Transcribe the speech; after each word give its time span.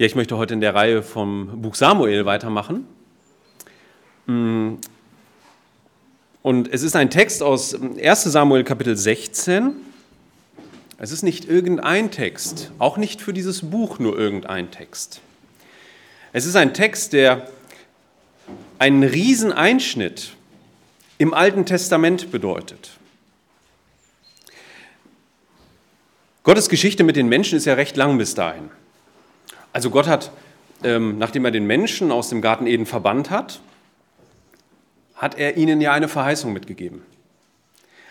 Ja, 0.00 0.06
ich 0.06 0.14
möchte 0.14 0.38
heute 0.38 0.54
in 0.54 0.60
der 0.60 0.76
Reihe 0.76 1.02
vom 1.02 1.60
Buch 1.60 1.74
Samuel 1.74 2.24
weitermachen. 2.24 2.86
Mm. 4.26 4.74
Und 6.40 6.72
es 6.72 6.84
ist 6.84 6.94
ein 6.94 7.10
Text 7.10 7.42
aus 7.42 7.74
1 7.74 8.22
Samuel 8.22 8.62
Kapitel 8.62 8.96
16. 8.96 9.72
Es 10.98 11.10
ist 11.10 11.24
nicht 11.24 11.48
irgendein 11.48 12.12
Text, 12.12 12.70
auch 12.78 12.96
nicht 12.96 13.20
für 13.20 13.32
dieses 13.32 13.70
Buch 13.70 13.98
nur 13.98 14.16
irgendein 14.16 14.70
Text. 14.70 15.20
Es 16.32 16.46
ist 16.46 16.54
ein 16.54 16.74
Text, 16.74 17.12
der 17.12 17.50
einen 18.78 19.02
Rieseneinschnitt 19.02 20.34
im 21.18 21.34
Alten 21.34 21.66
Testament 21.66 22.30
bedeutet. 22.30 22.92
Gottes 26.44 26.68
Geschichte 26.68 27.02
mit 27.02 27.16
den 27.16 27.28
Menschen 27.28 27.58
ist 27.58 27.64
ja 27.64 27.74
recht 27.74 27.96
lang 27.96 28.16
bis 28.16 28.36
dahin. 28.36 28.70
Also 29.78 29.90
Gott 29.90 30.08
hat, 30.08 30.32
ähm, 30.82 31.18
nachdem 31.18 31.44
er 31.44 31.52
den 31.52 31.64
Menschen 31.64 32.10
aus 32.10 32.30
dem 32.30 32.42
Garten 32.42 32.66
Eden 32.66 32.84
verbannt 32.84 33.30
hat, 33.30 33.60
hat 35.14 35.38
er 35.38 35.56
ihnen 35.56 35.80
ja 35.80 35.92
eine 35.92 36.08
Verheißung 36.08 36.52
mitgegeben. 36.52 37.02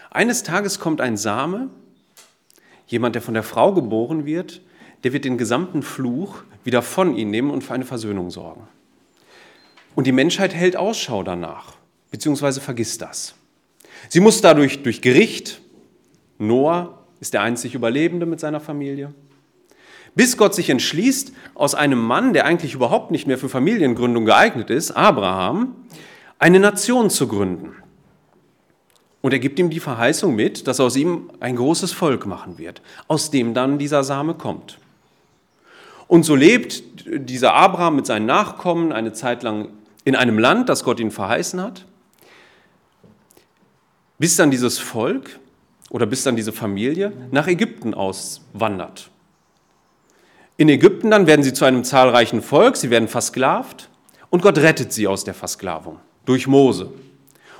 Eines 0.10 0.44
Tages 0.44 0.80
kommt 0.80 1.02
ein 1.02 1.18
Same, 1.18 1.68
jemand, 2.88 3.16
der 3.16 3.22
von 3.22 3.34
der 3.34 3.44
Frau 3.44 3.74
geboren 3.74 4.26
wird, 4.26 4.62
der 5.04 5.12
wird 5.12 5.26
den 5.26 5.38
gesamten 5.38 5.84
Fluch 5.84 6.42
wieder 6.64 6.82
von 6.82 7.18
ihnen 7.18 7.32
nehmen 7.32 7.52
und 7.52 7.66
für 7.66 7.74
eine 7.74 7.84
Versöhnung 7.84 8.32
sorgen. 8.32 8.66
Und 9.94 10.08
die 10.08 10.14
Menschheit 10.14 10.54
hält 10.54 10.78
Ausschau 10.78 11.22
danach, 11.22 11.74
beziehungsweise 12.12 12.62
vergisst 12.62 13.02
das. 13.02 13.36
Sie 14.08 14.22
muss 14.22 14.40
dadurch 14.40 14.84
durch 14.84 15.02
Gericht, 15.02 15.60
Noah 16.38 16.98
ist 17.20 17.34
der 17.34 17.42
einzig 17.42 17.76
Überlebende 17.76 18.26
mit 18.26 18.40
seiner 18.40 18.62
Familie, 18.62 19.14
bis 20.18 20.36
Gott 20.36 20.56
sich 20.56 20.72
entschließt, 20.72 21.32
aus 21.54 21.76
einem 21.76 22.00
Mann, 22.00 22.34
der 22.34 22.46
eigentlich 22.46 22.74
überhaupt 22.74 23.12
nicht 23.12 23.28
mehr 23.28 23.38
für 23.38 23.50
Familiengründung 23.50 24.26
geeignet 24.26 24.72
ist, 24.72 24.92
Abraham, 24.92 25.76
eine 26.40 26.60
Nation 26.60 27.12
zu 27.12 27.28
gründen. 27.28 27.76
Und 29.22 29.32
er 29.32 29.40
gibt 29.40 29.60
ihm 29.60 29.70
die 29.70 29.80
Verheißung 29.80 30.36
mit, 30.36 30.68
dass 30.68 30.80
aus 30.80 30.96
ihm 30.96 31.30
ein 31.40 31.56
großes 31.56 31.94
Volk 31.94 32.26
machen 32.26 32.58
wird, 32.58 32.82
aus 33.08 33.30
dem 33.30 33.54
dann 33.54 33.78
dieser 33.78 34.04
Same 34.04 34.34
kommt. 34.34 34.80
Und 36.08 36.24
so 36.24 36.36
lebt 36.36 36.84
dieser 37.06 37.54
Abraham 37.54 37.98
mit 37.98 38.08
seinen 38.08 38.26
Nachkommen 38.26 38.92
eine 38.92 39.14
Zeit 39.14 39.44
lang 39.44 39.70
in 40.04 40.16
einem 40.16 40.40
Land, 40.40 40.68
das 40.68 40.84
Gott 40.84 41.00
ihm 41.00 41.12
verheißen 41.12 41.62
hat, 41.62 41.86
bis 44.18 44.36
dann 44.36 44.50
dieses 44.50 44.80
Volk 44.80 45.40
oder 45.92 46.08
bis 46.08 46.24
dann 46.24 46.36
diese 46.36 46.54
Familie 46.54 47.14
nach 47.30 47.48
Ägypten 47.48 47.94
auswandert. 47.94 49.12
In 50.58 50.70
Ägypten 50.70 51.12
dann 51.12 51.28
werden 51.28 51.44
sie 51.44 51.54
zu 51.54 51.66
einem 51.66 51.84
zahlreichen 51.84 52.42
Volk, 52.42 52.78
sie 52.78 52.90
werden 52.90 53.08
versklavt 53.08 53.90
und 54.32 54.42
Gott 54.42 54.58
rettet 54.58 54.92
sie 54.92 55.08
aus 55.08 55.24
der 55.24 55.36
Versklavung 55.36 56.00
durch 56.26 56.48
Mose. 56.48 56.92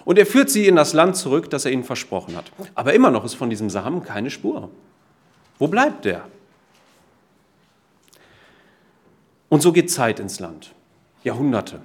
Und 0.04 0.18
er 0.18 0.26
führt 0.26 0.50
sie 0.50 0.68
in 0.68 0.76
das 0.76 0.94
Land 0.94 1.16
zurück, 1.16 1.50
das 1.50 1.66
er 1.66 1.72
ihnen 1.72 1.84
versprochen 1.84 2.36
hat. 2.36 2.46
Aber 2.76 2.94
immer 2.94 3.12
noch 3.12 3.24
ist 3.24 3.36
von 3.36 3.50
diesem 3.50 3.70
Samen 3.70 4.04
keine 4.04 4.30
Spur. 4.32 4.70
Wo 5.60 5.68
bleibt 5.68 6.06
der? 6.06 6.24
Und 9.50 9.62
so 9.62 9.72
geht 9.72 9.92
Zeit 9.92 10.20
ins 10.20 10.40
Land. 10.40 10.74
Jahrhunderte. 11.24 11.82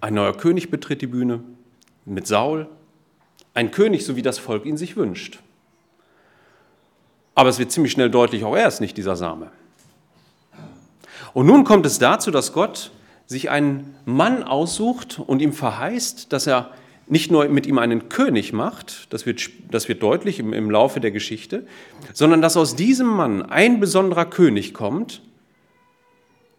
Ein 0.00 0.14
neuer 0.14 0.36
König 0.36 0.70
betritt 0.70 1.00
die 1.00 1.06
Bühne 1.06 1.42
mit 2.04 2.26
Saul. 2.26 2.68
Ein 3.54 3.70
König, 3.70 4.04
so 4.04 4.16
wie 4.16 4.22
das 4.22 4.38
Volk 4.38 4.64
ihn 4.66 4.76
sich 4.76 4.96
wünscht. 4.96 5.40
Aber 7.38 7.50
es 7.50 7.60
wird 7.60 7.70
ziemlich 7.70 7.92
schnell 7.92 8.10
deutlich, 8.10 8.42
auch 8.42 8.56
er 8.56 8.66
ist 8.66 8.80
nicht 8.80 8.96
dieser 8.96 9.14
Same. 9.14 9.52
Und 11.34 11.46
nun 11.46 11.62
kommt 11.62 11.86
es 11.86 12.00
dazu, 12.00 12.32
dass 12.32 12.52
Gott 12.52 12.90
sich 13.26 13.48
einen 13.48 13.94
Mann 14.04 14.42
aussucht 14.42 15.20
und 15.24 15.40
ihm 15.40 15.52
verheißt, 15.52 16.32
dass 16.32 16.48
er 16.48 16.72
nicht 17.06 17.30
nur 17.30 17.48
mit 17.48 17.68
ihm 17.68 17.78
einen 17.78 18.08
König 18.08 18.52
macht, 18.52 19.06
das 19.12 19.24
wird, 19.24 19.50
das 19.70 19.86
wird 19.88 20.02
deutlich 20.02 20.40
im, 20.40 20.52
im 20.52 20.68
Laufe 20.68 20.98
der 20.98 21.12
Geschichte, 21.12 21.64
sondern 22.12 22.42
dass 22.42 22.56
aus 22.56 22.74
diesem 22.74 23.06
Mann 23.06 23.42
ein 23.42 23.78
besonderer 23.78 24.24
König 24.24 24.74
kommt, 24.74 25.22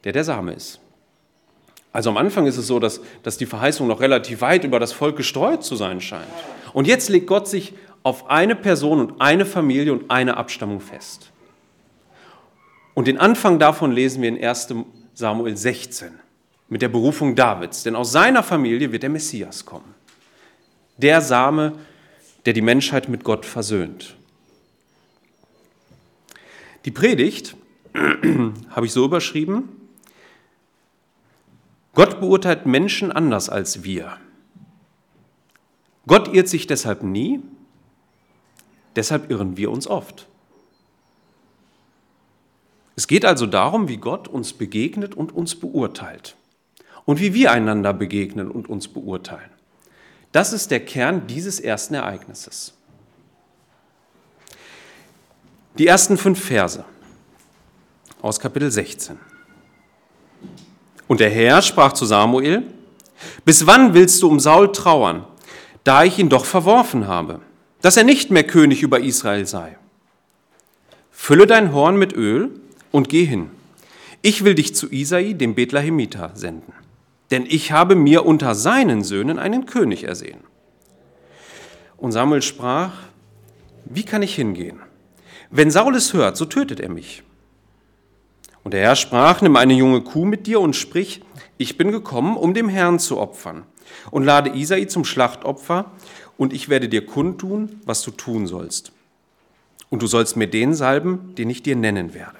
der 0.06 0.14
der 0.14 0.24
Same 0.24 0.54
ist. 0.54 0.80
Also 1.92 2.10
am 2.10 2.16
Anfang 2.16 2.46
ist 2.46 2.56
es 2.56 2.68
so, 2.68 2.80
dass, 2.80 3.02
dass 3.24 3.38
die 3.38 3.48
Verheißung 3.48 3.86
noch 3.86 4.00
relativ 4.00 4.40
weit 4.40 4.64
über 4.64 4.80
das 4.80 4.94
Volk 4.94 5.18
gestreut 5.18 5.62
zu 5.62 5.76
sein 5.76 6.00
scheint. 6.00 6.24
Und 6.72 6.88
jetzt 6.88 7.10
legt 7.10 7.28
Gott 7.28 7.50
sich 7.50 7.74
auf 8.04 8.30
eine 8.30 8.56
Person 8.56 9.00
und 9.00 9.22
eine 9.22 9.46
Familie 9.46 9.94
und 9.94 10.10
eine 10.10 10.38
Abstammung 10.38 10.80
fest. 10.80 11.32
Und 12.94 13.08
den 13.08 13.18
Anfang 13.18 13.60
davon 13.60 13.92
lesen 13.92 14.22
wir 14.22 14.30
in 14.30 14.44
1 14.44 14.74
Samuel 15.14 15.56
16 15.56 16.12
mit 16.70 16.82
der 16.82 16.90
Berufung 16.90 17.36
Davids, 17.36 17.84
denn 17.84 17.96
aus 17.96 18.12
seiner 18.12 18.44
Familie 18.44 18.92
wird 18.92 19.04
der 19.04 19.10
Messias 19.10 19.66
kommen. 19.66 19.96
Der 20.98 21.22
Same, 21.22 21.74
der 22.46 22.54
die 22.54 22.62
Menschheit 22.62 23.10
mit 23.10 23.24
Gott 23.24 23.46
versöhnt. 23.46 24.16
Die 26.86 26.92
Predigt 26.92 27.56
habe 28.70 28.86
ich 28.86 28.92
so 28.92 29.06
überschrieben, 29.06 29.70
Gott 31.94 32.20
beurteilt 32.20 32.66
Menschen 32.66 33.12
anders 33.12 33.50
als 33.50 33.84
wir. 33.84 34.18
Gott 36.08 36.34
irrt 36.34 36.48
sich 36.48 36.66
deshalb 36.68 37.04
nie, 37.04 37.42
Deshalb 38.96 39.30
irren 39.30 39.58
wir 39.58 39.72
uns 39.72 39.88
oft. 39.88 40.28
Es 42.96 43.08
geht 43.08 43.24
also 43.24 43.46
darum, 43.46 43.88
wie 43.88 43.98
Gott 43.98 44.28
uns 44.28 44.54
begegnet 44.54 45.16
und 45.16 45.34
uns 45.34 45.56
beurteilt 45.56 46.36
und 47.06 47.20
wie 47.20 47.34
wir 47.34 47.52
einander 47.52 47.94
begegnen 47.94 48.52
und 48.52 48.68
uns 48.68 48.88
beurteilen. 48.88 49.50
Das 50.32 50.54
ist 50.54 50.70
der 50.70 50.86
Kern 50.86 51.26
dieses 51.26 51.60
ersten 51.60 51.94
Ereignisses. 51.94 52.74
Die 55.78 55.88
ersten 55.88 56.18
fünf 56.18 56.44
Verse 56.44 56.84
aus 58.22 58.40
Kapitel 58.40 58.70
16. 58.70 59.18
Und 61.08 61.22
der 61.22 61.30
Herr 61.30 61.62
sprach 61.62 61.94
zu 61.94 62.06
Samuel, 62.06 62.64
bis 63.46 63.66
wann 63.66 63.94
willst 63.94 64.22
du 64.22 64.28
um 64.28 64.40
Saul 64.40 64.72
trauern, 64.72 65.26
da 65.84 66.04
ich 66.04 66.20
ihn 66.20 66.30
doch 66.30 66.46
verworfen 66.46 67.08
habe? 67.08 67.40
Dass 67.82 67.98
er 67.98 68.04
nicht 68.04 68.32
mehr 68.32 68.44
König 68.44 68.82
über 68.82 69.00
Israel 69.00 69.46
sei. 69.46 69.78
Fülle 71.12 71.48
dein 71.48 71.74
Horn 71.74 71.98
mit 71.98 72.14
Öl 72.14 72.50
und 72.92 73.10
geh 73.10 73.26
hin. 73.26 73.52
Ich 74.22 74.44
will 74.44 74.56
dich 74.56 74.76
zu 74.76 74.92
Isai, 74.92 75.34
dem 75.34 75.56
Bethlehemiter, 75.56 76.32
senden, 76.36 76.74
denn 77.32 77.46
ich 77.46 77.72
habe 77.72 77.96
mir 77.96 78.26
unter 78.26 78.56
seinen 78.56 79.04
Söhnen 79.04 79.40
einen 79.40 79.66
König 79.66 80.04
ersehen. 80.04 80.42
Und 81.96 82.12
Samuel 82.12 82.42
sprach, 82.42 82.94
wie 83.86 84.04
kann 84.04 84.22
ich 84.22 84.36
hingehen? 84.36 84.80
Wenn 85.52 85.72
Saul 85.72 85.96
es 85.96 86.14
hört, 86.14 86.38
so 86.38 86.46
tötet 86.46 86.80
er 86.80 86.90
mich. 86.90 87.24
Und 88.64 88.74
der 88.74 88.82
Herr 88.82 88.96
sprach, 88.96 89.42
nimm 89.42 89.56
eine 89.56 89.74
junge 89.74 90.02
Kuh 90.02 90.26
mit 90.26 90.48
dir 90.48 90.60
und 90.60 90.76
sprich, 90.76 91.22
ich 91.58 91.78
bin 91.78 91.92
gekommen, 91.92 92.38
um 92.38 92.54
dem 92.54 92.70
Herrn 92.70 93.00
zu 93.00 93.18
opfern. 93.18 93.64
Und 94.12 94.24
lade 94.24 94.52
Isai 94.52 94.86
zum 94.86 95.06
Schlachtopfer 95.06 95.92
und 96.40 96.54
ich 96.54 96.70
werde 96.70 96.88
dir 96.88 97.06
kundtun, 97.06 97.82
was 97.84 98.02
du 98.02 98.12
tun 98.12 98.48
sollst. 98.48 98.94
Und 99.90 100.02
du 100.02 100.08
sollst 100.08 100.38
mir 100.38 100.48
den 100.48 100.74
salben, 100.74 101.36
den 101.36 101.50
ich 101.50 101.64
dir 101.64 101.76
nennen 101.76 102.14
werde. 102.14 102.38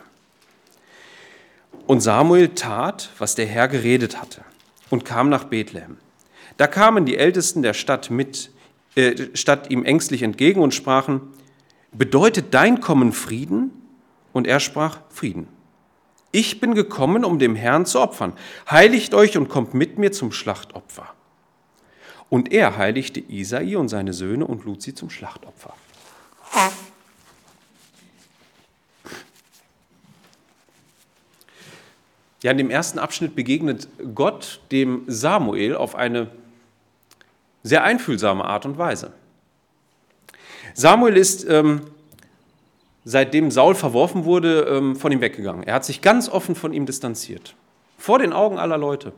Und 1.86 2.00
Samuel 2.00 2.50
tat, 2.50 3.10
was 3.18 3.36
der 3.36 3.46
Herr 3.46 3.68
geredet 3.68 4.22
hatte, 4.22 4.42
und 4.90 5.04
kam 5.04 5.28
nach 5.28 5.44
Bethlehem. 5.44 5.98
Da 6.56 6.66
kamen 6.68 7.06
die 7.06 7.18
Ältesten 7.18 7.62
der 7.62 7.74
Stadt 7.74 8.10
mit, 8.10 8.52
äh, 8.96 9.28
Stadt 9.34 9.70
ihm 9.70 9.84
ängstlich 9.84 10.24
entgegen 10.24 10.62
und 10.62 10.74
sprachen: 10.74 11.20
Bedeutet 11.92 12.54
dein 12.54 12.80
Kommen 12.80 13.12
Frieden? 13.12 13.72
Und 14.32 14.48
er 14.48 14.62
sprach: 14.62 15.00
Frieden. 15.10 15.50
Ich 16.32 16.62
bin 16.62 16.74
gekommen, 16.74 17.26
um 17.26 17.38
dem 17.38 17.56
Herrn 17.56 17.86
zu 17.86 18.00
opfern. 18.00 18.32
Heiligt 18.70 19.14
euch 19.14 19.36
und 19.36 19.50
kommt 19.50 19.74
mit 19.74 19.98
mir 19.98 20.14
zum 20.14 20.32
Schlachtopfer. 20.32 21.14
Und 22.30 22.52
er 22.52 22.78
heiligte 22.78 23.20
Isai 23.20 23.76
und 23.76 23.90
seine 23.90 24.14
Söhne 24.14 24.46
und 24.46 24.64
lud 24.66 24.82
sie 24.82 24.94
zum 24.94 25.10
Schlachtopfer. 25.10 25.74
Ja, 32.42 32.52
in 32.52 32.58
dem 32.58 32.70
ersten 32.70 33.00
Abschnitt 33.00 33.36
begegnet 33.36 33.90
Gott 34.16 34.62
dem 34.72 35.04
Samuel 35.08 35.76
auf 35.76 35.96
eine 35.96 36.30
sehr 37.64 37.84
einfühlsame 37.84 38.46
Art 38.46 38.66
und 38.66 38.78
Weise. 38.78 39.12
Samuel 40.74 41.18
ist, 41.18 41.46
ähm, 41.50 41.82
seitdem 43.04 43.52
Saul 43.52 43.76
verworfen 43.76 44.24
wurde, 44.24 44.62
ähm, 44.62 44.96
von 44.96 45.12
ihm 45.12 45.20
weggegangen. 45.20 45.64
Er 45.64 45.74
hat 45.74 45.84
sich 45.84 46.02
ganz 46.02 46.30
offen 46.30 46.56
von 46.56 46.72
ihm 46.72 46.86
distanziert. 46.86 47.56
Vor 47.98 48.20
den 48.20 48.32
Augen 48.32 48.58
aller 48.58 48.78
Leute. 48.78 49.12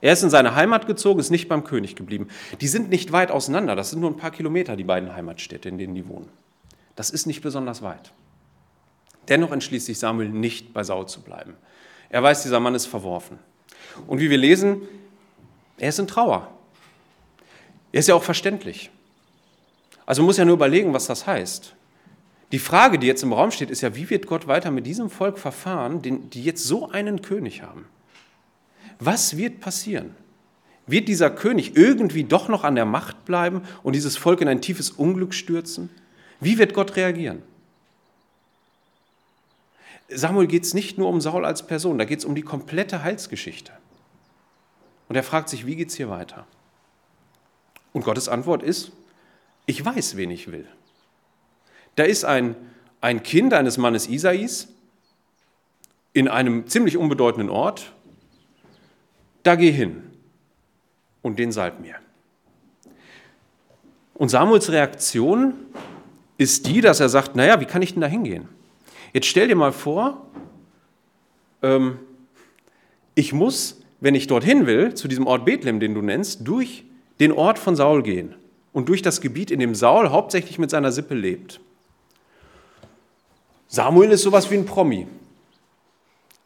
Er 0.00 0.12
ist 0.12 0.22
in 0.22 0.30
seine 0.30 0.54
Heimat 0.54 0.86
gezogen, 0.86 1.18
ist 1.18 1.30
nicht 1.30 1.48
beim 1.48 1.64
König 1.64 1.96
geblieben. 1.96 2.28
Die 2.60 2.68
sind 2.68 2.88
nicht 2.88 3.10
weit 3.12 3.30
auseinander, 3.30 3.74
das 3.74 3.90
sind 3.90 4.00
nur 4.00 4.10
ein 4.10 4.16
paar 4.16 4.30
Kilometer, 4.30 4.76
die 4.76 4.84
beiden 4.84 5.14
Heimatstädte, 5.14 5.68
in 5.68 5.78
denen 5.78 5.94
die 5.94 6.08
wohnen. 6.08 6.28
Das 6.94 7.10
ist 7.10 7.26
nicht 7.26 7.42
besonders 7.42 7.82
weit. 7.82 8.12
Dennoch 9.28 9.52
entschließt 9.52 9.86
sich 9.86 9.98
Samuel 9.98 10.28
nicht 10.28 10.72
bei 10.72 10.84
Saul 10.84 11.06
zu 11.06 11.20
bleiben. 11.20 11.54
Er 12.10 12.22
weiß, 12.22 12.42
dieser 12.42 12.60
Mann 12.60 12.74
ist 12.74 12.86
verworfen. 12.86 13.38
Und 14.06 14.20
wie 14.20 14.30
wir 14.30 14.38
lesen, 14.38 14.82
er 15.76 15.90
ist 15.90 15.98
in 15.98 16.06
Trauer. 16.06 16.48
Er 17.92 18.00
ist 18.00 18.08
ja 18.08 18.14
auch 18.14 18.22
verständlich. 18.22 18.90
Also 20.06 20.22
man 20.22 20.26
muss 20.26 20.38
ja 20.38 20.44
nur 20.44 20.54
überlegen, 20.54 20.94
was 20.94 21.06
das 21.06 21.26
heißt. 21.26 21.74
Die 22.52 22.58
Frage, 22.58 22.98
die 22.98 23.06
jetzt 23.06 23.22
im 23.22 23.32
Raum 23.32 23.50
steht, 23.50 23.70
ist 23.70 23.82
ja, 23.82 23.94
wie 23.94 24.08
wird 24.08 24.26
Gott 24.26 24.46
weiter 24.46 24.70
mit 24.70 24.86
diesem 24.86 25.10
Volk 25.10 25.38
verfahren, 25.38 26.00
die 26.02 26.42
jetzt 26.42 26.64
so 26.64 26.88
einen 26.88 27.20
König 27.20 27.62
haben? 27.62 27.86
Was 28.98 29.36
wird 29.36 29.60
passieren? 29.60 30.14
Wird 30.86 31.08
dieser 31.08 31.30
König 31.30 31.76
irgendwie 31.76 32.24
doch 32.24 32.48
noch 32.48 32.64
an 32.64 32.74
der 32.74 32.86
Macht 32.86 33.24
bleiben 33.24 33.62
und 33.82 33.94
dieses 33.94 34.16
Volk 34.16 34.40
in 34.40 34.48
ein 34.48 34.62
tiefes 34.62 34.90
Unglück 34.90 35.34
stürzen? 35.34 35.90
Wie 36.40 36.58
wird 36.58 36.72
Gott 36.72 36.96
reagieren? 36.96 37.42
Samuel 40.08 40.46
geht 40.46 40.64
es 40.64 40.72
nicht 40.72 40.96
nur 40.96 41.08
um 41.08 41.20
Saul 41.20 41.44
als 41.44 41.66
Person, 41.66 41.98
da 41.98 42.04
geht 42.04 42.20
es 42.20 42.24
um 42.24 42.34
die 42.34 42.42
komplette 42.42 43.02
Heilsgeschichte. 43.02 43.72
Und 45.08 45.16
er 45.16 45.22
fragt 45.22 45.48
sich, 45.48 45.66
wie 45.66 45.76
geht 45.76 45.90
es 45.90 45.96
hier 45.96 46.08
weiter? 46.08 46.46
Und 47.92 48.04
Gottes 48.04 48.28
Antwort 48.28 48.62
ist, 48.62 48.92
ich 49.66 49.84
weiß, 49.84 50.16
wen 50.16 50.30
ich 50.30 50.50
will. 50.50 50.66
Da 51.96 52.04
ist 52.04 52.24
ein, 52.24 52.56
ein 53.00 53.22
Kind 53.22 53.52
eines 53.52 53.76
Mannes 53.76 54.08
Isais 54.08 54.68
in 56.14 56.28
einem 56.28 56.66
ziemlich 56.68 56.96
unbedeutenden 56.96 57.50
Ort. 57.50 57.92
Da 59.42 59.54
geh 59.54 59.70
hin 59.70 60.02
und 61.22 61.38
den 61.38 61.52
salb 61.52 61.80
mir. 61.80 61.96
Und 64.14 64.30
Samuels 64.30 64.70
Reaktion 64.70 65.54
ist 66.36 66.66
die, 66.66 66.80
dass 66.80 67.00
er 67.00 67.08
sagt, 67.08 67.36
naja, 67.36 67.60
wie 67.60 67.66
kann 67.66 67.82
ich 67.82 67.92
denn 67.92 68.00
da 68.00 68.08
hingehen? 68.08 68.48
Jetzt 69.12 69.26
stell 69.26 69.48
dir 69.48 69.56
mal 69.56 69.72
vor, 69.72 70.26
ähm, 71.62 71.98
ich 73.14 73.32
muss, 73.32 73.80
wenn 74.00 74.14
ich 74.14 74.26
dorthin 74.26 74.66
will, 74.66 74.94
zu 74.94 75.08
diesem 75.08 75.26
Ort 75.26 75.44
Bethlehem, 75.44 75.80
den 75.80 75.94
du 75.94 76.02
nennst, 76.02 76.46
durch 76.46 76.84
den 77.20 77.32
Ort 77.32 77.58
von 77.58 77.74
Saul 77.74 78.02
gehen 78.02 78.34
und 78.72 78.88
durch 78.88 79.02
das 79.02 79.20
Gebiet, 79.20 79.50
in 79.50 79.60
dem 79.60 79.74
Saul 79.74 80.10
hauptsächlich 80.10 80.58
mit 80.58 80.70
seiner 80.70 80.92
Sippe 80.92 81.14
lebt. 81.14 81.60
Samuel 83.66 84.10
ist 84.12 84.22
sowas 84.22 84.50
wie 84.50 84.54
ein 84.54 84.66
Promi. 84.66 85.06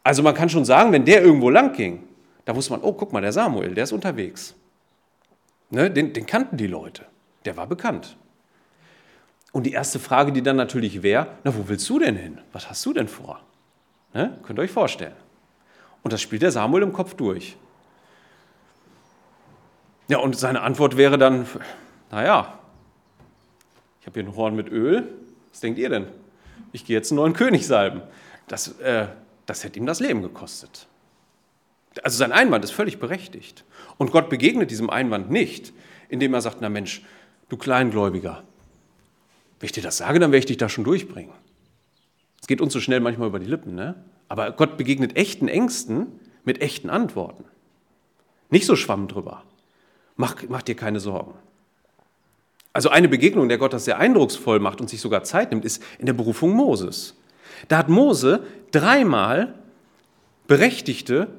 Also 0.03 0.21
man 0.23 0.33
kann 0.33 0.49
schon 0.49 0.65
sagen, 0.65 0.91
wenn 0.91 1.05
der 1.05 1.21
irgendwo 1.23 1.49
lang 1.49 1.73
ging, 1.73 2.03
da 2.45 2.55
wusste 2.55 2.73
man, 2.73 2.81
oh, 2.81 2.93
guck 2.93 3.13
mal, 3.13 3.21
der 3.21 3.31
Samuel, 3.31 3.73
der 3.73 3.85
ist 3.85 3.91
unterwegs. 3.91 4.55
Ne, 5.69 5.89
den, 5.89 6.13
den 6.13 6.25
kannten 6.25 6.57
die 6.57 6.67
Leute. 6.67 7.05
Der 7.45 7.57
war 7.57 7.67
bekannt. 7.67 8.17
Und 9.51 9.63
die 9.63 9.71
erste 9.71 9.99
Frage, 9.99 10.31
die 10.31 10.41
dann 10.41 10.55
natürlich 10.55 11.03
wäre, 11.03 11.27
na, 11.43 11.55
wo 11.55 11.67
willst 11.67 11.89
du 11.89 11.99
denn 11.99 12.15
hin? 12.15 12.39
Was 12.51 12.69
hast 12.69 12.85
du 12.85 12.93
denn 12.93 13.07
vor? 13.07 13.39
Ne? 14.13 14.37
Könnt 14.43 14.59
ihr 14.59 14.63
euch 14.63 14.71
vorstellen. 14.71 15.15
Und 16.01 16.11
das 16.11 16.21
spielt 16.21 16.41
der 16.41 16.51
Samuel 16.51 16.83
im 16.83 16.93
Kopf 16.93 17.13
durch. 17.13 17.55
Ja, 20.09 20.17
und 20.17 20.37
seine 20.37 20.61
Antwort 20.61 20.97
wäre 20.97 21.17
dann, 21.17 21.47
naja, 22.11 22.59
ich 24.01 24.07
habe 24.07 24.19
hier 24.19 24.29
ein 24.29 24.35
Horn 24.35 24.55
mit 24.55 24.69
Öl, 24.69 25.07
was 25.51 25.61
denkt 25.61 25.79
ihr 25.79 25.89
denn? 25.89 26.07
Ich 26.73 26.85
gehe 26.85 26.97
jetzt 26.97 27.11
einen 27.11 27.17
neuen 27.17 27.33
König 27.33 27.65
salben. 27.65 28.01
Das, 28.47 28.79
äh, 28.79 29.07
das 29.45 29.63
hätte 29.63 29.79
ihm 29.79 29.85
das 29.85 29.99
Leben 29.99 30.21
gekostet. 30.21 30.87
Also 32.01 32.17
sein 32.17 32.31
Einwand 32.31 32.63
ist 32.63 32.71
völlig 32.71 32.99
berechtigt. 32.99 33.63
Und 33.97 34.11
Gott 34.11 34.29
begegnet 34.29 34.71
diesem 34.71 34.89
Einwand 34.89 35.29
nicht, 35.29 35.73
indem 36.09 36.33
er 36.33 36.41
sagt, 36.41 36.57
na 36.61 36.69
Mensch, 36.69 37.03
du 37.49 37.57
Kleingläubiger, 37.57 38.43
wenn 39.59 39.65
ich 39.67 39.71
dir 39.71 39.83
das 39.83 39.97
sage, 39.97 40.19
dann 40.19 40.31
werde 40.31 40.39
ich 40.39 40.45
dich 40.45 40.57
da 40.57 40.69
schon 40.69 40.83
durchbringen. 40.83 41.33
Es 42.41 42.47
geht 42.47 42.61
uns 42.61 42.73
so 42.73 42.79
schnell 42.79 42.99
manchmal 42.99 43.29
über 43.29 43.39
die 43.39 43.45
Lippen, 43.45 43.75
ne? 43.75 43.95
Aber 44.27 44.51
Gott 44.51 44.77
begegnet 44.77 45.15
echten 45.15 45.47
Ängsten 45.47 46.07
mit 46.43 46.61
echten 46.61 46.89
Antworten. 46.89 47.45
Nicht 48.49 48.65
so 48.65 48.75
schwamm 48.75 49.07
drüber. 49.07 49.43
Mach, 50.15 50.35
mach 50.49 50.61
dir 50.61 50.75
keine 50.75 50.99
Sorgen. 50.99 51.33
Also 52.73 52.89
eine 52.89 53.07
Begegnung, 53.07 53.47
der 53.47 53.59
Gott 53.59 53.73
das 53.73 53.85
sehr 53.85 53.99
eindrucksvoll 53.99 54.59
macht 54.59 54.81
und 54.81 54.89
sich 54.89 54.99
sogar 54.99 55.23
Zeit 55.23 55.51
nimmt, 55.51 55.63
ist 55.63 55.81
in 55.99 56.07
der 56.07 56.13
Berufung 56.13 56.51
Moses. 56.51 57.15
Da 57.67 57.77
hat 57.77 57.87
Mose 57.87 58.43
dreimal 58.71 59.53
berechtigte 60.47 61.29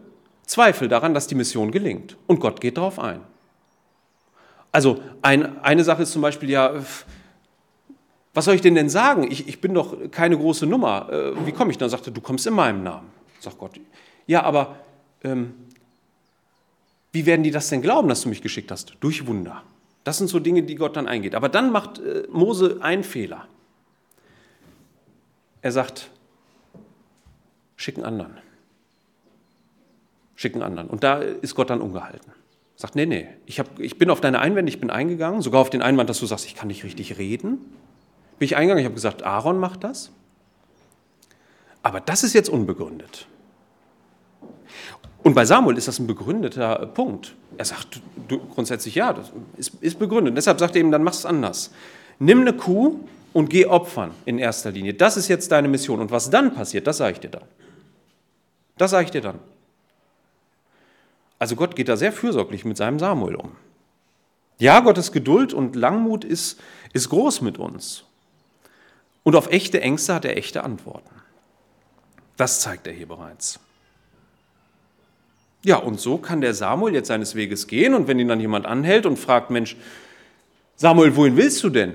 Zweifel 0.46 0.88
daran, 0.88 1.14
dass 1.14 1.26
die 1.26 1.34
Mission 1.34 1.70
gelingt. 1.70 2.16
Und 2.26 2.40
Gott 2.40 2.60
geht 2.60 2.76
darauf 2.76 2.98
ein. 2.98 3.20
Also 4.72 5.00
ein, 5.22 5.62
eine 5.62 5.84
Sache 5.84 6.02
ist 6.02 6.12
zum 6.12 6.22
Beispiel 6.22 6.50
ja, 6.50 6.74
was 8.34 8.44
soll 8.44 8.56
ich 8.56 8.60
denn 8.60 8.74
denn 8.74 8.90
sagen? 8.90 9.30
Ich, 9.30 9.46
ich 9.48 9.60
bin 9.60 9.72
doch 9.72 10.10
keine 10.10 10.36
große 10.36 10.66
Nummer. 10.66 11.08
Äh, 11.10 11.46
wie 11.46 11.52
komme 11.52 11.70
ich? 11.70 11.78
Dann 11.78 11.88
sagte, 11.88 12.10
du 12.10 12.20
kommst 12.20 12.46
in 12.46 12.54
meinem 12.54 12.82
Namen. 12.82 13.08
Sagt 13.40 13.58
Gott, 13.58 13.78
ja, 14.26 14.42
aber 14.42 14.76
ähm, 15.22 15.54
wie 17.12 17.26
werden 17.26 17.44
die 17.44 17.52
das 17.52 17.68
denn 17.68 17.80
glauben, 17.80 18.08
dass 18.08 18.22
du 18.22 18.28
mich 18.28 18.42
geschickt 18.42 18.72
hast? 18.72 18.96
Durch 19.00 19.26
Wunder. 19.26 19.62
Das 20.02 20.18
sind 20.18 20.26
so 20.26 20.40
Dinge, 20.40 20.64
die 20.64 20.74
Gott 20.74 20.96
dann 20.96 21.06
eingeht. 21.06 21.36
Aber 21.36 21.48
dann 21.48 21.70
macht 21.70 22.00
äh, 22.00 22.24
Mose 22.30 22.78
einen 22.80 23.04
Fehler. 23.04 23.46
Er 25.62 25.70
sagt, 25.70 26.10
schicken 27.76 28.04
anderen. 28.04 28.36
Schicken 30.36 30.62
anderen. 30.62 30.88
Und 30.88 31.04
da 31.04 31.18
ist 31.18 31.54
Gott 31.54 31.70
dann 31.70 31.80
ungehalten. 31.80 32.32
Sagt, 32.76 32.96
nee, 32.96 33.06
nee, 33.06 33.28
ich, 33.46 33.60
hab, 33.60 33.78
ich 33.78 33.98
bin 33.98 34.10
auf 34.10 34.20
deine 34.20 34.40
Einwände, 34.40 34.68
ich 34.68 34.80
bin 34.80 34.90
eingegangen, 34.90 35.42
sogar 35.42 35.60
auf 35.60 35.70
den 35.70 35.80
Einwand, 35.80 36.10
dass 36.10 36.18
du 36.18 36.26
sagst, 36.26 36.46
ich 36.46 36.56
kann 36.56 36.68
nicht 36.68 36.82
richtig 36.82 37.18
reden. 37.18 37.58
Bin 38.38 38.46
ich 38.46 38.56
eingegangen, 38.56 38.80
ich 38.80 38.86
habe 38.86 38.94
gesagt, 38.94 39.22
Aaron 39.22 39.58
macht 39.58 39.84
das. 39.84 40.10
Aber 41.82 42.00
das 42.00 42.24
ist 42.24 42.32
jetzt 42.32 42.48
unbegründet. 42.48 43.26
Und 45.22 45.34
bei 45.34 45.44
Samuel 45.44 45.78
ist 45.78 45.88
das 45.88 45.98
ein 45.98 46.06
begründeter 46.06 46.86
Punkt. 46.86 47.34
Er 47.56 47.64
sagt 47.64 48.00
du, 48.28 48.38
grundsätzlich 48.38 48.94
ja, 48.94 49.12
das 49.12 49.32
ist, 49.56 49.74
ist 49.80 49.98
begründet. 49.98 50.32
Und 50.32 50.34
deshalb 50.34 50.58
sagt 50.58 50.74
er 50.74 50.80
ihm, 50.80 50.90
dann 50.90 51.02
mach 51.02 51.12
es 51.12 51.24
anders. 51.24 51.72
Nimm 52.18 52.40
eine 52.40 52.52
Kuh 52.52 53.00
und 53.32 53.48
geh 53.48 53.66
opfern 53.66 54.10
in 54.26 54.38
erster 54.38 54.70
Linie. 54.70 54.94
Das 54.94 55.16
ist 55.16 55.28
jetzt 55.28 55.50
deine 55.52 55.68
Mission. 55.68 56.00
Und 56.00 56.10
was 56.10 56.28
dann 56.28 56.54
passiert, 56.54 56.86
das 56.86 56.98
sage 56.98 57.12
ich 57.12 57.20
dir 57.20 57.30
dann. 57.30 57.44
Das 58.76 58.90
sage 58.90 59.04
ich 59.04 59.10
dir 59.12 59.22
dann. 59.22 59.38
Also 61.38 61.56
Gott 61.56 61.76
geht 61.76 61.88
da 61.88 61.96
sehr 61.96 62.12
fürsorglich 62.12 62.64
mit 62.64 62.76
seinem 62.76 62.98
Samuel 62.98 63.36
um. 63.36 63.56
Ja, 64.58 64.80
Gottes 64.80 65.12
Geduld 65.12 65.52
und 65.52 65.76
Langmut 65.76 66.24
ist, 66.24 66.60
ist 66.92 67.08
groß 67.08 67.40
mit 67.40 67.58
uns. 67.58 68.04
Und 69.24 69.36
auf 69.36 69.50
echte 69.50 69.80
Ängste 69.80 70.14
hat 70.14 70.24
er 70.24 70.36
echte 70.36 70.62
Antworten. 70.62 71.14
Das 72.36 72.60
zeigt 72.60 72.86
er 72.86 72.92
hier 72.92 73.08
bereits. 73.08 73.58
Ja, 75.64 75.76
und 75.76 75.98
so 75.98 76.18
kann 76.18 76.40
der 76.40 76.52
Samuel 76.52 76.94
jetzt 76.94 77.08
seines 77.08 77.34
Weges 77.34 77.66
gehen 77.66 77.94
und 77.94 78.06
wenn 78.06 78.18
ihn 78.18 78.28
dann 78.28 78.40
jemand 78.40 78.66
anhält 78.66 79.06
und 79.06 79.18
fragt, 79.18 79.50
Mensch, 79.50 79.76
Samuel, 80.76 81.16
wohin 81.16 81.36
willst 81.36 81.62
du 81.64 81.70
denn? 81.70 81.94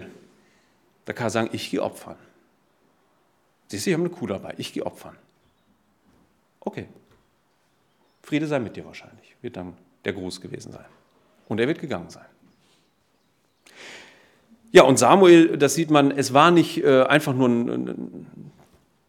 Da 1.06 1.14
kann 1.14 1.28
er 1.28 1.32
sagen, 1.32 1.50
ich 1.54 1.70
gehe 1.70 1.82
opfern. 1.82 2.16
Siehst 3.68 3.86
du, 3.86 3.92
ich 3.92 3.94
habe 3.94 4.04
eine 4.04 4.14
Kuh 4.14 4.26
dabei, 4.26 4.56
ich 4.58 4.74
gehe 4.74 4.86
opfern. 4.86 5.16
Okay. 6.60 6.88
Friede 8.30 8.46
sei 8.46 8.60
mit 8.60 8.76
dir 8.76 8.86
wahrscheinlich, 8.86 9.36
wird 9.42 9.58
dann 9.58 9.74
der 10.06 10.14
Gruß 10.14 10.40
gewesen 10.40 10.72
sein. 10.72 10.86
Und 11.48 11.60
er 11.60 11.68
wird 11.68 11.80
gegangen 11.80 12.12
sein. 12.12 12.28
Ja, 14.72 14.84
und 14.84 15.00
Samuel, 15.00 15.58
das 15.58 15.74
sieht 15.74 15.90
man, 15.90 16.12
es 16.12 16.32
war 16.32 16.52
nicht 16.52 16.84
äh, 16.84 17.02
einfach 17.06 17.34
nur 17.34 17.50
ein, 17.50 18.28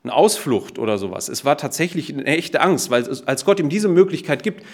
eine 0.02 0.14
Ausflucht 0.14 0.78
oder 0.78 0.96
sowas. 0.96 1.28
Es 1.28 1.44
war 1.44 1.58
tatsächlich 1.58 2.10
eine 2.10 2.24
echte 2.24 2.62
Angst, 2.62 2.90
weil 2.90 3.06
als 3.26 3.44
Gott 3.44 3.60
ihm 3.60 3.68
diese 3.68 3.88
Möglichkeit 3.88 4.42
gibt, 4.42 4.64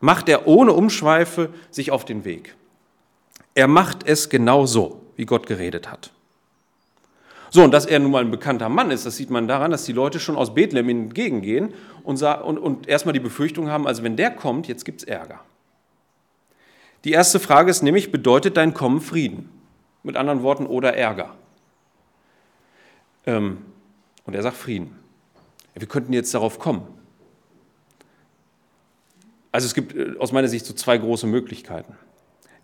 macht 0.00 0.28
er 0.28 0.46
ohne 0.46 0.74
Umschweife 0.74 1.48
sich 1.70 1.90
auf 1.90 2.04
den 2.04 2.26
Weg. 2.26 2.56
Er 3.54 3.68
macht 3.68 4.06
es 4.06 4.28
genau 4.28 4.66
so, 4.66 5.00
wie 5.16 5.24
Gott 5.24 5.46
geredet 5.46 5.90
hat. 5.90 6.12
So, 7.50 7.64
und 7.64 7.72
dass 7.72 7.86
er 7.86 7.98
nun 7.98 8.10
mal 8.10 8.22
ein 8.22 8.30
bekannter 8.30 8.68
Mann 8.68 8.90
ist, 8.90 9.06
das 9.06 9.16
sieht 9.16 9.30
man 9.30 9.48
daran, 9.48 9.70
dass 9.70 9.84
die 9.84 9.92
Leute 9.92 10.20
schon 10.20 10.36
aus 10.36 10.54
Bethlehem 10.54 10.88
entgegengehen 10.88 11.72
und, 12.04 12.22
und, 12.22 12.58
und 12.58 12.88
erstmal 12.88 13.14
die 13.14 13.20
Befürchtung 13.20 13.70
haben, 13.70 13.86
also 13.86 14.02
wenn 14.02 14.16
der 14.16 14.30
kommt, 14.30 14.68
jetzt 14.68 14.84
gibt 14.84 15.00
es 15.00 15.08
Ärger. 15.08 15.40
Die 17.04 17.12
erste 17.12 17.40
Frage 17.40 17.70
ist 17.70 17.82
nämlich, 17.82 18.10
bedeutet 18.10 18.56
dein 18.56 18.74
Kommen 18.74 19.00
Frieden? 19.00 19.50
Mit 20.02 20.16
anderen 20.16 20.42
Worten, 20.42 20.66
oder 20.66 20.96
Ärger. 20.96 21.34
Ähm, 23.26 23.58
und 24.24 24.34
er 24.34 24.42
sagt 24.42 24.56
Frieden. 24.56 24.96
Wir 25.74 25.86
könnten 25.86 26.12
jetzt 26.12 26.34
darauf 26.34 26.58
kommen. 26.58 26.82
Also 29.52 29.66
es 29.66 29.74
gibt 29.74 29.94
äh, 29.94 30.14
aus 30.18 30.32
meiner 30.32 30.48
Sicht 30.48 30.66
so 30.66 30.74
zwei 30.74 30.98
große 30.98 31.26
Möglichkeiten. 31.26 31.94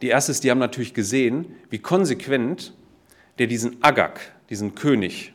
Die 0.02 0.08
erste 0.08 0.32
ist, 0.32 0.44
die 0.44 0.50
haben 0.50 0.58
natürlich 0.58 0.94
gesehen, 0.94 1.54
wie 1.70 1.78
konsequent 1.78 2.74
der 3.38 3.46
diesen 3.46 3.82
Agag, 3.82 4.20
diesen 4.50 4.74
König, 4.74 5.32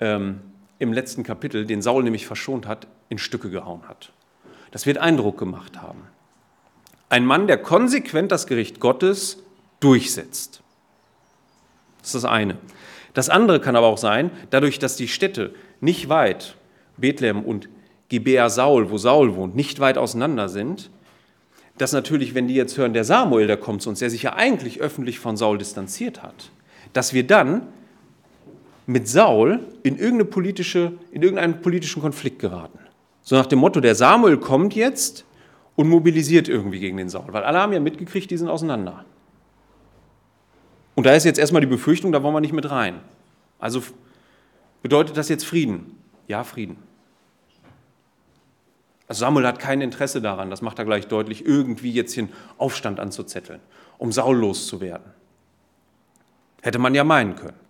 ähm, 0.00 0.40
im 0.78 0.92
letzten 0.92 1.22
Kapitel, 1.24 1.66
den 1.66 1.82
Saul 1.82 2.04
nämlich 2.04 2.26
verschont 2.26 2.66
hat, 2.66 2.86
in 3.08 3.18
Stücke 3.18 3.50
gehauen 3.50 3.82
hat. 3.88 4.12
Das 4.70 4.86
wird 4.86 4.98
Eindruck 4.98 5.38
gemacht 5.38 5.80
haben. 5.80 6.02
Ein 7.08 7.24
Mann, 7.24 7.46
der 7.46 7.58
konsequent 7.58 8.30
das 8.30 8.46
Gericht 8.46 8.80
Gottes 8.80 9.42
durchsetzt. 9.80 10.62
Das 11.98 12.08
ist 12.08 12.14
das 12.14 12.24
eine. 12.24 12.58
Das 13.14 13.30
andere 13.30 13.60
kann 13.60 13.76
aber 13.76 13.86
auch 13.86 13.98
sein, 13.98 14.30
dadurch, 14.50 14.78
dass 14.78 14.96
die 14.96 15.08
Städte 15.08 15.54
nicht 15.80 16.08
weit, 16.08 16.56
Bethlehem 16.96 17.42
und 17.42 17.68
Gibea 18.08 18.48
Saul, 18.50 18.90
wo 18.90 18.98
Saul 18.98 19.34
wohnt, 19.34 19.56
nicht 19.56 19.80
weit 19.80 19.98
auseinander 19.98 20.48
sind, 20.48 20.90
dass 21.78 21.92
natürlich, 21.92 22.34
wenn 22.34 22.48
die 22.48 22.54
jetzt 22.54 22.76
hören, 22.76 22.92
der 22.92 23.04
Samuel, 23.04 23.46
der 23.46 23.56
kommt 23.56 23.82
zu 23.82 23.88
uns, 23.88 24.00
der 24.00 24.10
sich 24.10 24.22
ja 24.22 24.34
eigentlich 24.34 24.80
öffentlich 24.80 25.18
von 25.18 25.36
Saul 25.36 25.58
distanziert 25.58 26.22
hat, 26.22 26.50
dass 26.92 27.14
wir 27.14 27.26
dann 27.26 27.68
mit 28.88 29.06
Saul 29.06 29.60
in, 29.82 29.96
irgendeine 29.96 30.24
politische, 30.24 30.94
in 31.12 31.22
irgendeinen 31.22 31.60
politischen 31.60 32.00
Konflikt 32.00 32.38
geraten. 32.38 32.78
So 33.20 33.36
nach 33.36 33.44
dem 33.44 33.58
Motto, 33.58 33.80
der 33.80 33.94
Samuel 33.94 34.38
kommt 34.38 34.74
jetzt 34.74 35.26
und 35.76 35.90
mobilisiert 35.90 36.48
irgendwie 36.48 36.80
gegen 36.80 36.96
den 36.96 37.10
Saul, 37.10 37.26
weil 37.28 37.44
alle 37.44 37.58
haben 37.58 37.74
ja 37.74 37.80
mitgekriegt, 37.80 38.30
die 38.30 38.38
sind 38.38 38.48
auseinander. 38.48 39.04
Und 40.94 41.04
da 41.04 41.12
ist 41.12 41.24
jetzt 41.24 41.38
erstmal 41.38 41.60
die 41.60 41.66
Befürchtung, 41.66 42.12
da 42.12 42.22
wollen 42.22 42.34
wir 42.34 42.40
nicht 42.40 42.54
mit 42.54 42.70
rein. 42.70 43.00
Also 43.58 43.82
bedeutet 44.80 45.18
das 45.18 45.28
jetzt 45.28 45.44
Frieden? 45.44 45.98
Ja, 46.26 46.42
Frieden. 46.42 46.78
Also 49.06 49.20
Samuel 49.20 49.46
hat 49.46 49.58
kein 49.58 49.82
Interesse 49.82 50.22
daran, 50.22 50.48
das 50.48 50.62
macht 50.62 50.78
er 50.78 50.86
gleich 50.86 51.08
deutlich, 51.08 51.44
irgendwie 51.44 51.92
jetzt 51.92 52.14
hier 52.14 52.24
einen 52.24 52.32
Aufstand 52.56 53.00
anzuzetteln, 53.00 53.60
um 53.98 54.12
Saul 54.12 54.38
loszuwerden. 54.38 55.12
Hätte 56.62 56.78
man 56.78 56.94
ja 56.94 57.04
meinen 57.04 57.36
können. 57.36 57.67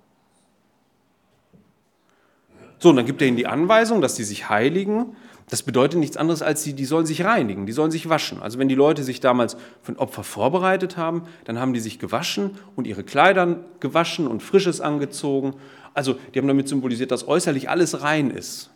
So, 2.78 2.90
und 2.90 2.96
dann 2.96 3.06
gibt 3.06 3.20
er 3.20 3.28
ihnen 3.28 3.36
die 3.36 3.46
Anweisung, 3.46 4.00
dass 4.00 4.16
sie 4.16 4.24
sich 4.24 4.48
heiligen. 4.48 5.16
Das 5.50 5.62
bedeutet 5.62 5.98
nichts 5.98 6.16
anderes, 6.16 6.42
als 6.42 6.62
sie, 6.62 6.74
die 6.74 6.84
sollen 6.84 7.06
sich 7.06 7.24
reinigen, 7.24 7.64
die 7.66 7.72
sollen 7.72 7.90
sich 7.90 8.08
waschen. 8.08 8.42
Also 8.42 8.58
wenn 8.58 8.68
die 8.68 8.74
Leute 8.74 9.02
sich 9.02 9.20
damals 9.20 9.56
für 9.82 9.92
ein 9.92 9.98
Opfer 9.98 10.22
vorbereitet 10.22 10.96
haben, 10.96 11.22
dann 11.44 11.58
haben 11.58 11.72
die 11.72 11.80
sich 11.80 11.98
gewaschen 11.98 12.58
und 12.76 12.86
ihre 12.86 13.02
Kleider 13.02 13.56
gewaschen 13.80 14.26
und 14.26 14.42
Frisches 14.42 14.80
angezogen. 14.80 15.54
Also 15.94 16.16
die 16.34 16.38
haben 16.38 16.48
damit 16.48 16.68
symbolisiert, 16.68 17.10
dass 17.10 17.26
äußerlich 17.26 17.70
alles 17.70 18.02
rein 18.02 18.30
ist 18.30 18.70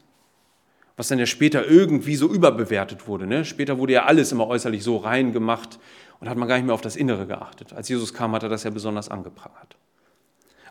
was 0.97 1.09
dann 1.09 1.19
ja 1.19 1.27
später 1.27 1.67
irgendwie 1.67 2.17
so 2.17 2.29
überbewertet 2.29 3.09
wurde. 3.09 3.27
Ne? 3.27 3.45
Später 3.45 3.79
wurde 3.79 3.95
ja 3.95 4.05
alles 4.05 4.33
immer 4.33 4.47
äußerlich 4.47 4.85
so 4.85 4.99
rein 4.99 5.33
gemacht 5.33 5.79
und 6.21 6.29
hat 6.29 6.37
man 6.37 6.49
gar 6.49 6.57
nicht 6.57 6.67
mehr 6.67 6.75
auf 6.75 6.81
das 6.81 6.97
Innere 6.97 7.27
geachtet. 7.27 7.73
Als 7.73 7.89
Jesus 7.89 8.15
kam, 8.15 8.33
hat 8.33 8.43
er 8.43 8.49
das 8.49 8.65
ja 8.65 8.71
besonders 8.71 9.09
angeprangert. 9.09 9.77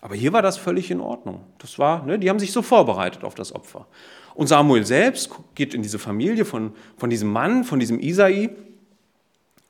Aber 0.01 0.15
hier 0.15 0.33
war 0.33 0.41
das 0.41 0.57
völlig 0.57 0.89
in 0.89 0.99
Ordnung. 0.99 1.41
Das 1.59 1.77
war, 1.77 2.03
ne, 2.03 2.17
die 2.17 2.29
haben 2.29 2.39
sich 2.39 2.51
so 2.51 2.63
vorbereitet 2.63 3.23
auf 3.23 3.35
das 3.35 3.53
Opfer. 3.53 3.85
Und 4.33 4.47
Samuel 4.47 4.85
selbst 4.85 5.29
geht 5.55 5.73
in 5.73 5.83
diese 5.83 5.99
Familie 5.99 6.43
von, 6.43 6.73
von 6.97 7.09
diesem 7.09 7.31
Mann, 7.31 7.63
von 7.63 7.79
diesem 7.79 7.99
Isai 7.99 8.49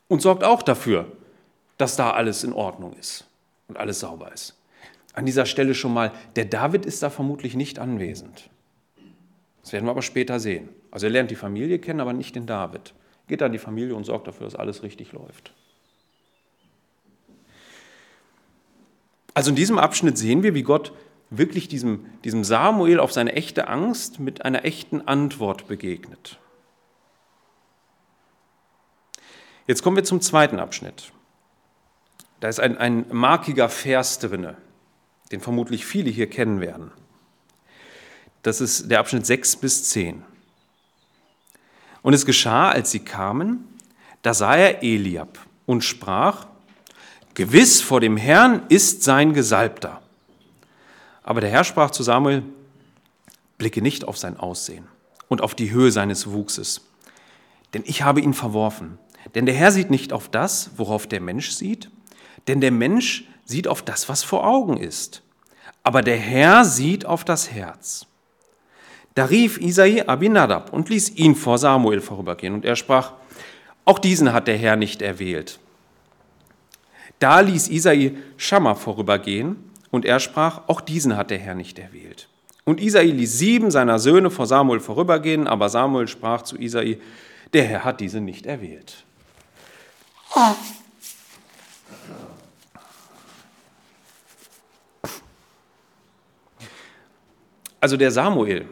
und 0.07 0.21
sorgt 0.21 0.43
auch 0.43 0.63
dafür, 0.63 1.11
dass 1.77 1.95
da 1.95 2.11
alles 2.11 2.43
in 2.43 2.53
Ordnung 2.53 2.93
ist 2.93 3.25
und 3.67 3.77
alles 3.77 3.99
sauber 3.99 4.31
ist. 4.31 4.57
An 5.13 5.25
dieser 5.25 5.45
Stelle 5.45 5.75
schon 5.75 5.93
mal, 5.93 6.13
der 6.35 6.45
David 6.45 6.85
ist 6.85 7.03
da 7.03 7.09
vermutlich 7.09 7.55
nicht 7.55 7.79
anwesend. 7.79 8.49
Das 9.61 9.73
werden 9.73 9.85
wir 9.85 9.91
aber 9.91 10.01
später 10.01 10.39
sehen. 10.39 10.69
Also 10.89 11.07
er 11.07 11.11
lernt 11.11 11.31
die 11.31 11.35
Familie 11.35 11.79
kennen, 11.79 11.99
aber 11.99 12.13
nicht 12.13 12.35
den 12.35 12.45
David. 12.45 12.93
Geht 13.27 13.41
an 13.41 13.51
die 13.51 13.57
Familie 13.57 13.95
und 13.95 14.05
sorgt 14.05 14.27
dafür, 14.27 14.45
dass 14.45 14.55
alles 14.55 14.83
richtig 14.83 15.11
läuft. 15.11 15.53
Also 19.33 19.49
in 19.49 19.55
diesem 19.55 19.77
Abschnitt 19.77 20.17
sehen 20.17 20.43
wir, 20.43 20.53
wie 20.53 20.63
Gott 20.63 20.91
wirklich 21.29 21.67
diesem, 21.67 22.05
diesem 22.23 22.43
Samuel 22.43 22.99
auf 22.99 23.13
seine 23.13 23.33
echte 23.33 23.67
Angst 23.67 24.19
mit 24.19 24.43
einer 24.43 24.65
echten 24.65 25.01
Antwort 25.07 25.67
begegnet. 25.67 26.39
Jetzt 29.67 29.83
kommen 29.83 29.95
wir 29.95 30.03
zum 30.03 30.21
zweiten 30.21 30.59
Abschnitt. 30.59 31.13
Da 32.41 32.49
ist 32.49 32.59
ein, 32.59 32.77
ein 32.77 33.05
markiger 33.11 33.69
Vers 33.69 34.19
drinne, 34.19 34.57
den 35.31 35.39
vermutlich 35.39 35.85
viele 35.85 36.09
hier 36.09 36.29
kennen 36.29 36.59
werden. 36.59 36.91
Das 38.41 38.59
ist 38.59 38.89
der 38.89 38.99
Abschnitt 38.99 39.25
6 39.25 39.57
bis 39.57 39.89
10. 39.89 40.23
Und 42.01 42.13
es 42.13 42.25
geschah, 42.25 42.69
als 42.69 42.91
sie 42.91 42.99
kamen, 42.99 43.77
da 44.23 44.33
sah 44.33 44.55
er 44.55 44.83
Eliab 44.83 45.39
und 45.65 45.83
sprach, 45.83 46.47
Gewiss 47.33 47.81
vor 47.81 47.99
dem 47.99 48.17
Herrn 48.17 48.63
ist 48.69 49.03
sein 49.03 49.33
Gesalbter. 49.33 50.01
Aber 51.23 51.41
der 51.41 51.49
Herr 51.49 51.63
sprach 51.63 51.91
zu 51.91 52.03
Samuel, 52.03 52.43
blicke 53.57 53.81
nicht 53.81 54.05
auf 54.07 54.17
sein 54.17 54.37
Aussehen 54.37 54.87
und 55.29 55.41
auf 55.41 55.55
die 55.55 55.71
Höhe 55.71 55.91
seines 55.91 56.31
Wuchses, 56.31 56.81
denn 57.73 57.83
ich 57.85 58.03
habe 58.03 58.21
ihn 58.21 58.33
verworfen. 58.33 58.97
Denn 59.35 59.45
der 59.45 59.55
Herr 59.55 59.71
sieht 59.71 59.91
nicht 59.91 60.13
auf 60.13 60.29
das, 60.29 60.71
worauf 60.77 61.07
der 61.07 61.21
Mensch 61.21 61.51
sieht, 61.51 61.89
denn 62.47 62.59
der 62.59 62.71
Mensch 62.71 63.25
sieht 63.45 63.67
auf 63.67 63.81
das, 63.81 64.09
was 64.09 64.23
vor 64.23 64.45
Augen 64.45 64.77
ist. 64.77 65.21
Aber 65.83 66.01
der 66.01 66.17
Herr 66.17 66.65
sieht 66.65 67.05
auf 67.05 67.23
das 67.23 67.51
Herz. 67.51 68.07
Da 69.15 69.25
rief 69.25 69.57
Isai 69.57 70.07
Abinadab 70.07 70.71
und 70.73 70.89
ließ 70.89 71.11
ihn 71.15 71.35
vor 71.35 71.57
Samuel 71.57 72.01
vorübergehen. 72.01 72.53
Und 72.53 72.65
er 72.65 72.75
sprach, 72.75 73.13
auch 73.83 73.99
diesen 73.99 74.31
hat 74.31 74.47
der 74.47 74.57
Herr 74.57 74.75
nicht 74.75 75.01
erwählt. 75.01 75.59
Da 77.21 77.39
ließ 77.39 77.69
Isai 77.69 78.15
Schammer 78.35 78.75
vorübergehen 78.75 79.55
und 79.91 80.05
er 80.05 80.19
sprach, 80.19 80.63
auch 80.67 80.81
diesen 80.81 81.15
hat 81.17 81.29
der 81.29 81.37
Herr 81.37 81.53
nicht 81.53 81.77
erwählt. 81.77 82.27
Und 82.65 82.81
Isai 82.81 83.03
ließ 83.03 83.37
sieben 83.37 83.69
seiner 83.69 83.99
Söhne 83.99 84.31
vor 84.31 84.47
Samuel 84.47 84.79
vorübergehen, 84.79 85.45
aber 85.45 85.69
Samuel 85.69 86.07
sprach 86.07 86.41
zu 86.41 86.57
Isai, 86.57 86.99
der 87.53 87.65
Herr 87.65 87.83
hat 87.83 87.99
diese 87.99 88.21
nicht 88.21 88.47
erwählt. 88.47 89.05
Also 97.79 97.97
der 97.97 98.09
Samuel, 98.09 98.67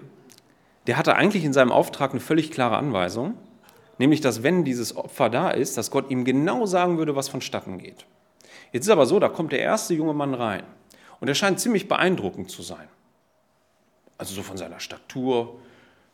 der 0.88 0.98
hatte 0.98 1.16
eigentlich 1.16 1.44
in 1.44 1.54
seinem 1.54 1.72
Auftrag 1.72 2.12
eine 2.12 2.20
völlig 2.20 2.50
klare 2.50 2.78
Anweisung, 2.78 3.36
nämlich 4.00 4.22
dass 4.22 4.42
wenn 4.42 4.66
dieses 4.66 4.96
Opfer 4.96 5.30
da 5.30 5.52
ist, 5.52 5.78
dass 5.78 5.92
Gott 5.92 6.10
ihm 6.10 6.26
genau 6.26 6.66
sagen 6.66 6.98
würde, 6.98 7.16
was 7.16 7.30
vonstatten 7.30 7.78
geht. 7.78 8.08
Jetzt 8.72 8.86
ist 8.86 8.92
aber 8.92 9.06
so, 9.06 9.20
da 9.20 9.30
kommt 9.30 9.52
der 9.52 9.60
erste 9.60 9.94
junge 9.94 10.14
Mann 10.14 10.34
rein 10.34 10.64
und 11.20 11.28
er 11.28 11.36
scheint 11.36 11.60
ziemlich 11.60 11.88
beeindruckend 11.88 12.52
zu 12.52 12.62
sein. 12.62 12.88
Also 14.18 14.36
so 14.36 14.44
von 14.44 14.58
seiner 14.58 14.80
Statur, 14.80 15.60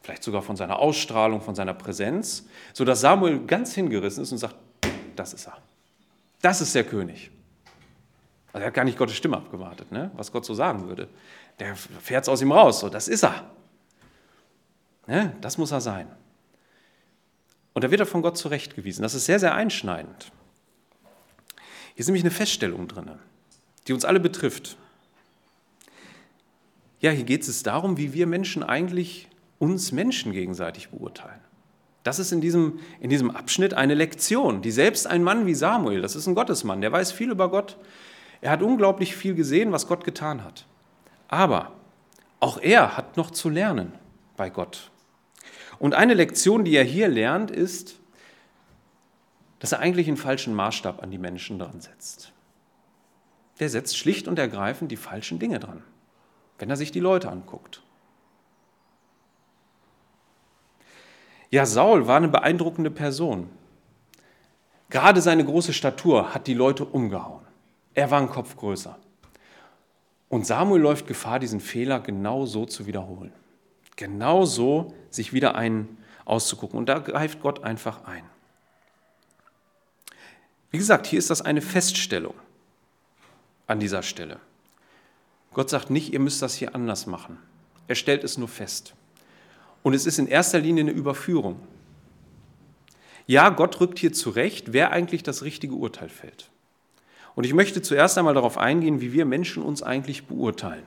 vielleicht 0.01 0.23
sogar 0.23 0.41
von 0.41 0.55
seiner 0.55 0.79
Ausstrahlung, 0.79 1.41
von 1.41 1.55
seiner 1.55 1.73
Präsenz, 1.73 2.47
sodass 2.73 3.01
Samuel 3.01 3.45
ganz 3.45 3.73
hingerissen 3.73 4.23
ist 4.23 4.31
und 4.31 4.37
sagt, 4.37 4.55
das 5.15 5.33
ist 5.33 5.47
er. 5.47 5.57
Das 6.41 6.61
ist 6.61 6.75
der 6.75 6.83
König. 6.83 7.31
Also 8.53 8.63
er 8.63 8.67
hat 8.67 8.73
gar 8.73 8.85
nicht 8.85 8.97
Gottes 8.97 9.15
Stimme 9.15 9.37
abgewartet, 9.37 9.91
ne? 9.91 10.11
was 10.15 10.31
Gott 10.31 10.45
so 10.45 10.53
sagen 10.53 10.87
würde. 10.87 11.09
Der 11.59 11.75
fährt 11.75 12.23
es 12.23 12.29
aus 12.29 12.41
ihm 12.41 12.51
raus, 12.51 12.81
so, 12.81 12.89
das 12.89 13.07
ist 13.07 13.23
er. 13.23 13.49
Ne? 15.07 15.35
Das 15.41 15.57
muss 15.57 15.71
er 15.71 15.81
sein. 15.81 16.07
Und 17.73 17.83
da 17.83 17.91
wird 17.91 17.99
er 17.99 18.05
von 18.05 18.21
Gott 18.21 18.37
zurechtgewiesen. 18.37 19.01
Das 19.01 19.13
ist 19.13 19.25
sehr, 19.25 19.39
sehr 19.39 19.53
einschneidend. 19.53 20.31
Hier 21.95 22.01
ist 22.01 22.07
nämlich 22.07 22.23
eine 22.23 22.31
Feststellung 22.31 22.87
drin, 22.87 23.09
die 23.87 23.93
uns 23.93 24.03
alle 24.03 24.19
betrifft. 24.19 24.77
Ja, 26.99 27.11
hier 27.11 27.23
geht 27.23 27.47
es 27.47 27.63
darum, 27.63 27.97
wie 27.97 28.13
wir 28.13 28.27
Menschen 28.27 28.63
eigentlich 28.63 29.29
uns 29.59 29.93
Menschen 29.93 30.33
gegenseitig 30.33 30.89
beurteilen. 30.89 31.39
Das 32.03 32.19
ist 32.19 32.33
in 32.33 32.41
diesem, 32.41 32.79
in 32.99 33.09
diesem 33.09 33.31
Abschnitt 33.31 33.73
eine 33.73 33.95
Lektion, 33.95 34.61
die 34.61 34.71
selbst 34.71 35.07
ein 35.07 35.23
Mann 35.23 35.45
wie 35.45 35.55
Samuel, 35.55 36.01
das 36.01 36.15
ist 36.15 36.27
ein 36.27 36.35
Gottesmann, 36.35 36.81
der 36.81 36.91
weiß 36.91 37.13
viel 37.13 37.31
über 37.31 37.49
Gott, 37.49 37.77
er 38.41 38.51
hat 38.51 38.61
unglaublich 38.61 39.15
viel 39.15 39.33
gesehen, 39.33 39.71
was 39.71 39.87
Gott 39.87 40.03
getan 40.03 40.43
hat. 40.43 40.67
Aber 41.29 41.71
auch 42.39 42.59
er 42.59 42.97
hat 42.97 43.17
noch 43.17 43.31
zu 43.31 43.49
lernen 43.49 43.93
bei 44.35 44.49
Gott. 44.49 44.91
Und 45.79 45.95
eine 45.95 46.13
Lektion, 46.13 46.65
die 46.65 46.75
er 46.75 46.83
hier 46.83 47.07
lernt, 47.07 47.49
ist, 47.49 47.95
dass 49.65 49.71
er 49.71 49.79
eigentlich 49.79 50.07
einen 50.07 50.15
falschen 50.15 50.53
Maßstab 50.53 51.01
an 51.01 51.09
die 51.09 51.17
Menschen 51.17 51.57
dran 51.57 51.81
setzt. 51.81 52.31
Der 53.59 53.67
setzt 53.67 53.97
schlicht 53.97 54.27
und 54.27 54.37
ergreifend 54.37 54.91
die 54.91 54.95
falschen 54.95 55.39
Dinge 55.39 55.57
dran, 55.57 55.81
wenn 56.59 56.69
er 56.69 56.75
sich 56.75 56.91
die 56.91 56.99
Leute 56.99 57.31
anguckt. 57.31 57.81
Ja, 61.49 61.65
Saul 61.65 62.05
war 62.05 62.17
eine 62.17 62.27
beeindruckende 62.27 62.91
Person. 62.91 63.49
Gerade 64.91 65.19
seine 65.19 65.43
große 65.43 65.73
Statur 65.73 66.35
hat 66.35 66.45
die 66.45 66.53
Leute 66.53 66.85
umgehauen. 66.85 67.41
Er 67.95 68.11
war 68.11 68.21
ein 68.21 68.29
Kopf 68.29 68.55
größer. 68.57 68.99
Und 70.29 70.45
Samuel 70.45 70.83
läuft 70.83 71.07
Gefahr, 71.07 71.39
diesen 71.39 71.59
Fehler 71.59 72.01
genau 72.01 72.45
so 72.45 72.67
zu 72.67 72.85
wiederholen 72.85 73.33
genau 73.95 74.45
so 74.45 74.93
sich 75.09 75.33
wieder 75.33 75.55
einen 75.55 75.97
auszugucken. 76.25 76.77
Und 76.77 76.87
da 76.87 76.99
greift 76.99 77.41
Gott 77.41 77.63
einfach 77.63 78.05
ein. 78.05 78.23
Wie 80.75 80.79
gesagt, 80.79 81.07
hier 81.07 81.19
ist 81.19 81.29
das 81.29 81.41
eine 81.41 81.61
Feststellung 81.61 82.33
an 83.65 83.79
dieser 83.79 84.03
Stelle. 84.03 84.41
Gott 85.53 85.69
sagt 85.69 85.89
nicht, 85.89 86.11
ihr 86.11 86.19
müsst 86.19 86.41
das 86.41 86.53
hier 86.53 86.75
anders 86.75 87.07
machen. 87.07 87.37
Er 87.87 87.95
stellt 87.95 88.25
es 88.25 88.37
nur 88.37 88.49
fest. 88.49 88.93
Und 89.83 89.93
es 89.93 90.05
ist 90.05 90.19
in 90.19 90.27
erster 90.27 90.59
Linie 90.59 90.83
eine 90.83 90.91
Überführung. 90.91 91.61
Ja, 93.25 93.51
Gott 93.51 93.79
rückt 93.79 93.99
hier 93.99 94.11
zurecht, 94.11 94.73
wer 94.73 94.91
eigentlich 94.91 95.23
das 95.23 95.43
richtige 95.43 95.75
Urteil 95.75 96.09
fällt. 96.09 96.49
Und 97.35 97.45
ich 97.45 97.53
möchte 97.53 97.81
zuerst 97.81 98.17
einmal 98.17 98.33
darauf 98.33 98.57
eingehen, 98.57 98.99
wie 98.99 99.13
wir 99.13 99.23
Menschen 99.23 99.63
uns 99.63 99.81
eigentlich 99.81 100.27
beurteilen. 100.27 100.83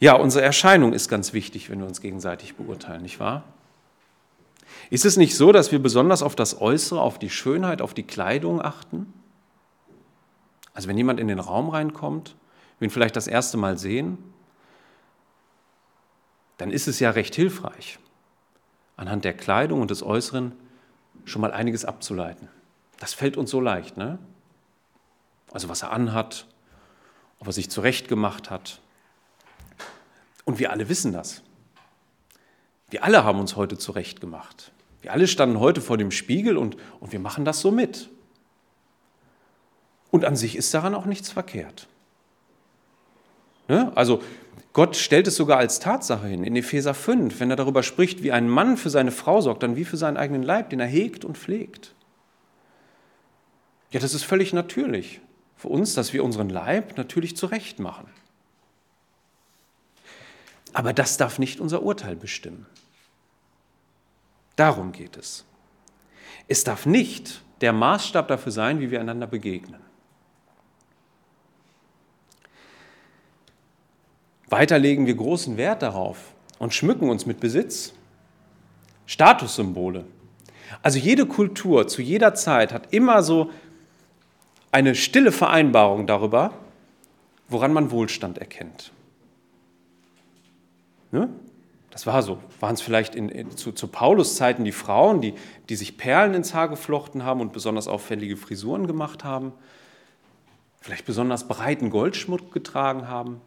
Ja, 0.00 0.14
unsere 0.14 0.42
Erscheinung 0.42 0.94
ist 0.94 1.10
ganz 1.10 1.34
wichtig, 1.34 1.68
wenn 1.68 1.80
wir 1.80 1.86
uns 1.86 2.00
gegenseitig 2.00 2.54
beurteilen, 2.54 3.02
nicht 3.02 3.20
wahr? 3.20 3.44
Ist 4.90 5.04
es 5.04 5.16
nicht 5.16 5.36
so, 5.36 5.52
dass 5.52 5.72
wir 5.72 5.78
besonders 5.78 6.22
auf 6.22 6.36
das 6.36 6.60
Äußere, 6.60 7.00
auf 7.00 7.18
die 7.18 7.30
Schönheit, 7.30 7.80
auf 7.80 7.94
die 7.94 8.02
Kleidung 8.02 8.62
achten? 8.62 9.12
Also 10.72 10.88
wenn 10.88 10.96
jemand 10.96 11.20
in 11.20 11.28
den 11.28 11.38
Raum 11.38 11.70
reinkommt, 11.70 12.36
wir 12.78 12.88
ihn 12.88 12.90
vielleicht 12.90 13.16
das 13.16 13.26
erste 13.26 13.56
Mal 13.56 13.78
sehen, 13.78 14.18
dann 16.58 16.70
ist 16.70 16.88
es 16.88 17.00
ja 17.00 17.10
recht 17.10 17.34
hilfreich, 17.34 17.98
anhand 18.96 19.24
der 19.24 19.34
Kleidung 19.34 19.80
und 19.80 19.90
des 19.90 20.02
Äußeren 20.02 20.52
schon 21.24 21.40
mal 21.40 21.52
einiges 21.52 21.84
abzuleiten. 21.84 22.48
Das 22.98 23.14
fällt 23.14 23.36
uns 23.36 23.50
so 23.50 23.60
leicht, 23.60 23.96
ne? 23.96 24.18
Also 25.52 25.68
was 25.68 25.82
er 25.82 25.92
anhat, 25.92 26.46
ob 27.38 27.46
er 27.46 27.52
sich 27.52 27.70
zurechtgemacht 27.70 28.50
hat. 28.50 28.80
Und 30.44 30.58
wir 30.58 30.70
alle 30.70 30.88
wissen 30.88 31.12
das. 31.12 31.42
Wir 32.90 33.04
alle 33.04 33.24
haben 33.24 33.40
uns 33.40 33.56
heute 33.56 33.78
zurechtgemacht. 33.78 34.72
Wir 35.04 35.12
alle 35.12 35.28
standen 35.28 35.60
heute 35.60 35.82
vor 35.82 35.98
dem 35.98 36.10
Spiegel 36.10 36.56
und, 36.56 36.78
und 36.98 37.12
wir 37.12 37.18
machen 37.18 37.44
das 37.44 37.60
so 37.60 37.70
mit. 37.70 38.08
Und 40.10 40.24
an 40.24 40.34
sich 40.34 40.56
ist 40.56 40.72
daran 40.72 40.94
auch 40.94 41.04
nichts 41.04 41.30
verkehrt. 41.30 41.88
Ne? 43.68 43.92
Also 43.94 44.22
Gott 44.72 44.96
stellt 44.96 45.26
es 45.26 45.36
sogar 45.36 45.58
als 45.58 45.78
Tatsache 45.78 46.26
hin 46.26 46.42
in 46.42 46.56
Epheser 46.56 46.94
5, 46.94 47.38
wenn 47.38 47.50
er 47.50 47.56
darüber 47.56 47.82
spricht, 47.82 48.22
wie 48.22 48.32
ein 48.32 48.48
Mann 48.48 48.78
für 48.78 48.88
seine 48.88 49.10
Frau 49.10 49.42
sorgt, 49.42 49.62
dann 49.62 49.76
wie 49.76 49.84
für 49.84 49.98
seinen 49.98 50.16
eigenen 50.16 50.42
Leib, 50.42 50.70
den 50.70 50.80
er 50.80 50.86
hegt 50.86 51.26
und 51.26 51.36
pflegt. 51.36 51.94
Ja, 53.90 54.00
das 54.00 54.14
ist 54.14 54.24
völlig 54.24 54.54
natürlich 54.54 55.20
für 55.54 55.68
uns, 55.68 55.92
dass 55.92 56.14
wir 56.14 56.24
unseren 56.24 56.48
Leib 56.48 56.96
natürlich 56.96 57.36
zurecht 57.36 57.78
machen. 57.78 58.06
Aber 60.72 60.94
das 60.94 61.18
darf 61.18 61.38
nicht 61.38 61.60
unser 61.60 61.82
Urteil 61.82 62.16
bestimmen. 62.16 62.64
Darum 64.56 64.92
geht 64.92 65.16
es. 65.16 65.44
Es 66.48 66.64
darf 66.64 66.86
nicht 66.86 67.42
der 67.60 67.72
Maßstab 67.72 68.28
dafür 68.28 68.52
sein, 68.52 68.80
wie 68.80 68.90
wir 68.90 69.00
einander 69.00 69.26
begegnen. 69.26 69.80
Weiter 74.48 74.78
legen 74.78 75.06
wir 75.06 75.14
großen 75.14 75.56
Wert 75.56 75.82
darauf 75.82 76.32
und 76.58 76.74
schmücken 76.74 77.08
uns 77.08 77.26
mit 77.26 77.40
Besitz. 77.40 77.92
Statussymbole. 79.06 80.04
Also 80.82 80.98
jede 80.98 81.26
Kultur 81.26 81.88
zu 81.88 82.02
jeder 82.02 82.34
Zeit 82.34 82.72
hat 82.72 82.92
immer 82.92 83.22
so 83.22 83.50
eine 84.70 84.94
stille 84.94 85.32
Vereinbarung 85.32 86.06
darüber, 86.06 86.52
woran 87.48 87.72
man 87.72 87.90
Wohlstand 87.90 88.38
erkennt. 88.38 88.92
Ne? 91.12 91.28
Das 91.94 92.08
war 92.08 92.22
so. 92.22 92.38
Waren 92.58 92.74
es 92.74 92.80
vielleicht 92.82 93.14
in, 93.14 93.28
in, 93.28 93.56
zu, 93.56 93.70
zu 93.70 93.86
Paulus 93.86 94.34
Zeiten 94.34 94.64
die 94.64 94.72
Frauen, 94.72 95.20
die, 95.20 95.34
die 95.68 95.76
sich 95.76 95.96
Perlen 95.96 96.34
ins 96.34 96.52
Haar 96.52 96.68
geflochten 96.68 97.24
haben 97.24 97.40
und 97.40 97.52
besonders 97.52 97.86
auffällige 97.86 98.36
Frisuren 98.36 98.88
gemacht 98.88 99.22
haben? 99.22 99.52
Vielleicht 100.80 101.06
besonders 101.06 101.46
breiten 101.46 101.90
Goldschmuck 101.90 102.52
getragen 102.52 103.06
haben? 103.06 103.40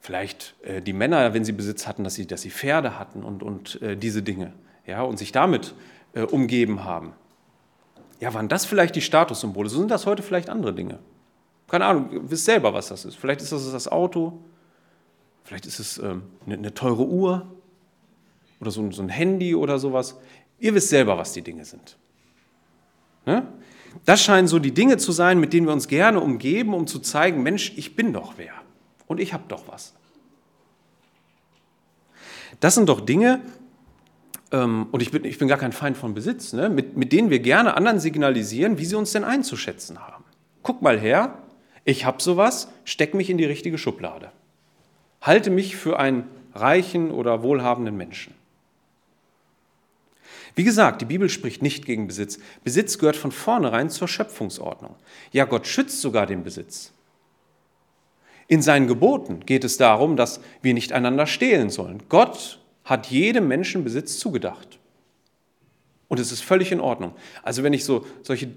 Vielleicht 0.00 0.56
äh, 0.64 0.82
die 0.82 0.92
Männer, 0.92 1.34
wenn 1.34 1.44
sie 1.44 1.52
Besitz 1.52 1.86
hatten, 1.86 2.02
dass 2.02 2.14
sie, 2.14 2.26
dass 2.26 2.42
sie 2.42 2.50
Pferde 2.50 2.98
hatten 2.98 3.22
und, 3.22 3.44
und 3.44 3.80
äh, 3.80 3.96
diese 3.96 4.24
Dinge 4.24 4.54
ja, 4.86 5.02
und 5.02 5.18
sich 5.18 5.30
damit 5.30 5.72
äh, 6.14 6.22
umgeben 6.22 6.82
haben. 6.82 7.12
Ja, 8.18 8.34
waren 8.34 8.48
das 8.48 8.64
vielleicht 8.64 8.96
die 8.96 9.02
Statussymbole? 9.02 9.68
So 9.68 9.78
sind 9.78 9.92
das 9.92 10.04
heute 10.04 10.24
vielleicht 10.24 10.50
andere 10.50 10.74
Dinge. 10.74 10.98
Keine 11.68 11.84
Ahnung, 11.84 12.28
wisst 12.28 12.44
selber, 12.44 12.74
was 12.74 12.88
das 12.88 13.04
ist. 13.04 13.14
Vielleicht 13.14 13.40
ist 13.40 13.52
das 13.52 13.70
das 13.70 13.86
Auto, 13.86 14.40
Vielleicht 15.46 15.66
ist 15.66 15.78
es 15.78 15.98
ähm, 15.98 16.24
eine, 16.44 16.56
eine, 16.56 16.74
teure 16.74 17.06
Uhr 17.06 17.46
oder 18.60 18.72
so, 18.72 18.90
so, 18.90 19.00
ein 19.00 19.08
Handy 19.08 19.54
oder 19.54 19.78
sowas. 19.78 20.18
Ihr 20.58 20.74
wisst 20.74 20.88
selber, 20.88 21.16
was 21.16 21.32
die 21.32 21.42
Dinge 21.42 21.64
sind. 21.64 21.96
Ne? 23.26 23.46
Das 24.04 24.22
scheinen 24.24 24.48
so 24.48 24.58
die 24.58 24.74
Dinge 24.74 24.96
zu 24.96 25.12
sein, 25.12 25.38
mit 25.38 25.52
denen 25.52 25.66
wir 25.66 25.72
uns 25.72 25.86
gerne 25.86 26.20
umgeben, 26.20 26.74
um 26.74 26.88
zu 26.88 26.98
zeigen, 26.98 27.44
Mensch, 27.44 27.72
ich 27.76 27.94
bin 27.94 28.12
doch 28.12 28.34
wer 28.38 28.54
und 29.06 29.20
ich 29.20 29.32
habe 29.32 29.44
doch 29.46 29.68
was. 29.68 29.94
Das 32.58 32.74
sind 32.74 32.88
doch 32.88 33.00
Dinge, 33.00 33.40
ähm, 34.50 34.88
und 34.90 35.00
ich 35.00 35.12
bin, 35.12 35.24
ich 35.24 35.38
bin 35.38 35.46
gar 35.46 35.58
kein 35.58 35.72
Feind 35.72 35.96
von 35.96 36.12
Besitz, 36.12 36.54
ne? 36.54 36.68
mit, 36.68 36.96
mit 36.96 37.12
denen 37.12 37.30
wir 37.30 37.38
gerne 37.38 37.76
anderen 37.76 38.00
signalisieren, 38.00 38.78
wie 38.78 38.84
sie 38.84 38.96
uns 38.96 39.12
denn 39.12 39.22
einzuschätzen 39.22 40.00
haben. 40.00 40.24
Guck 40.64 40.82
mal 40.82 40.98
her, 40.98 41.38
ich 41.84 42.04
habe 42.04 42.20
sowas, 42.20 42.68
steck 42.84 43.14
mich 43.14 43.30
in 43.30 43.38
die 43.38 43.44
richtige 43.44 43.78
Schublade 43.78 44.32
halte 45.26 45.50
mich 45.50 45.76
für 45.76 45.98
einen 45.98 46.24
reichen 46.54 47.10
oder 47.10 47.42
wohlhabenden 47.42 47.96
Menschen. 47.96 48.34
Wie 50.54 50.64
gesagt, 50.64 51.02
die 51.02 51.06
Bibel 51.06 51.28
spricht 51.28 51.60
nicht 51.62 51.84
gegen 51.84 52.06
Besitz. 52.06 52.38
Besitz 52.64 52.98
gehört 52.98 53.16
von 53.16 53.30
vornherein 53.30 53.90
zur 53.90 54.08
Schöpfungsordnung. 54.08 54.94
Ja, 55.30 55.44
Gott 55.44 55.66
schützt 55.66 56.00
sogar 56.00 56.26
den 56.26 56.44
Besitz. 56.44 56.92
In 58.48 58.62
seinen 58.62 58.86
Geboten 58.86 59.40
geht 59.44 59.64
es 59.64 59.76
darum, 59.76 60.16
dass 60.16 60.40
wir 60.62 60.72
nicht 60.72 60.92
einander 60.92 61.26
stehlen 61.26 61.68
sollen. 61.68 62.02
Gott 62.08 62.60
hat 62.84 63.08
jedem 63.08 63.48
Menschen 63.48 63.84
Besitz 63.84 64.18
zugedacht. 64.18 64.78
Und 66.08 66.20
es 66.20 66.32
ist 66.32 66.42
völlig 66.42 66.72
in 66.72 66.80
Ordnung. 66.80 67.12
Also 67.42 67.62
wenn 67.62 67.72
ich 67.72 67.84
so 67.84 68.06
solche, 68.22 68.48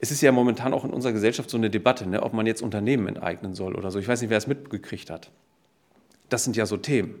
es 0.00 0.10
ist 0.10 0.20
ja 0.20 0.32
momentan 0.32 0.74
auch 0.74 0.84
in 0.84 0.90
unserer 0.90 1.12
Gesellschaft 1.12 1.48
so 1.48 1.56
eine 1.56 1.70
Debatte, 1.70 2.06
ne, 2.06 2.22
ob 2.22 2.34
man 2.34 2.44
jetzt 2.44 2.60
Unternehmen 2.60 3.06
enteignen 3.06 3.54
soll 3.54 3.74
oder 3.74 3.90
so. 3.90 4.00
Ich 4.00 4.08
weiß 4.08 4.20
nicht, 4.20 4.30
wer 4.30 4.38
es 4.38 4.48
mitgekriegt 4.48 5.08
hat. 5.08 5.30
Das 6.28 6.44
sind 6.44 6.56
ja 6.56 6.66
so 6.66 6.76
Themen, 6.76 7.14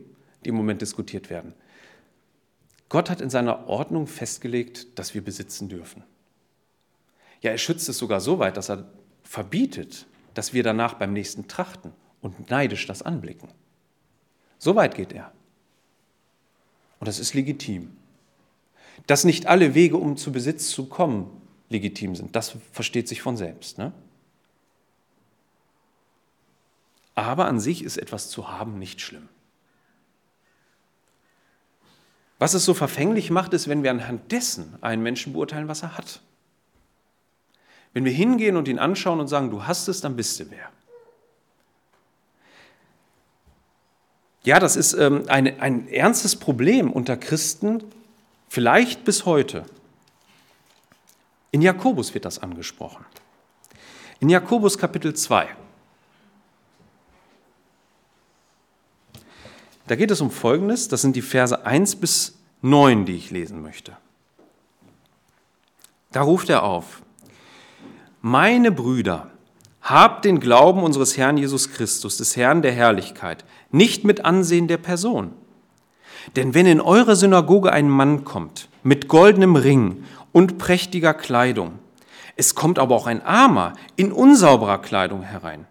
die 0.44 0.48
im 0.50 0.54
Moment 0.54 0.82
diskutiert 0.82 1.30
werden. 1.30 1.54
Gott 2.88 3.10
hat 3.10 3.20
in 3.20 3.30
seiner 3.30 3.68
Ordnung 3.68 4.06
festgelegt, 4.06 4.98
dass 4.98 5.14
wir 5.14 5.24
besitzen 5.24 5.68
dürfen. 5.68 6.04
Ja, 7.40 7.50
er 7.50 7.58
schützt 7.58 7.88
es 7.88 7.98
sogar 7.98 8.20
so 8.20 8.38
weit, 8.38 8.56
dass 8.56 8.70
er 8.70 8.88
verbietet, 9.22 10.06
dass 10.34 10.52
wir 10.52 10.62
danach 10.62 10.94
beim 10.94 11.12
nächsten 11.12 11.48
trachten 11.48 11.92
und 12.20 12.50
neidisch 12.50 12.86
das 12.86 13.02
anblicken. 13.02 13.48
So 14.58 14.76
weit 14.76 14.94
geht 14.94 15.12
er. 15.12 15.32
Und 17.00 17.08
das 17.08 17.18
ist 17.18 17.34
legitim. 17.34 17.90
Dass 19.06 19.24
nicht 19.24 19.46
alle 19.46 19.74
Wege, 19.74 19.96
um 19.96 20.16
zu 20.16 20.32
Besitz 20.32 20.70
zu 20.70 20.86
kommen, 20.86 21.30
legitim 21.68 22.14
sind, 22.14 22.36
das 22.36 22.56
versteht 22.72 23.08
sich 23.08 23.20
von 23.20 23.36
selbst. 23.36 23.76
Ne? 23.76 23.92
Aber 27.14 27.46
an 27.46 27.60
sich 27.60 27.84
ist 27.84 27.96
etwas 27.96 28.28
zu 28.28 28.50
haben 28.50 28.78
nicht 28.78 29.00
schlimm. 29.00 29.28
Was 32.38 32.54
es 32.54 32.64
so 32.64 32.74
verfänglich 32.74 33.30
macht, 33.30 33.54
ist, 33.54 33.68
wenn 33.68 33.82
wir 33.82 33.90
anhand 33.90 34.32
dessen 34.32 34.76
einen 34.82 35.02
Menschen 35.02 35.32
beurteilen, 35.32 35.68
was 35.68 35.82
er 35.82 35.96
hat. 35.96 36.20
Wenn 37.92 38.04
wir 38.04 38.12
hingehen 38.12 38.56
und 38.56 38.66
ihn 38.66 38.80
anschauen 38.80 39.20
und 39.20 39.28
sagen, 39.28 39.50
du 39.50 39.66
hast 39.66 39.86
es, 39.88 40.00
dann 40.00 40.16
bist 40.16 40.40
du 40.40 40.50
wer. 40.50 40.68
Ja, 44.42 44.58
das 44.58 44.76
ist 44.76 44.92
ähm, 44.94 45.24
ein, 45.28 45.58
ein 45.60 45.88
ernstes 45.88 46.36
Problem 46.36 46.92
unter 46.92 47.16
Christen, 47.16 47.82
vielleicht 48.48 49.04
bis 49.04 49.24
heute. 49.24 49.64
In 51.50 51.62
Jakobus 51.62 52.12
wird 52.12 52.24
das 52.24 52.40
angesprochen. 52.40 53.06
In 54.20 54.28
Jakobus 54.28 54.76
Kapitel 54.76 55.14
2. 55.14 55.48
Da 59.86 59.96
geht 59.96 60.10
es 60.10 60.20
um 60.20 60.30
Folgendes, 60.30 60.88
das 60.88 61.02
sind 61.02 61.16
die 61.16 61.22
Verse 61.22 61.64
1 61.66 61.96
bis 61.96 62.38
9, 62.62 63.04
die 63.04 63.16
ich 63.16 63.30
lesen 63.30 63.62
möchte. 63.62 63.96
Da 66.12 66.22
ruft 66.22 66.48
er 66.48 66.62
auf, 66.62 67.02
meine 68.22 68.72
Brüder, 68.72 69.30
habt 69.82 70.24
den 70.24 70.40
Glauben 70.40 70.82
unseres 70.82 71.18
Herrn 71.18 71.36
Jesus 71.36 71.70
Christus, 71.70 72.16
des 72.16 72.36
Herrn 72.36 72.62
der 72.62 72.72
Herrlichkeit, 72.72 73.44
nicht 73.70 74.04
mit 74.04 74.24
Ansehen 74.24 74.66
der 74.66 74.78
Person. 74.78 75.32
Denn 76.36 76.54
wenn 76.54 76.66
in 76.66 76.80
eure 76.80 77.16
Synagoge 77.16 77.70
ein 77.70 77.90
Mann 77.90 78.24
kommt, 78.24 78.68
mit 78.82 79.08
goldenem 79.08 79.56
Ring 79.56 80.04
und 80.32 80.56
prächtiger 80.56 81.12
Kleidung, 81.12 81.78
es 82.36 82.54
kommt 82.54 82.78
aber 82.78 82.94
auch 82.94 83.06
ein 83.06 83.22
Armer 83.22 83.74
in 83.96 84.10
unsauberer 84.10 84.78
Kleidung 84.78 85.22
herein, 85.22 85.66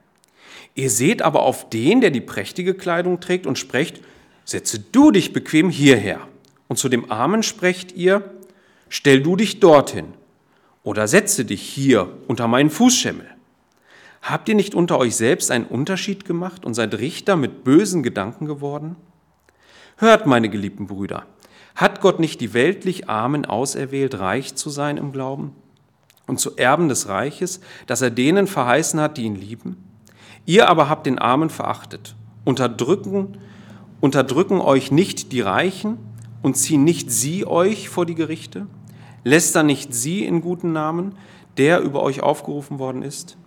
Ihr 0.76 0.90
seht 0.90 1.22
aber 1.22 1.44
auf 1.44 1.70
den, 1.70 2.02
der 2.02 2.10
die 2.10 2.22
prächtige 2.22 2.74
Kleidung 2.74 3.20
trägt 3.20 3.46
und 3.46 3.60
sprecht, 3.60 4.02
setze 4.46 4.80
du 4.80 5.12
dich 5.12 5.34
bequem 5.34 5.70
hierher. 5.70 6.28
Und 6.68 6.78
zu 6.78 6.90
dem 6.90 7.12
Armen 7.12 7.44
sprecht 7.44 7.92
ihr, 7.92 8.24
stell 8.90 9.22
du 9.22 9.36
dich 9.36 9.60
dorthin 9.60 10.14
oder 10.84 11.08
setze 11.08 11.46
dich 11.46 11.62
hier 11.62 12.18
unter 12.28 12.48
meinen 12.48 12.70
Fußschemmel. 12.70 13.28
Habt 14.22 14.50
ihr 14.50 14.56
nicht 14.56 14.74
unter 14.74 14.98
euch 14.98 15.16
selbst 15.16 15.52
einen 15.52 15.66
Unterschied 15.66 16.26
gemacht 16.26 16.66
und 16.66 16.74
seid 16.74 16.96
Richter 16.96 17.36
mit 17.36 17.64
bösen 17.64 18.04
Gedanken 18.04 18.46
geworden? 18.46 18.96
Hört, 19.98 20.26
meine 20.26 20.50
geliebten 20.50 20.88
Brüder, 20.88 21.26
hat 21.76 22.02
Gott 22.02 22.20
nicht 22.20 22.42
die 22.42 22.54
weltlich 22.54 23.10
Armen 23.10 23.46
auserwählt, 23.46 24.20
reich 24.20 24.56
zu 24.56 24.70
sein 24.70 24.98
im 24.98 25.12
Glauben 25.12 25.56
und 26.26 26.40
zu 26.40 26.56
Erben 26.56 26.88
des 26.88 27.08
Reiches, 27.10 27.60
das 27.86 28.02
er 28.02 28.12
denen 28.12 28.48
verheißen 28.48 29.00
hat, 29.00 29.18
die 29.18 29.24
ihn 29.24 29.36
lieben? 29.36 29.93
Ihr 30.46 30.68
aber 30.68 30.90
habt 30.90 31.06
den 31.06 31.20
Armen 31.20 31.50
verachtet. 31.50 32.16
Unterdrücken, 32.44 33.38
unterdrücken 34.02 34.60
euch 34.60 34.92
nicht 34.92 35.32
die 35.32 35.42
Reichen 35.42 35.98
und 36.42 36.58
ziehen 36.58 36.84
nicht 36.84 37.12
sie 37.12 37.46
euch 37.46 37.90
vor 37.90 38.06
die 38.06 38.16
Gerichte? 38.16 38.68
Lästern 39.24 39.68
nicht 39.68 39.94
sie 39.94 40.26
in 40.26 40.42
guten 40.42 40.74
Namen, 40.74 41.16
der 41.58 41.80
über 41.80 42.04
euch 42.04 42.22
aufgerufen 42.22 42.80
worden 42.80 43.02
ist? 43.02 43.38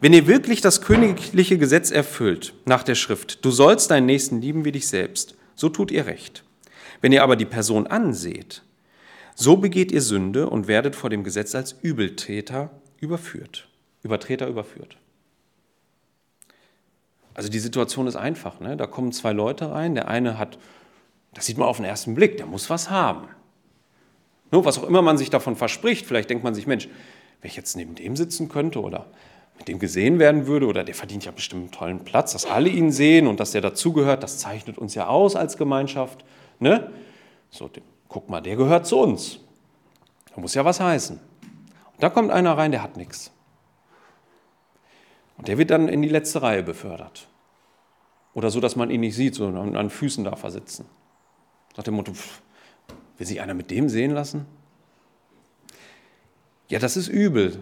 Wenn 0.00 0.12
ihr 0.12 0.26
wirklich 0.26 0.60
das 0.60 0.80
königliche 0.80 1.58
Gesetz 1.58 1.90
erfüllt 1.90 2.54
nach 2.64 2.82
der 2.82 2.94
Schrift, 2.94 3.44
du 3.44 3.50
sollst 3.50 3.90
deinen 3.90 4.06
Nächsten 4.06 4.40
lieben 4.40 4.64
wie 4.64 4.72
dich 4.72 4.88
selbst, 4.88 5.36
so 5.54 5.68
tut 5.68 5.90
ihr 5.90 6.06
recht. 6.06 6.44
Wenn 7.00 7.12
ihr 7.12 7.22
aber 7.22 7.36
die 7.36 7.44
Person 7.44 7.86
anseht, 7.86 8.62
so 9.34 9.56
begeht 9.56 9.92
ihr 9.92 10.02
Sünde 10.02 10.48
und 10.48 10.66
werdet 10.66 10.96
vor 10.96 11.10
dem 11.10 11.24
Gesetz 11.24 11.54
als 11.54 11.76
Übeltäter 11.82 12.70
überführt. 13.00 13.68
Übertreter 14.02 14.48
überführt. 14.48 14.96
Also 17.36 17.50
die 17.50 17.58
Situation 17.58 18.06
ist 18.06 18.16
einfach. 18.16 18.60
Ne? 18.60 18.78
Da 18.78 18.86
kommen 18.86 19.12
zwei 19.12 19.32
Leute 19.32 19.70
rein. 19.70 19.94
Der 19.94 20.08
eine 20.08 20.38
hat, 20.38 20.58
das 21.34 21.44
sieht 21.44 21.58
man 21.58 21.68
auf 21.68 21.76
den 21.76 21.84
ersten 21.84 22.14
Blick, 22.14 22.38
der 22.38 22.46
muss 22.46 22.70
was 22.70 22.88
haben. 22.88 23.28
Nur 24.50 24.64
was 24.64 24.78
auch 24.78 24.84
immer 24.84 25.02
man 25.02 25.18
sich 25.18 25.28
davon 25.28 25.54
verspricht, 25.54 26.06
vielleicht 26.06 26.30
denkt 26.30 26.44
man 26.44 26.54
sich, 26.54 26.66
Mensch, 26.66 26.88
wenn 27.42 27.50
ich 27.50 27.56
jetzt 27.56 27.76
neben 27.76 27.94
dem 27.94 28.16
sitzen 28.16 28.48
könnte 28.48 28.80
oder 28.80 29.04
mit 29.58 29.68
dem 29.68 29.78
gesehen 29.78 30.18
werden 30.18 30.46
würde 30.46 30.66
oder 30.66 30.82
der 30.82 30.94
verdient 30.94 31.26
ja 31.26 31.30
bestimmt 31.30 31.62
einen 31.62 31.70
tollen 31.72 32.04
Platz, 32.04 32.32
dass 32.32 32.46
alle 32.46 32.70
ihn 32.70 32.90
sehen 32.90 33.26
und 33.26 33.38
dass 33.38 33.50
der 33.50 33.60
dazugehört, 33.60 34.22
das 34.22 34.38
zeichnet 34.38 34.78
uns 34.78 34.94
ja 34.94 35.08
aus 35.08 35.36
als 35.36 35.58
Gemeinschaft. 35.58 36.24
Ne? 36.58 36.90
So, 37.50 37.68
guck 38.08 38.30
mal, 38.30 38.40
der 38.40 38.56
gehört 38.56 38.86
zu 38.86 38.98
uns. 38.98 39.40
Da 40.34 40.40
muss 40.40 40.54
ja 40.54 40.64
was 40.64 40.80
heißen. 40.80 41.18
Und 41.18 42.02
da 42.02 42.08
kommt 42.08 42.30
einer 42.30 42.56
rein, 42.56 42.70
der 42.70 42.82
hat 42.82 42.96
nichts. 42.96 43.30
Und 45.36 45.48
der 45.48 45.58
wird 45.58 45.70
dann 45.70 45.88
in 45.88 46.02
die 46.02 46.08
letzte 46.08 46.42
Reihe 46.42 46.62
befördert. 46.62 47.28
Oder 48.34 48.50
so, 48.50 48.60
dass 48.60 48.76
man 48.76 48.90
ihn 48.90 49.00
nicht 49.00 49.16
sieht, 49.16 49.34
sondern 49.34 49.76
an 49.76 49.90
Füßen 49.90 50.24
darf 50.24 50.42
er 50.42 50.50
sitzen. 50.50 50.86
Nach 51.76 51.84
dem 51.84 51.94
Motto, 51.94 52.12
pff, 52.12 52.42
will 53.18 53.26
sich 53.26 53.40
einer 53.40 53.54
mit 53.54 53.70
dem 53.70 53.88
sehen 53.88 54.12
lassen? 54.12 54.46
Ja, 56.68 56.78
das 56.78 56.96
ist 56.96 57.08
übel. 57.08 57.58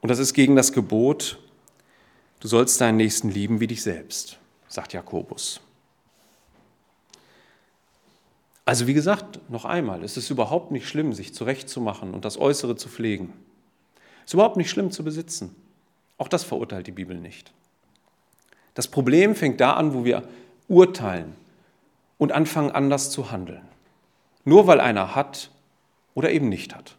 Und 0.00 0.08
das 0.10 0.18
ist 0.18 0.34
gegen 0.34 0.54
das 0.54 0.72
Gebot, 0.72 1.38
du 2.40 2.48
sollst 2.48 2.80
deinen 2.80 2.96
Nächsten 2.96 3.30
lieben 3.30 3.60
wie 3.60 3.66
dich 3.66 3.82
selbst, 3.82 4.38
sagt 4.68 4.92
Jakobus. 4.92 5.60
Also 8.64 8.86
wie 8.86 8.94
gesagt, 8.94 9.40
noch 9.50 9.64
einmal, 9.64 10.04
es 10.04 10.16
ist 10.16 10.30
überhaupt 10.30 10.70
nicht 10.70 10.86
schlimm, 10.86 11.14
sich 11.14 11.34
zurechtzumachen 11.34 12.12
und 12.12 12.24
das 12.24 12.38
Äußere 12.38 12.76
zu 12.76 12.88
pflegen. 12.88 13.32
Es 14.20 14.30
ist 14.30 14.34
überhaupt 14.34 14.58
nicht 14.58 14.70
schlimm 14.70 14.90
zu 14.90 15.02
besitzen. 15.02 15.56
Auch 16.18 16.28
das 16.28 16.44
verurteilt 16.44 16.86
die 16.86 16.92
Bibel 16.92 17.16
nicht. 17.16 17.52
Das 18.74 18.88
Problem 18.88 19.34
fängt 19.34 19.60
da 19.60 19.74
an, 19.74 19.94
wo 19.94 20.04
wir 20.04 20.28
urteilen 20.68 21.34
und 22.18 22.32
anfangen 22.32 22.70
anders 22.70 23.10
zu 23.10 23.30
handeln. 23.30 23.66
Nur 24.44 24.66
weil 24.66 24.80
einer 24.80 25.14
hat 25.14 25.50
oder 26.14 26.30
eben 26.30 26.48
nicht 26.48 26.74
hat. 26.74 26.96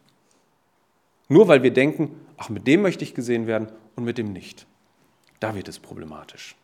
Nur 1.27 1.47
weil 1.47 1.61
wir 1.61 1.71
denken, 1.71 2.19
ach, 2.37 2.49
mit 2.49 2.65
dem 2.67 2.81
möchte 2.81 3.03
ich 3.03 3.13
gesehen 3.13 3.47
werden 3.47 3.69
und 3.95 4.03
mit 4.03 4.17
dem 4.17 4.31
nicht. 4.33 4.65
Da 5.39 5.55
wird 5.55 5.67
es 5.67 5.79
problematisch. 5.79 6.55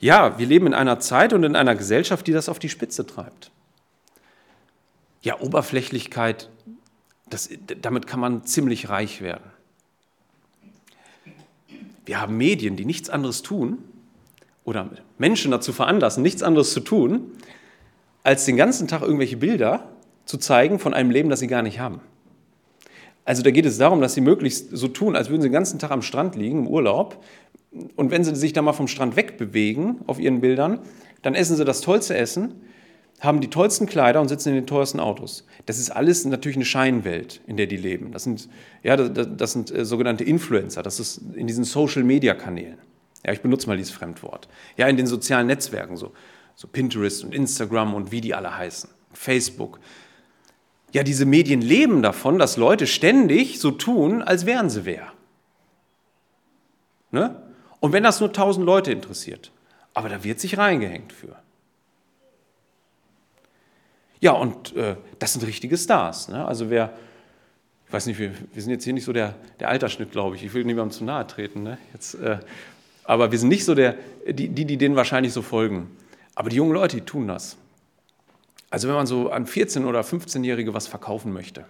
Ja, 0.00 0.36
wir 0.36 0.46
leben 0.46 0.66
in 0.66 0.74
einer 0.74 0.98
Zeit 0.98 1.32
und 1.32 1.44
in 1.44 1.54
einer 1.54 1.76
Gesellschaft, 1.76 2.26
die 2.26 2.32
das 2.32 2.48
auf 2.48 2.58
die 2.58 2.68
Spitze 2.68 3.06
treibt. 3.06 3.52
Ja, 5.22 5.40
Oberflächlichkeit, 5.40 6.50
das, 7.30 7.48
damit 7.80 8.08
kann 8.08 8.18
man 8.18 8.44
ziemlich 8.44 8.88
reich 8.88 9.22
werden. 9.22 9.51
Wir 12.04 12.20
haben 12.20 12.36
Medien, 12.36 12.76
die 12.76 12.84
nichts 12.84 13.10
anderes 13.10 13.42
tun 13.42 13.78
oder 14.64 14.90
Menschen 15.18 15.50
dazu 15.50 15.72
veranlassen, 15.72 16.22
nichts 16.22 16.42
anderes 16.42 16.72
zu 16.72 16.80
tun, 16.80 17.32
als 18.22 18.44
den 18.44 18.56
ganzen 18.56 18.88
Tag 18.88 19.02
irgendwelche 19.02 19.36
Bilder 19.36 19.88
zu 20.24 20.38
zeigen 20.38 20.78
von 20.78 20.94
einem 20.94 21.10
Leben, 21.10 21.28
das 21.28 21.40
sie 21.40 21.46
gar 21.46 21.62
nicht 21.62 21.80
haben. 21.80 22.00
Also 23.24 23.42
da 23.42 23.50
geht 23.50 23.66
es 23.66 23.78
darum, 23.78 24.00
dass 24.00 24.14
sie 24.14 24.20
möglichst 24.20 24.76
so 24.76 24.88
tun, 24.88 25.14
als 25.16 25.30
würden 25.30 25.42
sie 25.42 25.48
den 25.48 25.52
ganzen 25.52 25.78
Tag 25.78 25.90
am 25.90 26.02
Strand 26.02 26.34
liegen, 26.34 26.60
im 26.60 26.66
Urlaub, 26.66 27.22
und 27.96 28.10
wenn 28.10 28.22
sie 28.22 28.34
sich 28.34 28.52
da 28.52 28.60
mal 28.60 28.72
vom 28.72 28.88
Strand 28.88 29.16
wegbewegen 29.16 30.00
auf 30.06 30.18
ihren 30.18 30.40
Bildern, 30.40 30.80
dann 31.22 31.34
essen 31.34 31.56
sie 31.56 31.64
das 31.64 31.80
tollste 31.80 32.16
Essen, 32.16 32.54
haben 33.22 33.40
die 33.40 33.50
tollsten 33.50 33.86
Kleider 33.86 34.20
und 34.20 34.28
sitzen 34.28 34.48
in 34.48 34.56
den 34.56 34.66
teuersten 34.66 34.98
Autos. 34.98 35.46
Das 35.66 35.78
ist 35.78 35.90
alles 35.90 36.24
natürlich 36.24 36.56
eine 36.56 36.64
Scheinwelt, 36.64 37.40
in 37.46 37.56
der 37.56 37.66
die 37.68 37.76
leben. 37.76 38.10
Das 38.10 38.24
sind, 38.24 38.48
ja, 38.82 38.96
das, 38.96 39.28
das 39.36 39.52
sind 39.52 39.70
äh, 39.70 39.84
sogenannte 39.84 40.24
Influencer, 40.24 40.82
das 40.82 40.98
ist 40.98 41.20
in 41.34 41.46
diesen 41.46 41.62
Social-Media-Kanälen. 41.62 42.78
Ja, 43.24 43.32
ich 43.32 43.40
benutze 43.40 43.68
mal 43.68 43.76
dieses 43.76 43.92
Fremdwort. 43.92 44.48
Ja, 44.76 44.88
in 44.88 44.96
den 44.96 45.06
sozialen 45.06 45.46
Netzwerken, 45.46 45.96
so, 45.96 46.10
so 46.56 46.66
Pinterest 46.66 47.22
und 47.22 47.32
Instagram 47.32 47.94
und 47.94 48.10
wie 48.10 48.20
die 48.20 48.34
alle 48.34 48.56
heißen, 48.56 48.90
Facebook. 49.12 49.78
Ja, 50.90 51.04
diese 51.04 51.24
Medien 51.24 51.60
leben 51.60 52.02
davon, 52.02 52.40
dass 52.40 52.56
Leute 52.56 52.88
ständig 52.88 53.60
so 53.60 53.70
tun, 53.70 54.20
als 54.22 54.46
wären 54.46 54.68
sie 54.68 54.84
wer. 54.84 55.12
Ne? 57.12 57.40
Und 57.78 57.92
wenn 57.92 58.02
das 58.02 58.18
nur 58.18 58.32
tausend 58.32 58.66
Leute 58.66 58.90
interessiert, 58.90 59.52
aber 59.94 60.08
da 60.08 60.24
wird 60.24 60.40
sich 60.40 60.58
reingehängt 60.58 61.12
für. 61.12 61.41
Ja, 64.22 64.32
und 64.32 64.74
äh, 64.74 64.96
das 65.18 65.34
sind 65.34 65.46
richtige 65.46 65.76
Stars. 65.76 66.28
Ne? 66.28 66.46
Also 66.46 66.70
wer, 66.70 66.96
ich 67.86 67.92
weiß 67.92 68.06
nicht, 68.06 68.18
wir, 68.18 68.32
wir, 68.54 68.62
sind 68.62 68.70
jetzt 68.70 68.84
hier 68.84 68.94
nicht 68.94 69.04
so 69.04 69.12
der, 69.12 69.34
der 69.60 69.68
Altersschnitt, 69.68 70.10
glaube 70.10 70.36
ich. 70.36 70.44
Ich 70.44 70.54
will 70.54 70.64
niemandem 70.64 70.96
zu 70.96 71.04
nahe 71.04 71.26
treten. 71.26 71.62
Ne? 71.62 71.76
Jetzt, 71.92 72.14
äh, 72.14 72.38
aber 73.04 73.30
wir 73.30 73.38
sind 73.38 73.50
nicht 73.50 73.66
so 73.66 73.74
der, 73.74 73.96
die, 74.26 74.48
die, 74.48 74.64
die 74.64 74.78
denen 74.78 74.96
wahrscheinlich 74.96 75.34
so 75.34 75.42
folgen. 75.42 75.94
Aber 76.34 76.48
die 76.48 76.56
jungen 76.56 76.72
Leute, 76.72 76.96
die 76.96 77.04
tun 77.04 77.28
das. 77.28 77.58
Also 78.70 78.88
wenn 78.88 78.94
man 78.94 79.06
so 79.06 79.30
an 79.30 79.44
14- 79.44 79.84
oder 79.84 80.00
15-Jährige 80.00 80.72
was 80.72 80.86
verkaufen 80.86 81.34
möchte, 81.34 81.66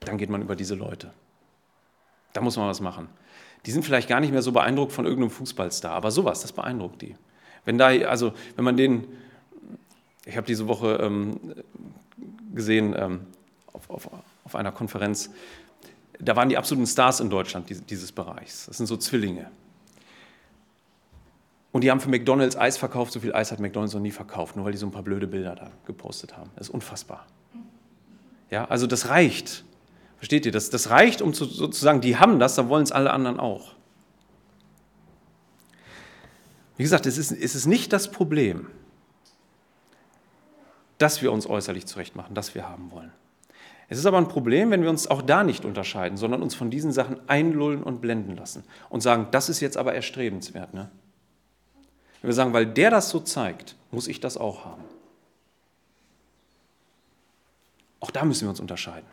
dann 0.00 0.16
geht 0.16 0.30
man 0.30 0.42
über 0.42 0.54
diese 0.54 0.76
Leute. 0.76 1.10
Da 2.34 2.40
muss 2.40 2.56
man 2.56 2.68
was 2.68 2.80
machen 2.80 3.08
die 3.66 3.70
sind 3.70 3.84
vielleicht 3.84 4.08
gar 4.08 4.20
nicht 4.20 4.32
mehr 4.32 4.42
so 4.42 4.52
beeindruckt 4.52 4.92
von 4.92 5.04
irgendeinem 5.04 5.30
Fußballstar, 5.30 5.92
aber 5.92 6.10
sowas, 6.10 6.42
das 6.42 6.52
beeindruckt 6.52 7.02
die. 7.02 7.14
Wenn 7.64 7.78
da, 7.78 7.88
also, 7.88 8.32
wenn 8.56 8.64
man 8.64 8.76
den, 8.76 9.04
ich 10.28 10.36
habe 10.36 10.46
diese 10.46 10.68
Woche 10.68 10.98
ähm, 11.00 11.40
gesehen 12.54 12.94
ähm, 12.96 13.20
auf, 13.72 13.88
auf, 13.88 14.10
auf, 14.44 14.54
einer 14.54 14.70
Konferenz, 14.70 15.30
da 16.20 16.36
waren 16.36 16.50
die 16.50 16.58
absoluten 16.58 16.86
Stars 16.86 17.20
in 17.20 17.30
Deutschland 17.30 17.70
dieses, 17.88 18.12
Bereichs. 18.12 18.66
Das 18.66 18.76
sind 18.76 18.86
so 18.86 18.96
Zwillinge. 18.98 19.50
Und 21.72 21.82
die 21.82 21.90
haben 21.90 22.00
für 22.00 22.10
McDonalds 22.10 22.56
Eis 22.56 22.76
verkauft, 22.76 23.12
so 23.12 23.20
viel 23.20 23.34
Eis 23.34 23.52
hat 23.52 23.60
McDonalds 23.60 23.94
noch 23.94 24.02
nie 24.02 24.10
verkauft, 24.10 24.56
nur 24.56 24.66
weil 24.66 24.72
die 24.72 24.78
so 24.78 24.86
ein 24.86 24.92
paar 24.92 25.02
blöde 25.02 25.26
Bilder 25.26 25.54
da 25.54 25.70
gepostet 25.86 26.36
haben. 26.36 26.50
Das 26.56 26.68
ist 26.68 26.74
unfassbar. 26.74 27.26
Ja, 28.50 28.66
also 28.66 28.86
das 28.86 29.08
reicht. 29.08 29.64
Versteht 30.18 30.44
ihr? 30.44 30.52
Das, 30.52 30.68
das 30.68 30.90
reicht, 30.90 31.22
um 31.22 31.32
zu, 31.32 31.46
sozusagen, 31.46 32.02
die 32.02 32.18
haben 32.18 32.38
das, 32.38 32.54
dann 32.54 32.68
wollen 32.68 32.82
es 32.82 32.92
alle 32.92 33.12
anderen 33.12 33.40
auch. 33.40 33.74
Wie 36.76 36.82
gesagt, 36.82 37.06
es 37.06 37.16
ist, 37.16 37.32
es 37.32 37.54
ist 37.54 37.66
nicht 37.66 37.92
das 37.92 38.10
Problem, 38.10 38.66
dass 40.98 41.22
wir 41.22 41.32
uns 41.32 41.46
äußerlich 41.46 41.86
zurechtmachen, 41.86 42.34
das 42.34 42.54
wir 42.54 42.68
haben 42.68 42.90
wollen. 42.90 43.12
Es 43.88 43.98
ist 43.98 44.06
aber 44.06 44.18
ein 44.18 44.28
Problem, 44.28 44.70
wenn 44.70 44.82
wir 44.82 44.90
uns 44.90 45.06
auch 45.06 45.22
da 45.22 45.42
nicht 45.42 45.64
unterscheiden, 45.64 46.18
sondern 46.18 46.42
uns 46.42 46.54
von 46.54 46.70
diesen 46.70 46.92
Sachen 46.92 47.18
einlullen 47.26 47.82
und 47.82 48.00
blenden 48.00 48.36
lassen 48.36 48.64
und 48.90 49.00
sagen, 49.00 49.28
das 49.30 49.48
ist 49.48 49.60
jetzt 49.60 49.78
aber 49.78 49.94
erstrebenswert. 49.94 50.74
Ne? 50.74 50.90
Wenn 52.20 52.28
wir 52.28 52.34
sagen, 52.34 52.52
weil 52.52 52.66
der 52.66 52.90
das 52.90 53.08
so 53.08 53.20
zeigt, 53.20 53.76
muss 53.90 54.08
ich 54.08 54.20
das 54.20 54.36
auch 54.36 54.64
haben. 54.64 54.84
Auch 58.00 58.10
da 58.10 58.24
müssen 58.24 58.44
wir 58.44 58.50
uns 58.50 58.60
unterscheiden. 58.60 59.08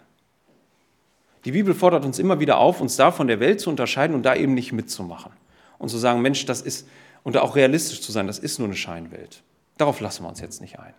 Die 1.46 1.52
Bibel 1.52 1.74
fordert 1.74 2.04
uns 2.06 2.20
immer 2.20 2.40
wieder 2.40 2.58
auf, 2.58 2.82
uns 2.82 2.98
da 2.98 3.12
von 3.12 3.28
der 3.28 3.40
Welt 3.40 3.62
zu 3.62 3.70
unterscheiden 3.70 4.16
und 4.16 4.24
da 4.24 4.36
eben 4.36 4.56
nicht 4.56 4.74
mitzumachen. 4.74 5.32
Und 5.78 5.90
zu 5.90 5.98
sagen, 5.98 6.22
Mensch, 6.22 6.46
das 6.46 6.62
ist, 6.62 6.88
und 7.24 7.36
da 7.36 7.42
auch 7.42 7.56
realistisch 7.56 8.02
zu 8.02 8.12
sein, 8.12 8.28
das 8.28 8.40
ist 8.40 8.58
nur 8.58 8.68
eine 8.68 8.76
Scheinwelt. 8.76 9.44
Darauf 9.78 10.00
lassen 10.00 10.24
wir 10.24 10.30
uns 10.30 10.42
jetzt 10.42 10.60
nicht 10.60 10.80
ein. 10.80 10.94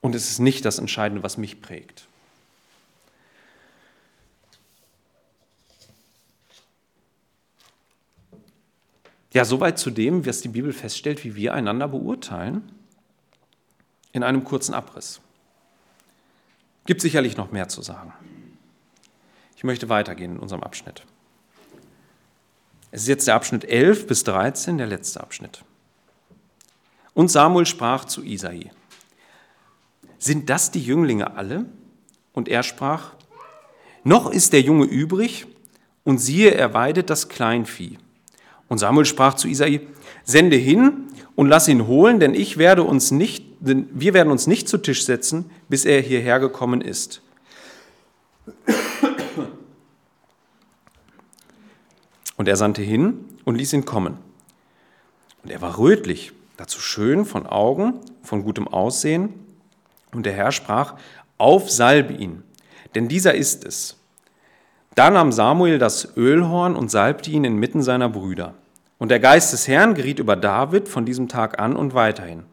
Und 0.00 0.14
es 0.14 0.30
ist 0.30 0.38
nicht 0.38 0.64
das 0.64 0.78
Entscheidende, 0.78 1.22
was 1.22 1.36
mich 1.36 1.60
prägt. 1.60 2.06
Ja, 9.32 9.44
soweit 9.44 9.78
zu 9.78 9.90
dem, 9.90 10.26
was 10.26 10.40
die 10.40 10.48
Bibel 10.48 10.72
feststellt, 10.72 11.24
wie 11.24 11.36
wir 11.36 11.54
einander 11.54 11.86
beurteilen, 11.86 12.72
in 14.12 14.24
einem 14.24 14.42
kurzen 14.42 14.74
Abriss. 14.74 15.20
Gibt 16.86 17.00
sicherlich 17.00 17.36
noch 17.36 17.52
mehr 17.52 17.68
zu 17.68 17.82
sagen. 17.82 18.12
Ich 19.56 19.62
möchte 19.62 19.88
weitergehen 19.88 20.32
in 20.32 20.38
unserem 20.40 20.62
Abschnitt. 20.62 21.04
Es 22.90 23.02
ist 23.02 23.08
jetzt 23.08 23.28
der 23.28 23.36
Abschnitt 23.36 23.64
11 23.64 24.08
bis 24.08 24.24
13, 24.24 24.78
der 24.78 24.88
letzte 24.88 25.20
Abschnitt. 25.20 25.62
Und 27.14 27.30
Samuel 27.30 27.66
sprach 27.66 28.04
zu 28.06 28.24
Isai: 28.24 28.72
Sind 30.20 30.50
das 30.50 30.70
die 30.70 30.84
Jünglinge 30.84 31.36
alle? 31.36 31.66
Und 32.32 32.48
er 32.48 32.62
sprach: 32.62 33.14
Noch 34.04 34.30
ist 34.30 34.52
der 34.52 34.60
Junge 34.60 34.84
übrig, 34.84 35.46
und 36.04 36.18
siehe, 36.18 36.52
er 36.52 36.72
weidet 36.74 37.10
das 37.10 37.28
Kleinvieh. 37.28 37.98
Und 38.68 38.78
Samuel 38.78 39.04
sprach 39.04 39.34
zu 39.34 39.48
Isai, 39.48 39.80
sende 40.24 40.56
hin 40.56 41.08
und 41.34 41.48
lass 41.48 41.68
ihn 41.68 41.86
holen, 41.86 42.20
denn 42.20 42.34
ich 42.34 42.56
werde 42.56 42.82
uns 42.82 43.10
nicht, 43.10 43.44
denn 43.60 43.88
wir 43.92 44.14
werden 44.14 44.30
uns 44.30 44.46
nicht 44.46 44.68
zu 44.68 44.78
Tisch 44.78 45.04
setzen, 45.04 45.50
bis 45.68 45.84
er 45.84 46.00
hierher 46.00 46.38
gekommen 46.38 46.80
ist. 46.80 47.22
Und 52.36 52.48
er 52.48 52.56
sandte 52.56 52.82
hin 52.82 53.24
und 53.44 53.56
ließ 53.56 53.72
ihn 53.72 53.84
kommen. 53.84 54.16
Und 55.42 55.50
er 55.50 55.60
war 55.60 55.78
rötlich, 55.78 56.32
dazu 56.56 56.80
schön 56.80 57.24
von 57.24 57.46
Augen, 57.46 57.94
von 58.22 58.44
gutem 58.44 58.68
Aussehen. 58.68 59.34
Und 60.12 60.26
der 60.26 60.32
Herr 60.32 60.52
sprach, 60.52 60.94
aufsalbe 61.38 62.12
ihn, 62.12 62.42
denn 62.94 63.08
dieser 63.08 63.34
ist 63.34 63.64
es. 63.64 63.96
Da 64.94 65.10
nahm 65.10 65.32
Samuel 65.32 65.78
das 65.78 66.16
Ölhorn 66.16 66.74
und 66.74 66.90
salbte 66.90 67.30
ihn 67.30 67.44
inmitten 67.44 67.82
seiner 67.82 68.08
Brüder. 68.08 68.54
Und 68.98 69.10
der 69.10 69.20
Geist 69.20 69.52
des 69.52 69.66
Herrn 69.66 69.94
geriet 69.94 70.18
über 70.18 70.36
David 70.36 70.88
von 70.88 71.06
diesem 71.06 71.28
Tag 71.28 71.58
an 71.58 71.76
und 71.76 71.94
weiterhin. 71.94 72.44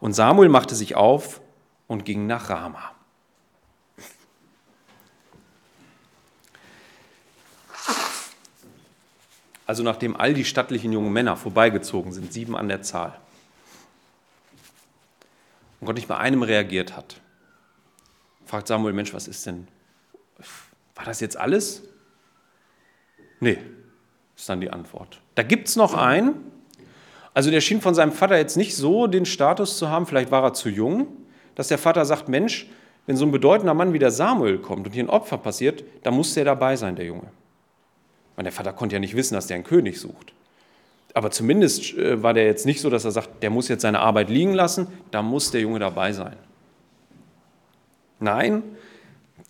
Und 0.00 0.14
Samuel 0.14 0.48
machte 0.48 0.74
sich 0.74 0.96
auf 0.96 1.40
und 1.86 2.04
ging 2.04 2.26
nach 2.26 2.50
Rama. 2.50 2.92
Also 9.64 9.82
nachdem 9.82 10.16
all 10.16 10.34
die 10.34 10.44
stattlichen 10.44 10.92
jungen 10.92 11.12
Männer 11.12 11.36
vorbeigezogen 11.36 12.12
sind, 12.12 12.32
sieben 12.32 12.56
an 12.56 12.68
der 12.68 12.82
Zahl, 12.82 13.18
und 15.82 15.86
Gott 15.86 15.96
nicht 15.96 16.06
bei 16.06 16.16
einem 16.16 16.44
reagiert 16.44 16.96
hat, 16.96 17.20
fragt 18.44 18.68
Samuel, 18.68 18.94
Mensch, 18.94 19.12
was 19.12 19.26
ist 19.26 19.44
denn? 19.46 19.66
War 20.94 21.04
das 21.04 21.18
jetzt 21.18 21.36
alles? 21.36 21.82
Nee, 23.40 23.58
ist 24.36 24.48
dann 24.48 24.60
die 24.60 24.70
Antwort. 24.70 25.20
Da 25.34 25.42
gibt 25.42 25.66
es 25.66 25.74
noch 25.74 25.94
einen. 25.94 26.34
Also 27.34 27.50
der 27.50 27.60
schien 27.60 27.80
von 27.80 27.96
seinem 27.96 28.12
Vater 28.12 28.36
jetzt 28.36 28.56
nicht 28.56 28.76
so 28.76 29.08
den 29.08 29.26
Status 29.26 29.76
zu 29.76 29.88
haben, 29.88 30.06
vielleicht 30.06 30.30
war 30.30 30.44
er 30.44 30.54
zu 30.54 30.68
jung, 30.68 31.08
dass 31.56 31.66
der 31.66 31.78
Vater 31.78 32.04
sagt, 32.04 32.28
Mensch, 32.28 32.70
wenn 33.06 33.16
so 33.16 33.24
ein 33.24 33.32
bedeutender 33.32 33.74
Mann 33.74 33.92
wie 33.92 33.98
der 33.98 34.12
Samuel 34.12 34.58
kommt 34.58 34.86
und 34.86 34.92
hier 34.92 35.02
ein 35.02 35.10
Opfer 35.10 35.36
passiert, 35.36 35.82
dann 36.04 36.14
muss 36.14 36.32
der 36.34 36.44
dabei 36.44 36.76
sein, 36.76 36.94
der 36.94 37.06
Junge. 37.06 37.32
Und 38.36 38.44
der 38.44 38.52
Vater 38.52 38.72
konnte 38.72 38.94
ja 38.94 39.00
nicht 39.00 39.16
wissen, 39.16 39.34
dass 39.34 39.48
der 39.48 39.56
einen 39.56 39.64
König 39.64 39.98
sucht. 39.98 40.32
Aber 41.14 41.30
zumindest 41.30 41.94
äh, 41.94 42.22
war 42.22 42.34
der 42.34 42.44
jetzt 42.44 42.66
nicht 42.66 42.80
so, 42.80 42.90
dass 42.90 43.04
er 43.04 43.10
sagt, 43.10 43.42
der 43.42 43.50
muss 43.50 43.68
jetzt 43.68 43.82
seine 43.82 44.00
Arbeit 44.00 44.30
liegen 44.30 44.54
lassen, 44.54 44.86
da 45.10 45.22
muss 45.22 45.50
der 45.50 45.60
Junge 45.60 45.78
dabei 45.78 46.12
sein. 46.12 46.36
Nein, 48.18 48.62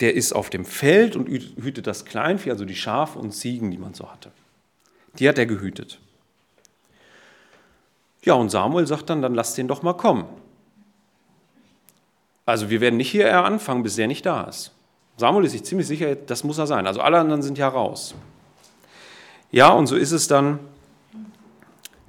der 0.01 0.15
ist 0.15 0.33
auf 0.33 0.51
dem 0.51 0.65
Feld 0.65 1.15
und 1.15 1.29
hütet 1.29 1.87
das 1.87 2.05
Kleinvieh, 2.05 2.51
also 2.51 2.65
die 2.65 2.75
Schafe 2.75 3.19
und 3.19 3.33
Ziegen, 3.33 3.71
die 3.71 3.79
man 3.79 3.95
so 3.95 4.11
hatte. 4.11 4.33
Die 5.19 5.29
hat 5.29 5.39
er 5.39 5.47
gehütet. 5.47 6.01
Ja, 8.25 8.35
und 8.35 8.51
Samuel 8.51 8.87
sagt 8.87 9.11
dann, 9.11 9.21
dann 9.21 9.35
lass 9.35 9.55
den 9.55 9.69
doch 9.69 9.83
mal 9.83 9.93
kommen. 9.93 10.25
Also 12.47 12.71
wir 12.71 12.81
werden 12.81 12.97
nicht 12.97 13.11
hier 13.11 13.45
anfangen, 13.45 13.83
bis 13.83 13.99
er 13.99 14.07
nicht 14.07 14.27
da 14.27 14.45
ist. 14.45 14.73
Samuel 15.17 15.45
ist 15.45 15.53
sich 15.53 15.65
ziemlich 15.65 15.87
sicher, 15.87 16.15
das 16.17 16.43
muss 16.43 16.59
er 16.59 16.67
sein. 16.67 16.87
Also 16.87 17.01
alle 17.01 17.19
anderen 17.19 17.43
sind 17.43 17.59
ja 17.59 17.69
raus. 17.69 18.15
Ja, 19.51 19.69
und 19.71 19.87
so 19.87 19.97
ist 19.97 20.13
es 20.13 20.27
dann, 20.29 20.59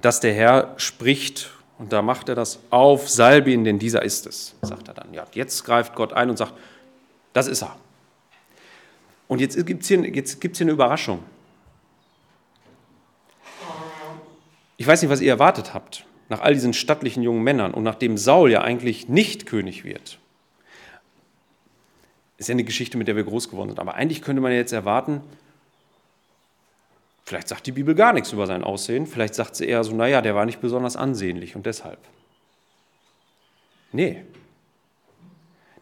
dass 0.04 0.20
der 0.20 0.34
Herr 0.34 0.74
spricht 0.76 1.50
und 1.78 1.92
da 1.92 2.02
macht 2.02 2.28
er 2.28 2.34
das 2.34 2.58
auf, 2.70 3.08
salbe 3.08 3.50
ihn, 3.50 3.64
denn 3.64 3.78
dieser 3.78 4.02
ist 4.02 4.26
es, 4.26 4.54
sagt 4.60 4.88
er 4.88 4.94
dann. 4.94 5.14
Ja, 5.14 5.26
jetzt 5.32 5.64
greift 5.64 5.94
Gott 5.94 6.12
ein 6.12 6.28
und 6.28 6.36
sagt, 6.36 6.52
das 7.32 7.46
ist 7.46 7.62
er. 7.62 7.76
Und 9.28 9.40
jetzt 9.40 9.64
gibt 9.66 9.82
es 9.82 9.88
hier, 9.88 10.02
hier 10.02 10.24
eine 10.60 10.72
Überraschung. 10.72 11.20
Ich 14.76 14.86
weiß 14.86 15.00
nicht, 15.00 15.10
was 15.10 15.22
ihr 15.22 15.30
erwartet 15.30 15.72
habt, 15.72 16.04
nach 16.28 16.40
all 16.40 16.52
diesen 16.52 16.74
stattlichen 16.74 17.22
jungen 17.22 17.42
Männern 17.42 17.72
und 17.72 17.82
nachdem 17.82 18.18
Saul 18.18 18.50
ja 18.50 18.60
eigentlich 18.60 19.08
nicht 19.08 19.46
König 19.46 19.84
wird. 19.84 20.18
Ist 22.36 22.48
ja 22.48 22.52
eine 22.52 22.64
Geschichte, 22.64 22.98
mit 22.98 23.08
der 23.08 23.16
wir 23.16 23.24
groß 23.24 23.48
geworden 23.48 23.70
sind. 23.70 23.78
Aber 23.78 23.94
eigentlich 23.94 24.20
könnte 24.20 24.42
man 24.42 24.52
jetzt 24.52 24.72
erwarten, 24.72 25.22
Vielleicht 27.24 27.48
sagt 27.48 27.66
die 27.66 27.72
Bibel 27.72 27.94
gar 27.94 28.12
nichts 28.12 28.32
über 28.32 28.46
sein 28.46 28.62
Aussehen, 28.62 29.06
vielleicht 29.06 29.34
sagt 29.34 29.56
sie 29.56 29.64
eher 29.64 29.82
so, 29.82 29.94
naja, 29.94 30.20
der 30.20 30.34
war 30.34 30.44
nicht 30.44 30.60
besonders 30.60 30.96
ansehnlich 30.96 31.56
und 31.56 31.64
deshalb. 31.64 31.98
Nee, 33.92 34.24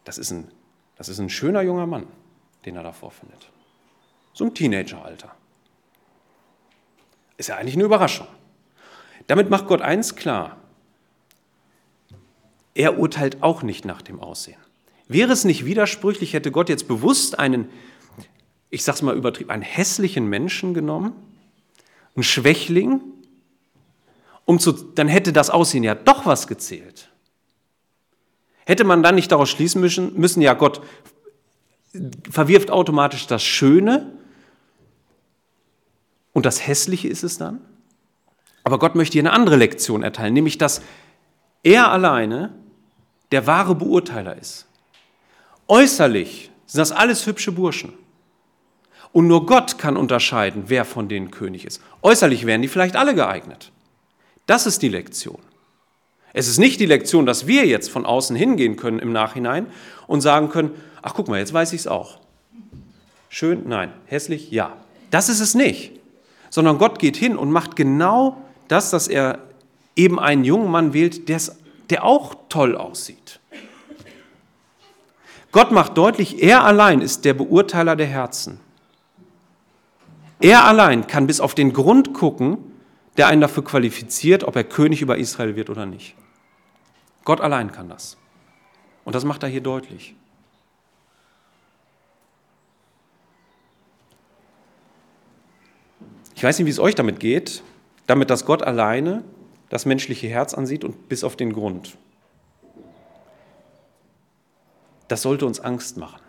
das 0.05 0.18
ist 0.18 0.31
ein, 0.31 0.48
das 0.96 1.09
ist 1.09 1.18
ein 1.18 1.28
schöner 1.28 1.62
junger 1.62 1.87
Mann, 1.87 2.07
den 2.64 2.76
er 2.76 2.85
da 2.85 2.92
vorfindet. 2.92 3.50
So 4.33 4.44
ein 4.44 4.55
Teenageralter. 4.55 5.35
Ist 7.37 7.48
ja 7.48 7.57
eigentlich 7.57 7.74
eine 7.74 7.85
Überraschung. 7.85 8.28
Damit 9.26 9.50
macht 9.50 9.66
Gott 9.66 9.83
eins 9.83 10.14
klar. 10.14 10.59
Er 12.74 12.98
urteilt 12.98 13.42
auch 13.42 13.62
nicht 13.62 13.85
nach 13.85 14.02
dem 14.02 14.20
Aussehen. 14.20 14.61
Wäre 15.09 15.33
es 15.33 15.44
nicht 15.44 15.64
widersprüchlich, 15.64 16.35
hätte 16.35 16.52
Gott 16.52 16.68
jetzt 16.68 16.87
bewusst 16.87 17.38
einen, 17.38 17.68
ich 18.70 18.85
sag's 18.85 19.02
mal 19.02 19.16
übertrieben, 19.16 19.50
einen 19.50 19.62
hässlichen 19.62 20.26
Menschen 20.26 20.72
genommen 20.72 21.31
ein 22.16 22.22
Schwächling, 22.22 23.01
um 24.44 24.59
zu, 24.59 24.72
dann 24.72 25.09
hätte 25.09 25.33
das 25.33 25.51
Aussehen 25.51 25.85
ja 25.85 25.94
doch 25.94 26.27
was 26.27 26.46
gezählt. 26.46 27.11
Hätte 28.64 28.85
man 28.85 29.03
dann 29.03 29.14
nicht 29.14 29.33
daraus 29.33 29.51
schließen 29.51 29.81
müssen, 29.81 30.14
müssen 30.14 30.42
ja 30.42 30.55
Gott 30.55 30.83
verwirft 32.31 32.70
automatisch 32.70 33.27
das 33.27 33.42
Schöne 33.42 34.12
und 36.33 36.46
das 36.46 36.66
Hässliche 36.66 37.09
ist 37.09 37.22
es 37.22 37.38
dann. 37.38 37.61
Aber 38.64 38.79
Gott 38.79 38.94
möchte 38.94 39.14
hier 39.14 39.22
eine 39.22 39.33
andere 39.33 39.57
Lektion 39.57 40.03
erteilen, 40.03 40.35
nämlich 40.35 40.59
dass 40.59 40.83
er 41.62 41.90
alleine 41.90 42.55
der 43.33 43.46
wahre 43.46 43.75
Beurteiler 43.75 44.37
ist. 44.37 44.66
Äußerlich 45.68 46.51
sind 46.66 46.79
das 46.79 46.92
alles 46.92 47.27
hübsche 47.27 47.53
Burschen. 47.53 47.92
Und 49.12 49.27
nur 49.27 49.46
Gott 49.46 49.79
kann 49.79 49.96
unterscheiden, 49.96 50.64
wer 50.66 50.85
von 50.85 51.09
denen 51.09 51.31
König 51.31 51.66
ist. 51.66 51.83
Äußerlich 52.01 52.46
wären 52.46 52.62
die 52.62 52.68
vielleicht 52.68 52.96
alle 52.96 53.14
geeignet. 53.14 53.70
Das 54.46 54.66
ist 54.66 54.83
die 54.83 54.88
Lektion. 54.88 55.38
Es 56.33 56.48
ist 56.48 56.59
nicht 56.59 56.81
die 56.81 56.87
Lektion, 56.87 57.27
dass 57.27 57.46
wir 57.46 57.66
jetzt 57.66 57.90
von 57.90 58.07
außen 58.07 58.35
hingehen 58.35 58.77
können 58.77 58.98
im 58.98 59.12
Nachhinein 59.12 59.66
und 60.07 60.22
sagen 60.22 60.48
können, 60.48 60.70
ach 61.03 61.12
guck 61.14 61.29
mal, 61.29 61.38
jetzt 61.38 61.53
weiß 61.53 61.75
ich 61.75 61.81
es 61.81 61.87
auch. 61.87 62.18
Schön, 63.29 63.64
nein. 63.66 63.92
Hässlich, 64.07 64.51
ja. 64.51 64.77
Das 65.11 65.29
ist 65.29 65.40
es 65.40 65.55
nicht. 65.55 65.92
Sondern 66.48 66.79
Gott 66.79 66.98
geht 66.98 67.16
hin 67.16 67.37
und 67.37 67.51
macht 67.51 67.77
genau 67.77 68.38
das, 68.68 68.90
dass 68.90 69.09
er 69.09 69.40
eben 69.94 70.18
einen 70.18 70.44
jungen 70.44 70.70
Mann 70.70 70.94
wählt, 70.94 71.29
der 71.29 72.05
auch 72.05 72.35
toll 72.48 72.77
aussieht. 72.77 73.40
Gott 75.51 75.70
macht 75.70 75.98
deutlich, 75.98 76.42
er 76.42 76.64
allein 76.64 77.03
ist 77.03 77.27
der 77.27 77.35
Beurteiler 77.35 77.94
der 77.94 78.07
Herzen. 78.07 78.59
Er 80.42 80.64
allein 80.64 81.07
kann 81.07 81.28
bis 81.28 81.40
auf 81.40 81.55
den 81.55 81.72
Grund 81.72 82.14
gucken, 82.14 82.59
der 83.16 83.28
einen 83.28 83.40
dafür 83.40 83.64
qualifiziert, 83.64 84.42
ob 84.42 84.57
er 84.57 84.64
König 84.64 85.00
über 85.00 85.16
Israel 85.16 85.55
wird 85.55 85.70
oder 85.70 85.87
nicht. 85.87 86.16
Gott 87.24 87.40
allein 87.40 87.70
kann 87.70 87.88
das. 87.88 88.16
Und 89.05 89.14
das 89.14 89.24
macht 89.24 89.44
er 89.44 89.48
hier 89.48 89.61
deutlich. 89.61 90.16
Ich 96.35 96.42
weiß 96.42 96.59
nicht, 96.59 96.66
wie 96.66 96.70
es 96.70 96.81
euch 96.81 96.96
damit 96.96 97.20
geht, 97.20 97.62
damit 98.09 98.28
dass 98.28 98.44
Gott 98.44 98.64
alleine 98.64 99.22
das 99.68 99.87
menschliche 99.87 100.26
Herz 100.26 100.55
ansieht 100.55 100.83
und 100.83 101.09
bis 101.09 101.22
auf 101.22 101.37
den 101.37 101.52
Grund. 101.52 101.96
Das 105.07 105.22
sollte 105.22 105.46
uns 105.46 105.61
Angst 105.61 105.96
machen. 105.98 106.21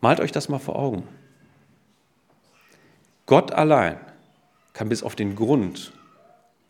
Malt 0.00 0.20
euch 0.20 0.32
das 0.32 0.48
mal 0.48 0.58
vor 0.58 0.76
Augen. 0.76 1.06
Gott 3.26 3.52
allein 3.52 3.98
kann 4.72 4.88
bis 4.88 5.02
auf 5.02 5.16
den 5.16 5.34
Grund, 5.34 5.92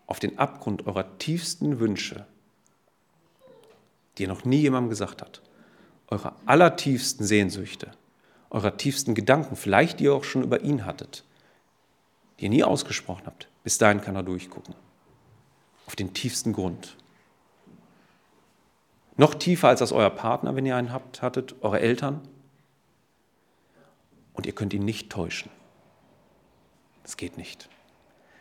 auf 0.07 0.21
den 0.21 0.39
Abgrund 0.39 0.87
eurer 0.87 1.19
tiefsten 1.19 1.81
Wünsche, 1.81 2.25
die 4.17 4.23
ihr 4.23 4.29
noch 4.29 4.45
nie 4.45 4.61
jemandem 4.61 4.91
gesagt 4.91 5.21
habt, 5.21 5.43
eurer 6.09 6.37
allertiefsten 6.47 7.27
Sehnsüchte, 7.27 7.91
eurer 8.51 8.77
tiefsten 8.77 9.15
Gedanken, 9.15 9.57
vielleicht 9.57 10.01
die 10.01 10.05
ihr 10.05 10.15
auch 10.15 10.25
schon 10.25 10.45
über 10.45 10.62
ihn 10.62 10.87
hattet, 10.87 11.25
die 12.39 12.45
ihr 12.45 12.51
nie 12.51 12.65
ausgesprochen 12.65 13.27
habt, 13.27 13.49
bis 13.65 13.77
dahin 13.79 14.01
kann 14.01 14.17
er 14.17 14.23
durchgucken. 14.23 14.75
Auf 15.87 15.97
den 15.97 16.15
tiefsten 16.15 16.53
Grund. 16.53 16.97
Noch 19.17 19.35
tiefer 19.35 19.69
als 19.69 19.81
das 19.81 19.93
euer 19.93 20.11
Partner, 20.11 20.57
wenn 20.57 20.67
ihr 20.67 20.77
einen 20.77 20.93
habt, 20.93 21.23
hattet, 21.23 21.55
eure 21.61 21.81
Eltern, 21.81 22.23
und 24.37 24.46
ihr 24.46 24.55
könnt 24.55 24.72
ihn 24.72 24.85
nicht 24.85 25.11
täuschen. 25.11 25.51
Das 27.03 27.16
geht 27.16 27.37
nicht. 27.37 27.68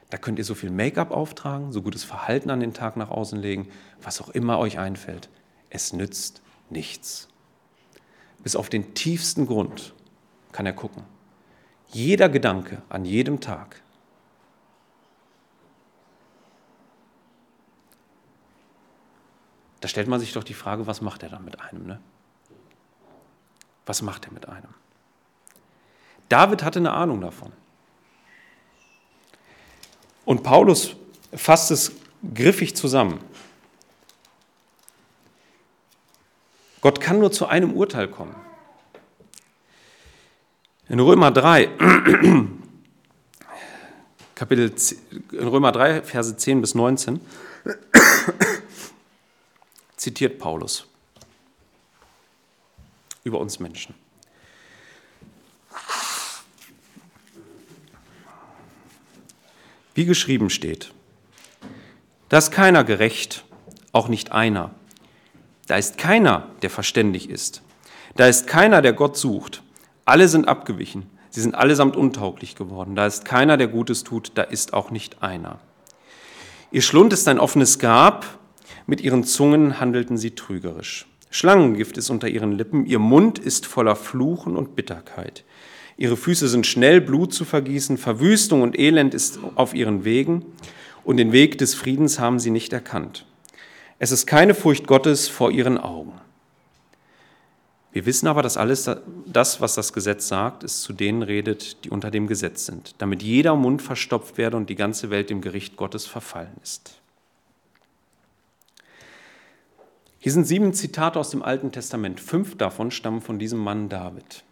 Da 0.10 0.18
könnt 0.18 0.38
ihr 0.38 0.46
so 0.46 0.54
viel 0.54 0.70
Make-up 0.70 1.12
auftragen, 1.12 1.72
so 1.72 1.82
gutes 1.82 2.04
Verhalten 2.04 2.50
an 2.52 2.60
den 2.60 2.74
Tag 2.74 2.96
nach 2.96 3.10
außen 3.10 3.40
legen, 3.40 3.70
was 4.02 4.22
auch 4.22 4.30
immer 4.30 4.60
euch 4.60 4.78
einfällt. 4.78 5.30
Es 5.70 5.94
nützt 5.94 6.42
nichts. 6.70 7.28
bis 8.44 8.56
auf 8.56 8.70
den 8.70 8.94
tiefsten 8.94 9.48
Grund 9.48 9.96
kann 10.52 10.68
er 10.68 10.74
gucken. 10.74 11.04
Jeder 11.88 12.30
Gedanke 12.30 12.82
an 12.90 13.04
jedem 13.04 13.40
Tag. 13.40 13.82
Da 19.82 19.88
stellt 19.88 20.08
man 20.08 20.20
sich 20.20 20.34
doch 20.34 20.44
die 20.44 20.54
Frage, 20.54 20.86
was 20.86 21.02
macht 21.02 21.24
er 21.24 21.30
dann 21.30 21.44
mit 21.44 21.60
einem? 21.60 21.86
Ne? 21.88 22.00
Was 23.86 24.02
macht 24.02 24.26
er 24.26 24.34
mit 24.34 24.48
einem? 24.48 24.74
David 26.30 26.64
hatte 26.64 26.80
eine 26.80 26.92
Ahnung 26.92 27.22
davon. 27.22 27.52
Und 30.26 30.44
Paulus 30.44 30.96
fasst 31.34 31.72
es 31.72 31.92
griffig 32.34 32.76
zusammen. 32.76 33.20
Gott 36.82 37.00
kann 37.02 37.20
nur 37.20 37.32
zu 37.32 37.48
einem 37.48 37.74
Urteil 37.74 38.08
kommen. 38.08 38.36
In 40.88 41.00
Römer 41.00 41.32
3, 41.32 41.66
Kapitel, 44.36 44.72
in 45.32 45.48
Römer 45.48 45.72
3, 45.72 46.04
Verse 46.04 46.38
10 46.38 46.62
bis 46.62 46.76
19, 46.76 47.20
zitiert 49.96 50.38
Paulus 50.38 50.86
über 53.24 53.40
uns 53.40 53.60
Menschen. 53.60 53.96
Wie 59.96 60.06
geschrieben 60.06 60.50
steht, 60.50 60.92
da 62.28 62.38
ist 62.38 62.52
keiner 62.52 62.84
gerecht, 62.84 63.46
auch 63.94 64.10
nicht 64.10 64.34
einer. 64.34 64.72
Da 65.68 65.78
ist 65.78 65.98
keiner, 65.98 66.50
der 66.62 66.70
verständig 66.70 67.30
ist. 67.30 67.62
Da 68.18 68.28
ist 68.28 68.46
keiner, 68.46 68.82
der 68.82 68.92
Gott 68.92 69.16
sucht. 69.16 69.64
Alle 70.04 70.28
sind 70.28 70.50
abgewichen. 70.50 71.10
Sie 71.30 71.42
sind 71.42 71.56
allesamt 71.56 71.96
untauglich 71.96 72.56
geworden. 72.56 72.96
Da 72.96 73.08
ist 73.08 73.24
keiner, 73.24 73.56
der 73.56 73.70
Gutes 73.70 74.04
tut. 74.04 74.34
Da 74.36 74.44
ist 74.44 74.74
auch 74.74 74.92
nicht 74.92 75.24
einer. 75.24 75.60
Ihr 76.72 76.82
Schlund 76.82 77.14
ist 77.14 77.30
ein 77.30 77.40
offenes 77.40 77.80
Grab. 77.80 78.26
Mit 78.88 79.00
ihren 79.00 79.24
Zungen 79.24 79.80
handelten 79.80 80.18
sie 80.18 80.32
trügerisch. 80.32 81.08
Schlangengift 81.30 81.98
ist 81.98 82.10
unter 82.10 82.28
ihren 82.28 82.52
Lippen. 82.52 82.86
Ihr 82.86 83.00
Mund 83.00 83.40
ist 83.40 83.66
voller 83.66 83.96
Fluchen 83.96 84.58
und 84.58 84.76
Bitterkeit. 84.76 85.46
Ihre 85.98 86.18
Füße 86.18 86.48
sind 86.48 86.68
schnell, 86.68 87.00
Blut 87.02 87.34
zu 87.34 87.46
vergießen. 87.46 87.98
Verwüstung 87.98 88.62
und 88.62 88.78
Elend 88.78 89.14
ist 89.14 89.40
auf 89.56 89.74
ihren 89.74 90.04
Wegen. 90.04 90.46
Und 91.04 91.18
den 91.18 91.32
Weg 91.32 91.58
des 91.58 91.76
Friedens 91.76 92.20
haben 92.20 92.40
sie 92.40 92.52
nicht 92.52 92.74
erkannt. 92.74 93.26
Es 94.00 94.12
ist 94.12 94.26
keine 94.26 94.54
Furcht 94.54 94.88
Gottes 94.88 95.28
vor 95.28 95.52
ihren 95.52 95.78
Augen. 95.78 96.14
Wir 97.94 98.06
wissen 98.06 98.28
aber, 98.28 98.42
dass 98.42 98.58
alles 98.58 98.90
das, 99.26 99.62
was 99.62 99.76
das 99.76 99.94
Gesetz 99.94 100.28
sagt, 100.28 100.66
es 100.66 100.82
zu 100.82 100.92
denen 100.92 101.22
redet, 101.22 101.86
die 101.86 101.90
unter 101.90 102.12
dem 102.12 102.28
Gesetz 102.28 102.66
sind, 102.66 102.96
damit 102.98 103.24
jeder 103.24 103.56
Mund 103.56 103.82
verstopft 103.82 104.38
werde 104.38 104.58
und 104.58 104.70
die 104.70 104.76
ganze 104.76 105.10
Welt 105.12 105.30
dem 105.30 105.40
Gericht 105.40 105.78
Gottes 105.78 106.06
verfallen 106.06 106.58
ist. 106.62 107.00
Hier 110.20 110.32
sind 110.32 110.46
sieben 110.46 110.74
Zitate 110.74 111.20
aus 111.20 111.30
dem 111.30 111.42
Alten 111.42 111.72
Testament. 111.72 112.20
Fünf 112.20 112.58
davon 112.58 112.92
stammen 112.92 113.22
von 113.22 113.40
diesem 113.40 113.60
Mann 113.60 113.90
David. 113.90 114.44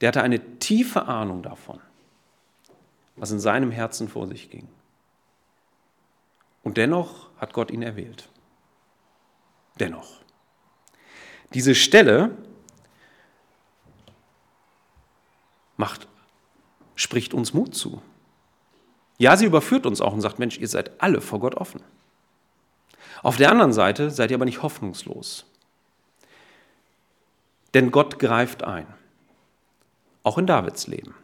Der 0.00 0.08
hatte 0.08 0.22
eine 0.22 0.58
tiefe 0.58 1.06
Ahnung 1.06 1.42
davon, 1.42 1.80
was 3.16 3.30
in 3.30 3.40
seinem 3.40 3.70
Herzen 3.70 4.08
vor 4.08 4.26
sich 4.26 4.50
ging. 4.50 4.68
Und 6.62 6.76
dennoch 6.76 7.30
hat 7.38 7.52
Gott 7.52 7.70
ihn 7.70 7.82
erwählt. 7.82 8.28
Dennoch. 9.78 10.20
Diese 11.54 11.74
Stelle 11.74 12.36
macht, 15.76 16.08
spricht 16.94 17.34
uns 17.34 17.54
Mut 17.54 17.74
zu. 17.74 18.02
Ja, 19.18 19.36
sie 19.36 19.46
überführt 19.46 19.86
uns 19.86 20.00
auch 20.00 20.12
und 20.12 20.20
sagt, 20.20 20.38
Mensch, 20.38 20.58
ihr 20.58 20.68
seid 20.68 21.00
alle 21.00 21.20
vor 21.20 21.40
Gott 21.40 21.54
offen. 21.54 21.80
Auf 23.22 23.36
der 23.36 23.50
anderen 23.50 23.72
Seite 23.72 24.10
seid 24.10 24.30
ihr 24.30 24.36
aber 24.36 24.44
nicht 24.44 24.62
hoffnungslos. 24.62 25.46
Denn 27.74 27.90
Gott 27.90 28.18
greift 28.18 28.62
ein, 28.64 28.86
auch 30.26 30.38
in 30.38 30.46
Davids 30.46 30.88
Leben. 30.88 31.14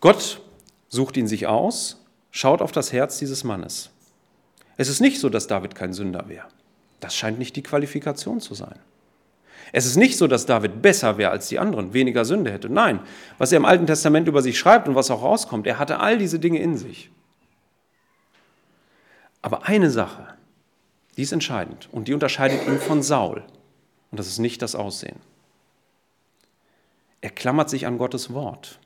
Gott 0.00 0.42
sucht 0.88 1.16
ihn 1.16 1.26
sich 1.26 1.46
aus, 1.46 2.04
schaut 2.30 2.60
auf 2.60 2.70
das 2.70 2.92
Herz 2.92 3.18
dieses 3.18 3.44
Mannes. 3.44 3.90
Es 4.76 4.88
ist 4.88 5.00
nicht 5.00 5.20
so, 5.20 5.30
dass 5.30 5.46
David 5.46 5.74
kein 5.74 5.94
Sünder 5.94 6.28
wäre. 6.28 6.46
Das 7.00 7.16
scheint 7.16 7.38
nicht 7.38 7.56
die 7.56 7.62
Qualifikation 7.62 8.40
zu 8.40 8.54
sein. 8.54 8.78
Es 9.72 9.86
ist 9.86 9.96
nicht 9.96 10.18
so, 10.18 10.26
dass 10.26 10.44
David 10.44 10.82
besser 10.82 11.16
wäre 11.16 11.30
als 11.30 11.48
die 11.48 11.58
anderen, 11.58 11.94
weniger 11.94 12.26
Sünde 12.26 12.52
hätte. 12.52 12.68
Nein, 12.68 13.00
was 13.38 13.52
er 13.52 13.56
im 13.56 13.64
Alten 13.64 13.86
Testament 13.86 14.28
über 14.28 14.42
sich 14.42 14.58
schreibt 14.58 14.86
und 14.86 14.94
was 14.94 15.10
auch 15.10 15.22
rauskommt, 15.22 15.66
er 15.66 15.78
hatte 15.78 16.00
all 16.00 16.18
diese 16.18 16.38
Dinge 16.38 16.58
in 16.58 16.76
sich. 16.76 17.10
Aber 19.40 19.66
eine 19.66 19.90
Sache, 19.90 20.34
die 21.16 21.22
ist 21.22 21.32
entscheidend 21.32 21.88
und 21.90 22.08
die 22.08 22.14
unterscheidet 22.14 22.66
ihn 22.66 22.78
von 22.78 23.02
Saul. 23.02 23.44
Und 24.10 24.20
das 24.20 24.26
ist 24.26 24.40
nicht 24.40 24.60
das 24.60 24.74
Aussehen. 24.74 25.20
Er 27.20 27.30
klammert 27.30 27.70
sich 27.70 27.86
an 27.86 27.98
Gottes 27.98 28.32
Wort. 28.32 28.78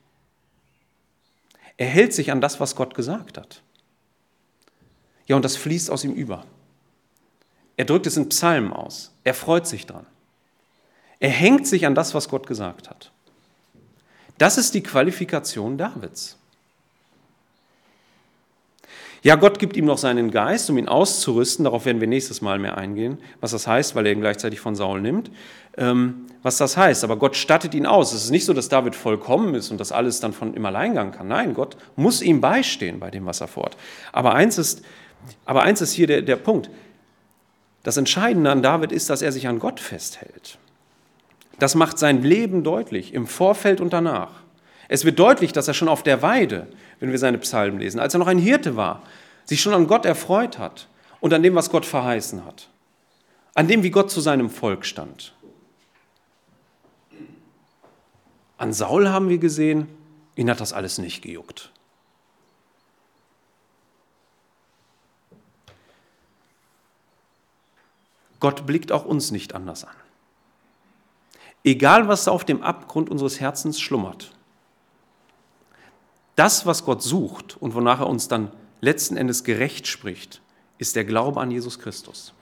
Er 1.77 1.87
hält 1.87 2.13
sich 2.13 2.31
an 2.31 2.41
das, 2.41 2.61
was 2.61 2.77
Gott 2.77 2.95
gesagt 2.95 3.39
hat. 3.39 3.63
Ja, 5.27 5.37
und 5.37 5.45
das 5.45 5.57
fließt 5.57 5.91
aus 5.91 6.05
ihm 6.05 6.13
über. 6.13 6.45
Er 7.77 7.85
drückt 7.85 8.07
es 8.07 8.17
in 8.17 8.29
Psalmen 8.29 8.73
aus. 8.73 9.13
Er 9.25 9.35
freut 9.35 9.67
sich 9.67 9.87
dran. 9.87 10.07
Er 11.19 11.31
hängt 11.31 11.67
sich 11.67 11.87
an 11.87 11.95
das, 11.95 12.15
was 12.15 12.29
Gott 12.29 12.47
gesagt 12.47 12.91
hat. 12.91 13.11
Das 14.39 14.59
ist 14.59 14.75
die 14.75 14.83
Qualifikation 14.83 15.79
Davids. 15.79 16.39
Ja, 19.25 19.37
Gott 19.37 19.59
gibt 19.59 19.75
ihm 19.79 19.87
noch 19.87 19.97
seinen 19.97 20.31
Geist, 20.31 20.69
um 20.69 20.77
ihn 20.77 20.87
auszurüsten. 20.87 21.65
Darauf 21.65 21.87
werden 21.87 21.99
wir 21.99 22.07
nächstes 22.07 22.43
Mal 22.43 22.59
mehr 22.59 22.77
eingehen, 22.77 23.17
was 23.41 23.53
das 23.53 23.67
heißt, 23.67 23.95
weil 23.95 24.05
er 24.05 24.13
ihn 24.13 24.21
gleichzeitig 24.21 24.61
von 24.61 24.75
Saul 24.75 25.01
nimmt. 25.01 25.31
Ähm, 25.79 26.27
was 26.43 26.59
das 26.59 26.77
heißt. 26.77 27.05
Aber 27.05 27.17
Gott 27.17 27.35
stattet 27.35 27.73
ihn 27.73 27.87
aus. 27.87 28.13
Es 28.13 28.25
ist 28.25 28.31
nicht 28.31 28.45
so, 28.45 28.53
dass 28.53 28.69
David 28.69 28.95
vollkommen 28.95 29.55
ist 29.55 29.71
und 29.71 29.81
das 29.81 29.93
alles 29.93 30.21
dann 30.21 30.35
von 30.35 30.53
im 30.53 30.67
Alleingang 30.67 31.11
kann. 31.11 31.27
Nein, 31.27 31.55
Gott 31.55 31.79
muss 31.97 32.21
ihm 32.21 32.43
beistehen 32.43 33.01
bei 33.01 33.11
dem, 33.11 33.25
was 33.25 33.41
er 33.41 33.49
fort. 33.49 33.79
Aber 34.13 34.35
eins 34.35 34.59
ist, 34.59 34.85
aber 35.47 35.63
eins 35.63 35.81
ist 35.81 35.95
hier 35.95 36.07
der, 36.07 36.21
der 36.21 36.37
Punkt. 36.37 36.69
Das 37.83 37.97
Entscheidende 37.97 38.51
an 38.51 38.63
David 38.63 38.93
ist, 38.93 39.09
dass 39.09 39.23
er 39.23 39.33
sich 39.33 39.49
an 39.49 39.59
Gott 39.59 39.81
festhält. 39.81 40.59
Das 41.59 41.75
macht 41.75 41.99
sein 41.99 42.23
Leben 42.23 42.63
deutlich, 42.63 43.15
im 43.15 43.27
Vorfeld 43.27 43.81
und 43.81 43.95
danach. 43.95 44.44
Es 44.89 45.05
wird 45.05 45.19
deutlich, 45.19 45.53
dass 45.53 45.69
er 45.69 45.75
schon 45.75 45.89
auf 45.89 46.03
der 46.03 46.23
Weide, 46.23 46.67
wenn 47.01 47.11
wir 47.11 47.19
seine 47.19 47.39
Psalmen 47.39 47.81
lesen, 47.81 48.01
als 48.01 48.15
er 48.15 48.19
noch 48.19 48.27
ein 48.27 48.39
Hirte 48.39 48.77
war, 48.77 49.03
sich 49.45 49.61
schon 49.61 49.75
an 49.75 49.87
Gott 49.87 50.05
erfreut 50.05 50.59
hat 50.59 50.89
und 51.21 51.33
an 51.33 51.43
dem, 51.43 51.55
was 51.55 51.71
Gott 51.71 51.87
verheißen 51.87 52.45
hat. 52.45 52.69
An 53.55 53.69
dem, 53.69 53.83
wie 53.83 53.91
Gott 53.91 54.11
zu 54.11 54.21
seinem 54.21 54.51
Volk 54.51 54.85
stand. 54.85 55.35
An 58.59 58.73
Saul 58.73 59.09
haben 59.09 59.29
wir 59.29 59.39
gesehen, 59.39 59.89
ihn 60.37 60.51
hat 60.51 60.61
das 60.61 60.73
alles 60.73 60.99
nicht 60.99 61.23
gejuckt. 61.23 61.71
Gott 68.41 68.67
blickt 68.67 68.93
auch 68.93 69.07
uns 69.07 69.31
nicht 69.31 69.55
anders 69.55 69.85
an. 69.85 69.95
Egal, 71.65 72.09
was 72.09 72.25
da 72.25 72.31
auf 72.31 72.45
dem 72.45 72.63
Abgrund 72.63 73.09
unseres 73.09 73.41
Herzens 73.41 73.81
schlummert, 73.81 74.34
das, 76.37 76.67
was 76.67 76.85
Gott 76.85 77.03
sucht 77.03 77.57
und 77.61 77.75
wonach 77.75 78.01
er 78.01 78.09
uns 78.09 78.29
dann 78.29 78.51
letzten 78.81 79.17
Endes 79.17 79.45
gerecht 79.45 79.87
spricht, 79.87 80.41
ist 80.79 80.97
der 80.97 81.05
Glaube 81.05 81.41
an 81.41 81.51
Jesus 81.51 81.79
Christus. 81.79 82.35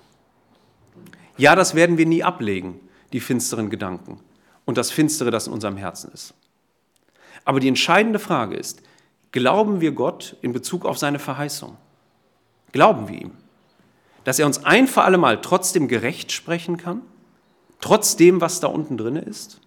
Ja, 1.37 1.55
das 1.55 1.75
werden 1.75 1.99
wir 1.99 2.07
nie 2.07 2.23
ablegen, 2.23 2.81
die 3.13 3.21
finsteren 3.21 3.71
Gedanken 3.71 4.21
und 4.65 4.79
das 4.79 4.91
Finstere, 4.91 5.31
das 5.31 5.47
in 5.47 5.53
unserem 5.53 5.77
Herzen 5.77 6.11
ist. 6.13 6.35
Aber 7.45 7.61
die 7.61 7.69
entscheidende 7.69 8.19
Frage 8.19 8.57
ist, 8.57 8.83
glauben 9.33 9.81
wir 9.81 9.93
Gott 9.93 10.37
in 10.43 10.53
Bezug 10.53 10.85
auf 10.85 10.99
seine 10.99 11.19
Verheißung? 11.19 11.77
Glauben 12.73 13.09
wir 13.09 13.21
ihm? 13.21 13.33
Dass 14.25 14.39
er 14.39 14.47
uns 14.47 14.65
ein 14.65 14.87
für 14.87 15.03
alle 15.03 15.19
Mal 15.19 15.41
trotzdem 15.41 15.89
gerecht 15.89 16.33
sprechen 16.33 16.77
kann? 16.77 17.03
Trotz 17.81 18.17
dem, 18.17 18.41
was 18.41 18.61
da 18.61 18.69
unten 18.69 18.97
drin 18.97 19.17
ist? 19.17 19.61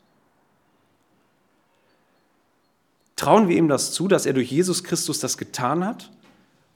Trauen 3.16 3.48
wir 3.48 3.56
ihm 3.56 3.68
das 3.68 3.94
zu, 3.94 4.08
dass 4.08 4.26
er 4.26 4.34
durch 4.34 4.52
Jesus 4.52 4.84
Christus 4.84 5.20
das 5.20 5.38
getan 5.38 5.86
hat, 5.86 6.12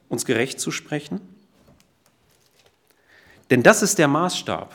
uns 0.07 0.25
gerecht 0.25 0.59
zu 0.59 0.71
sprechen? 0.71 1.19
Denn 3.49 3.63
das 3.63 3.81
ist 3.81 3.97
der 3.97 4.07
Maßstab 4.07 4.73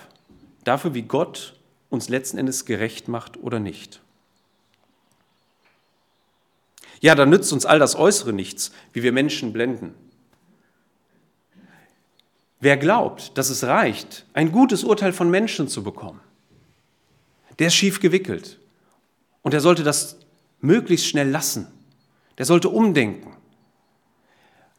dafür, 0.65 0.95
wie 0.95 1.03
Gott 1.03 1.55
uns 1.91 2.09
letzten 2.09 2.39
Endes 2.39 2.65
gerecht 2.65 3.09
macht 3.09 3.37
oder 3.37 3.61
nicht. 3.61 4.01
Ja, 7.01 7.15
dann 7.15 7.31
nützt 7.31 7.53
uns 7.53 7.67
all 7.67 7.79
das 7.79 7.97
Äußere 7.97 8.33
nichts, 8.33 8.73
wie 8.93 9.03
wir 9.03 9.13
Menschen 9.13 9.53
blenden. 9.53 9.95
Wer 12.61 12.77
glaubt, 12.79 13.37
dass 13.37 13.51
es 13.51 13.65
reicht, 13.65 14.25
ein 14.33 14.51
gutes 14.51 14.85
Urteil 14.85 15.13
von 15.13 15.31
Menschen 15.31 15.69
zu 15.69 15.83
bekommen, 15.83 16.21
Der 17.59 17.69
ist 17.69 17.75
schief 17.75 18.01
gewickelt. 18.01 18.59
Und 19.43 19.55
er 19.55 19.61
sollte 19.61 19.85
das 19.85 20.17
möglichst 20.61 21.07
schnell 21.07 21.29
lassen. 21.29 21.67
Der 22.39 22.47
sollte 22.47 22.69
umdenken. 22.69 23.37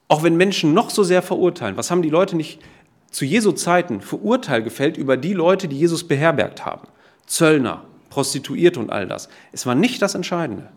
Auch 0.07 0.23
wenn 0.23 0.37
Menschen 0.37 0.73
noch 0.73 0.89
so 0.89 1.03
sehr 1.03 1.21
verurteilen, 1.21 1.77
was 1.77 1.89
haben 1.89 2.01
die 2.01 2.09
Leute 2.09 2.35
nicht 2.35 2.61
zu 3.09 3.25
Jesu 3.25 3.51
Zeiten 3.53 4.01
für 4.01 4.17
Urteil 4.17 4.61
gefällt 4.61 4.97
über 4.97 5.17
die 5.17 5.33
Leute, 5.33 5.67
die 5.67 5.79
Jesus 5.79 6.07
beherbergt 6.07 6.65
haben? 6.65 6.87
Zöllner, 7.25 7.85
Prostituierte 8.09 8.79
und 8.79 8.91
all 8.91 9.07
das. 9.07 9.29
Es 9.51 9.65
war 9.65 9.75
nicht 9.75 10.01
das 10.01 10.15
Entscheidende, 10.15 10.69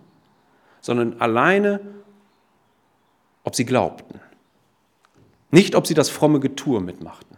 sondern 0.80 1.20
alleine, 1.20 1.80
ob 3.44 3.54
sie 3.54 3.64
glaubten. 3.64 4.20
Nicht, 5.50 5.74
ob 5.74 5.86
sie 5.86 5.94
das 5.94 6.10
fromme 6.10 6.40
Getue 6.40 6.80
mitmachten. 6.80 7.36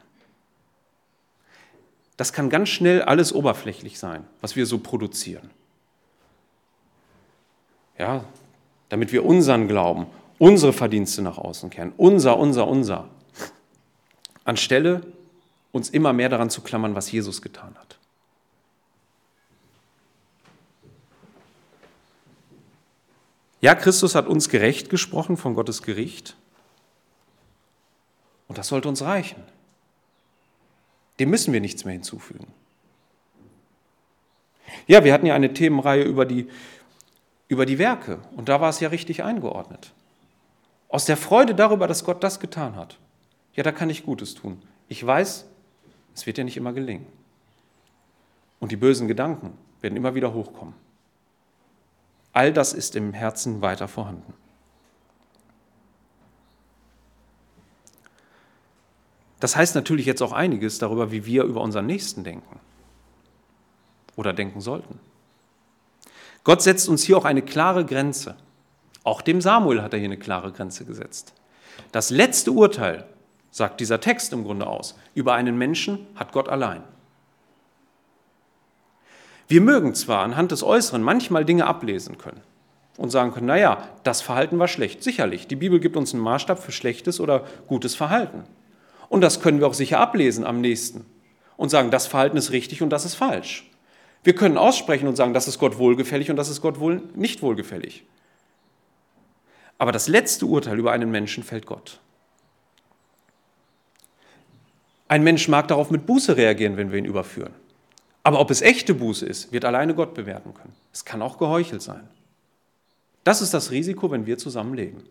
Das 2.17 2.33
kann 2.33 2.51
ganz 2.51 2.69
schnell 2.69 3.03
alles 3.03 3.33
oberflächlich 3.33 3.99
sein, 3.99 4.25
was 4.41 4.55
wir 4.55 4.67
so 4.67 4.79
produzieren. 4.79 5.51
Ja, 8.01 8.25
damit 8.89 9.13
wir 9.13 9.27
unseren 9.27 9.69
Glauben, 9.69 10.07
unsere 10.39 10.73
Verdienste 10.73 11.21
nach 11.21 11.37
außen 11.37 11.69
kehren. 11.69 11.93
Unser, 11.99 12.39
unser, 12.39 12.67
unser. 12.67 13.11
Anstelle 14.43 15.03
uns 15.71 15.91
immer 15.91 16.15
mehr 16.15 16.31
daran 16.31 16.49
zu 16.49 16.63
klammern, 16.63 16.95
was 16.95 17.13
Jesus 17.13 17.43
getan 17.43 17.77
hat. 17.79 17.99
Ja, 23.61 23.75
Christus 23.75 24.15
hat 24.15 24.29
uns 24.29 24.49
gerecht 24.49 24.89
gesprochen 24.89 25.37
von 25.37 25.53
Gottes 25.53 25.83
Gericht. 25.83 26.37
Und 28.49 28.57
das 28.57 28.69
sollte 28.69 28.89
uns 28.89 29.03
reichen. 29.03 29.43
Dem 31.19 31.29
müssen 31.29 31.53
wir 31.53 31.61
nichts 31.61 31.85
mehr 31.85 31.93
hinzufügen. 31.93 32.47
Ja, 34.87 35.05
wir 35.05 35.13
hatten 35.13 35.27
ja 35.27 35.35
eine 35.35 35.53
Themenreihe 35.53 36.05
über 36.05 36.25
die, 36.25 36.49
über 37.51 37.67
die 37.67 37.79
Werke 37.81 38.21
und 38.37 38.49
da 38.49 38.61
war 38.61 38.71
es 38.71 38.79
ja 38.79 38.89
richtig 38.89 39.25
eingeordnet. 39.25 39.93
Aus 40.89 41.05
der 41.05 41.17
Freude 41.17 41.53
darüber, 41.55 41.89
dass 41.89 42.05
Gott 42.05 42.23
das 42.23 42.39
getan 42.39 42.77
hat. 42.77 42.97
Ja, 43.55 43.65
da 43.65 43.73
kann 43.73 43.91
ich 43.91 44.07
Gutes 44.07 44.37
tun. 44.37 44.63
Ich 44.89 45.05
weiß, 45.05 45.47
es 46.15 46.27
wird 46.27 46.39
ja 46.39 46.45
nicht 46.45 46.57
immer 46.57 46.73
gelingen. 46.73 47.07
Und 48.61 48.71
die 48.71 48.77
bösen 48.77 49.09
Gedanken 49.09 49.59
werden 49.81 49.97
immer 49.97 50.15
wieder 50.15 50.33
hochkommen. 50.33 50.75
All 52.33 52.53
das 52.53 52.73
ist 52.73 52.95
im 52.95 53.13
Herzen 53.13 53.61
weiter 53.63 53.89
vorhanden. 53.89 54.33
Das 59.41 59.57
heißt 59.57 59.75
natürlich 59.75 60.07
jetzt 60.07 60.23
auch 60.23 60.33
einiges 60.33 60.79
darüber, 60.79 61.11
wie 61.11 61.27
wir 61.27 61.43
über 61.43 61.63
unseren 61.63 61.87
Nächsten 61.87 62.23
denken 62.23 62.61
oder 64.15 64.33
denken 64.33 64.61
sollten. 64.61 65.01
Gott 66.51 66.63
setzt 66.63 66.89
uns 66.89 67.05
hier 67.05 67.17
auch 67.17 67.27
eine 67.27 67.43
klare 67.43 67.87
Grenze. 67.87 68.35
Auch 69.05 69.23
dem 69.23 69.41
Samuel 69.41 69.83
hat 69.83 69.93
er 69.93 70.01
hier 70.01 70.09
eine 70.09 70.19
klare 70.19 70.51
Grenze 70.51 70.85
gesetzt. 70.85 71.33
Das 71.93 72.11
letzte 72.11 72.51
Urteil, 72.51 73.07
sagt 73.53 73.79
dieser 73.79 74.01
Text 74.01 74.33
im 74.33 74.43
Grunde 74.43 74.67
aus, 74.67 74.99
über 75.15 75.35
einen 75.35 75.57
Menschen 75.57 76.09
hat 76.17 76.33
Gott 76.33 76.49
allein. 76.49 76.83
Wir 79.47 79.61
mögen 79.61 79.95
zwar 79.95 80.25
anhand 80.25 80.51
des 80.51 80.65
Äußeren 80.65 81.05
manchmal 81.05 81.45
Dinge 81.45 81.69
ablesen 81.69 82.19
können 82.19 82.41
und 82.97 83.11
sagen 83.11 83.31
können, 83.31 83.47
naja, 83.47 83.87
das 84.03 84.21
Verhalten 84.21 84.59
war 84.59 84.67
schlecht. 84.67 85.05
Sicherlich, 85.05 85.47
die 85.47 85.55
Bibel 85.55 85.79
gibt 85.79 85.97
uns 85.97 86.15
einen 86.15 86.25
Maßstab 86.25 86.59
für 86.61 86.73
schlechtes 86.73 87.21
oder 87.21 87.45
gutes 87.69 87.95
Verhalten. 87.95 88.43
Und 89.09 89.21
das 89.21 89.41
können 89.41 89.61
wir 89.61 89.69
auch 89.69 89.75
sicher 89.75 90.01
ablesen 90.01 90.45
am 90.45 90.61
nächsten 90.61 91.07
und 91.57 91.69
sagen, 91.69 91.93
das 91.93 92.09
Verhalten 92.09 92.37
ist 92.37 92.51
richtig 92.51 92.83
und 92.83 92.91
das 92.91 93.05
ist 93.05 93.15
falsch. 93.15 93.70
Wir 94.23 94.35
können 94.35 94.59
aussprechen 94.59 95.09
und 95.09 95.17
sagen, 95.17 95.33
das 95.33 95.49
ist 95.49 95.59
Gott 95.59 95.79
wohlgefällig 95.79 96.31
und 96.31 96.37
das 96.37 96.49
ist 96.49 96.61
Gott 96.61 96.79
wohl 96.79 97.03
nicht 97.15 97.43
wohlgefällig. 97.43 98.05
Aber 99.79 99.93
das 99.93 100.09
letzte 100.09 100.45
Urteil 100.45 100.79
über 100.79 100.93
einen 100.93 101.11
Menschen 101.11 101.43
fällt 101.43 101.65
Gott. 101.65 102.01
Ein 105.09 105.25
Mensch 105.25 105.49
mag 105.49 105.69
darauf 105.69 105.91
mit 105.91 106.07
Buße 106.07 106.37
reagieren, 106.37 106.77
wenn 106.77 106.93
wir 106.93 106.99
ihn 106.99 107.07
überführen. 107.07 107.55
Aber 108.23 108.39
ob 108.41 108.51
es 108.51 108.61
echte 108.61 108.95
Buße 108.95 109.25
ist, 109.25 109.53
wird 109.53 109.65
alleine 109.65 109.95
Gott 109.95 110.13
bewerten 110.13 110.53
können. 110.53 110.75
Es 110.93 111.07
kann 111.07 111.23
auch 111.23 111.39
geheuchelt 111.39 111.81
sein. 111.81 112.07
Das 113.25 113.41
ist 113.41 113.55
das 113.55 113.71
Risiko, 113.71 114.11
wenn 114.11 114.27
wir 114.27 114.37
zusammenleben. 114.37 115.03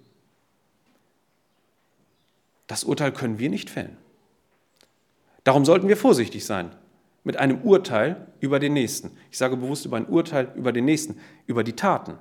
Das 2.67 2.83
Urteil 2.83 3.11
können 3.11 3.39
wir 3.39 3.49
nicht 3.49 3.71
fällen. 3.71 3.97
Darum 5.43 5.65
sollten 5.65 5.87
wir 5.87 5.97
vorsichtig 5.97 6.45
sein 6.45 6.71
mit 7.29 7.37
einem 7.37 7.61
Urteil 7.61 8.25
über 8.39 8.57
den 8.57 8.73
Nächsten. 8.73 9.15
Ich 9.29 9.37
sage 9.37 9.55
bewusst 9.55 9.85
über 9.85 9.97
ein 9.97 10.07
Urteil 10.07 10.51
über 10.55 10.71
den 10.71 10.85
Nächsten, 10.85 11.19
über 11.45 11.63
die 11.63 11.75
Taten. 11.75 12.17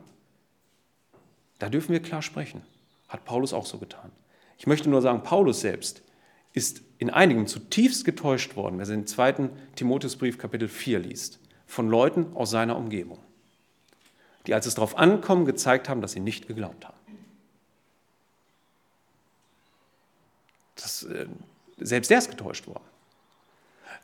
Da 1.59 1.71
dürfen 1.71 1.93
wir 1.93 2.03
klar 2.03 2.21
sprechen. 2.21 2.61
Hat 3.09 3.25
Paulus 3.25 3.55
auch 3.55 3.65
so 3.65 3.79
getan. 3.79 4.13
Ich 4.59 4.67
möchte 4.67 4.91
nur 4.91 5.01
sagen, 5.01 5.23
Paulus 5.23 5.63
selbst 5.63 6.03
ist 6.53 6.83
in 6.99 7.09
einigen 7.09 7.47
zutiefst 7.47 8.05
getäuscht 8.05 8.55
worden, 8.55 8.77
wer 8.77 8.85
den 8.85 9.07
zweiten 9.07 9.49
Timotheusbrief 9.77 10.37
Kapitel 10.37 10.69
4 10.69 10.99
liest, 10.99 11.41
von 11.67 11.89
Leuten 11.89 12.37
aus 12.37 12.51
seiner 12.51 12.77
Umgebung, 12.77 13.19
die, 14.47 14.53
als 14.53 14.67
es 14.67 14.75
darauf 14.75 14.99
ankommt, 14.99 15.47
gezeigt 15.47 15.89
haben, 15.89 16.03
dass 16.03 16.13
sie 16.13 16.21
nicht 16.21 16.49
geglaubt 16.49 16.85
haben. 16.85 16.99
Das, 20.75 21.05
äh, 21.05 21.29
selbst 21.79 22.11
der 22.11 22.19
ist 22.19 22.29
getäuscht 22.29 22.67
worden. 22.67 22.85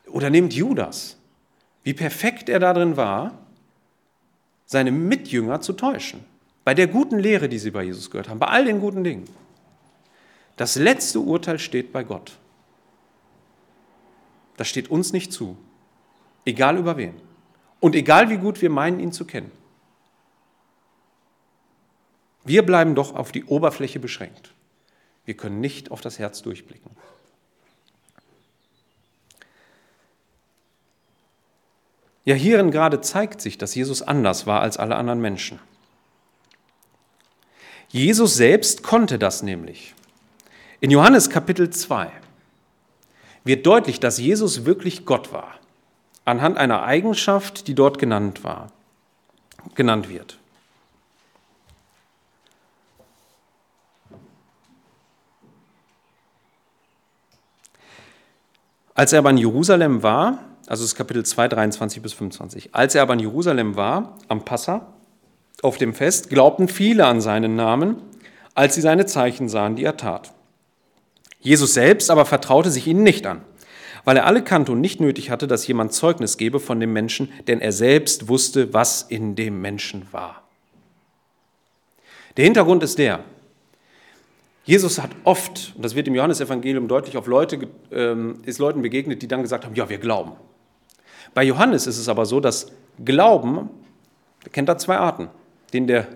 Oder 0.07 0.29
nehmt 0.29 0.53
Judas, 0.53 1.17
wie 1.83 1.93
perfekt 1.93 2.49
er 2.49 2.59
darin 2.59 2.97
war, 2.97 3.37
seine 4.65 4.91
Mitjünger 4.91 5.61
zu 5.61 5.73
täuschen. 5.73 6.23
Bei 6.63 6.73
der 6.73 6.87
guten 6.87 7.19
Lehre, 7.19 7.47
die 7.47 7.59
sie 7.59 7.71
bei 7.71 7.83
Jesus 7.83 8.09
gehört 8.09 8.29
haben, 8.29 8.39
bei 8.39 8.47
all 8.47 8.65
den 8.65 8.79
guten 8.79 9.03
Dingen. 9.03 9.25
Das 10.57 10.75
letzte 10.75 11.19
Urteil 11.19 11.59
steht 11.59 11.91
bei 11.91 12.03
Gott. 12.03 12.37
Das 14.57 14.67
steht 14.67 14.89
uns 14.89 15.13
nicht 15.13 15.31
zu. 15.31 15.57
Egal 16.45 16.77
über 16.77 16.97
wen. 16.97 17.13
Und 17.79 17.95
egal 17.95 18.29
wie 18.29 18.37
gut 18.37 18.61
wir 18.61 18.69
meinen, 18.69 18.99
ihn 18.99 19.11
zu 19.11 19.25
kennen. 19.25 19.51
Wir 22.43 22.63
bleiben 22.65 22.95
doch 22.95 23.15
auf 23.15 23.31
die 23.31 23.45
Oberfläche 23.45 23.99
beschränkt. 23.99 24.53
Wir 25.25 25.35
können 25.35 25.59
nicht 25.59 25.91
auf 25.91 26.01
das 26.01 26.19
Herz 26.19 26.41
durchblicken. 26.41 26.91
Ja, 32.25 32.33
hierin 32.33 32.71
gerade 32.71 33.01
zeigt 33.01 33.39
sich, 33.39 33.59
dass 33.59 33.75
Jesus 33.75 34.01
anders 34.01 34.47
war 34.47 34.61
als 34.61 34.77
alle 34.77 34.95
anderen 34.95 35.21
Menschen. 35.21 35.59
Jesus 37.89 38.35
selbst 38.35 38.81
konnte 38.81 39.19
das 39.19 39.43
nämlich. 39.43 39.93
In 40.81 40.89
Johannes 40.89 41.29
Kapitel 41.29 41.69
2 41.69 42.11
wird 43.43 43.65
deutlich, 43.65 43.99
dass 43.99 44.17
Jesus 44.17 44.65
wirklich 44.65 45.05
Gott 45.05 45.31
war, 45.31 45.53
anhand 46.25 46.57
einer 46.57 46.83
Eigenschaft, 46.83 47.67
die 47.67 47.75
dort 47.75 47.99
genannt 47.99 48.43
war, 48.43 48.71
genannt 49.75 50.09
wird. 50.09 50.39
Als 58.95 59.13
er 59.13 59.19
aber 59.19 59.29
in 59.29 59.37
Jerusalem 59.37 60.01
war, 60.01 60.39
also 60.67 60.83
das 60.83 60.91
ist 60.91 60.95
Kapitel 60.95 61.23
2, 61.23 61.47
23 61.47 62.01
bis 62.01 62.13
25, 62.13 62.73
als 62.73 62.95
er 62.95 63.03
aber 63.03 63.13
in 63.13 63.19
Jerusalem 63.19 63.75
war, 63.75 64.17
am 64.27 64.45
Passa, 64.45 64.87
auf 65.61 65.77
dem 65.77 65.93
Fest, 65.93 66.29
glaubten 66.29 66.67
viele 66.67 67.05
an 67.05 67.21
seinen 67.21 67.55
Namen, 67.55 68.01
als 68.55 68.75
sie 68.75 68.81
seine 68.81 69.05
Zeichen 69.05 69.49
sahen, 69.49 69.75
die 69.75 69.83
er 69.83 69.97
tat. 69.97 70.33
Jesus 71.39 71.73
selbst 71.75 72.09
aber 72.09 72.25
vertraute 72.25 72.71
sich 72.71 72.87
ihnen 72.87 73.03
nicht 73.03 73.27
an, 73.27 73.41
weil 74.03 74.17
er 74.17 74.25
alle 74.25 74.43
kannte 74.43 74.71
und 74.71 74.81
nicht 74.81 74.99
nötig 74.99 75.29
hatte, 75.29 75.47
dass 75.47 75.67
jemand 75.67 75.93
Zeugnis 75.93 76.37
gebe 76.37 76.59
von 76.59 76.79
dem 76.79 76.93
Menschen, 76.93 77.31
denn 77.47 77.61
er 77.61 77.71
selbst 77.71 78.27
wusste, 78.27 78.73
was 78.73 79.03
in 79.03 79.35
dem 79.35 79.61
Menschen 79.61 80.07
war. 80.11 80.41
Der 82.37 82.45
Hintergrund 82.45 82.83
ist 82.83 82.97
der, 82.97 83.23
Jesus 84.65 84.99
hat 84.99 85.11
oft, 85.23 85.73
und 85.75 85.85
das 85.85 85.93
wird 85.93 86.07
im 86.07 86.15
Johannesevangelium 86.15 86.87
deutlich, 86.87 87.17
auf 87.17 87.27
Leute, 87.27 87.67
ähm, 87.91 88.39
ist 88.45 88.57
Leuten 88.57 88.81
begegnet, 88.81 89.21
die 89.21 89.27
dann 89.27 89.43
gesagt 89.43 89.63
haben, 89.63 89.75
ja, 89.75 89.87
wir 89.89 89.99
glauben. 89.99 90.31
Bei 91.35 91.43
Johannes 91.43 91.85
ist 91.85 91.99
es 91.99 92.09
aber 92.09 92.25
so, 92.25 92.39
dass 92.39 92.71
Glauben, 93.03 93.69
der 94.43 94.51
kennt 94.53 94.69
da 94.69 94.77
zwei 94.77 94.97
Arten, 94.97 95.27
den 95.73 95.85
der, 95.85 96.07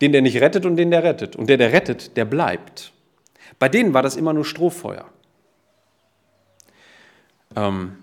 den 0.00 0.12
der 0.12 0.22
nicht 0.22 0.40
rettet 0.40 0.64
und 0.64 0.76
den 0.76 0.90
der 0.90 1.04
rettet. 1.04 1.36
Und 1.36 1.48
der, 1.48 1.58
der 1.58 1.72
rettet, 1.72 2.16
der 2.16 2.24
bleibt. 2.24 2.92
Bei 3.58 3.68
denen 3.68 3.92
war 3.92 4.02
das 4.02 4.16
immer 4.16 4.32
nur 4.32 4.46
Strohfeuer. 4.46 5.04
Ähm, 7.54 7.98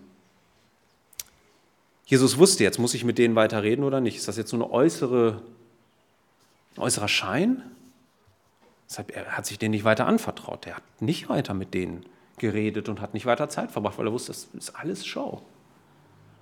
Jesus 2.05 2.37
wusste 2.37 2.63
jetzt, 2.63 2.77
muss 2.77 2.93
ich 2.93 3.03
mit 3.03 3.17
denen 3.17 3.35
weiter 3.35 3.63
reden 3.63 3.83
oder 3.83 3.99
nicht? 3.99 4.15
Ist 4.15 4.27
das 4.27 4.37
jetzt 4.37 4.53
nur 4.53 4.63
eine 4.63 4.71
äußere, 4.71 5.41
ein 6.75 6.81
äußerer 6.81 7.07
Schein? 7.07 7.63
Er 9.11 9.25
hat 9.35 9.47
sich 9.47 9.57
denen 9.57 9.71
nicht 9.71 9.85
weiter 9.85 10.05
anvertraut. 10.05 10.67
Er 10.67 10.75
hat 10.75 10.83
nicht 10.99 11.29
weiter 11.29 11.55
mit 11.55 11.73
denen 11.73 12.05
geredet 12.37 12.89
und 12.89 13.01
hat 13.01 13.15
nicht 13.15 13.25
weiter 13.25 13.49
Zeit 13.49 13.71
verbracht, 13.71 13.97
weil 13.97 14.05
er 14.05 14.13
wusste, 14.13 14.33
das 14.33 14.49
ist 14.53 14.75
alles 14.75 15.03
Show. 15.03 15.41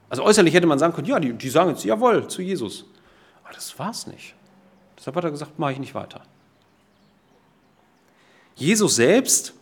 Also 0.09 0.23
äußerlich 0.23 0.53
hätte 0.53 0.67
man 0.67 0.79
sagen 0.79 0.93
können, 0.93 1.07
ja, 1.07 1.19
die, 1.19 1.33
die 1.33 1.49
sagen 1.49 1.71
jetzt 1.71 1.83
jawohl 1.83 2.27
zu 2.27 2.41
Jesus. 2.41 2.85
Aber 3.43 3.53
das 3.53 3.77
war 3.79 3.91
es 3.91 4.07
nicht. 4.07 4.35
Deshalb 4.97 5.15
hat 5.15 5.23
er 5.23 5.31
gesagt, 5.31 5.59
mache 5.59 5.73
ich 5.73 5.79
nicht 5.79 5.95
weiter. 5.95 6.21
Jesus 8.55 8.95
selbst, 8.95 9.53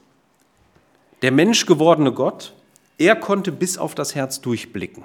der 1.21 1.31
menschgewordene 1.31 2.11
Gott, 2.11 2.53
er 2.97 3.15
konnte 3.15 3.51
bis 3.51 3.77
auf 3.77 3.95
das 3.95 4.13
Herz 4.15 4.41
durchblicken. 4.41 5.03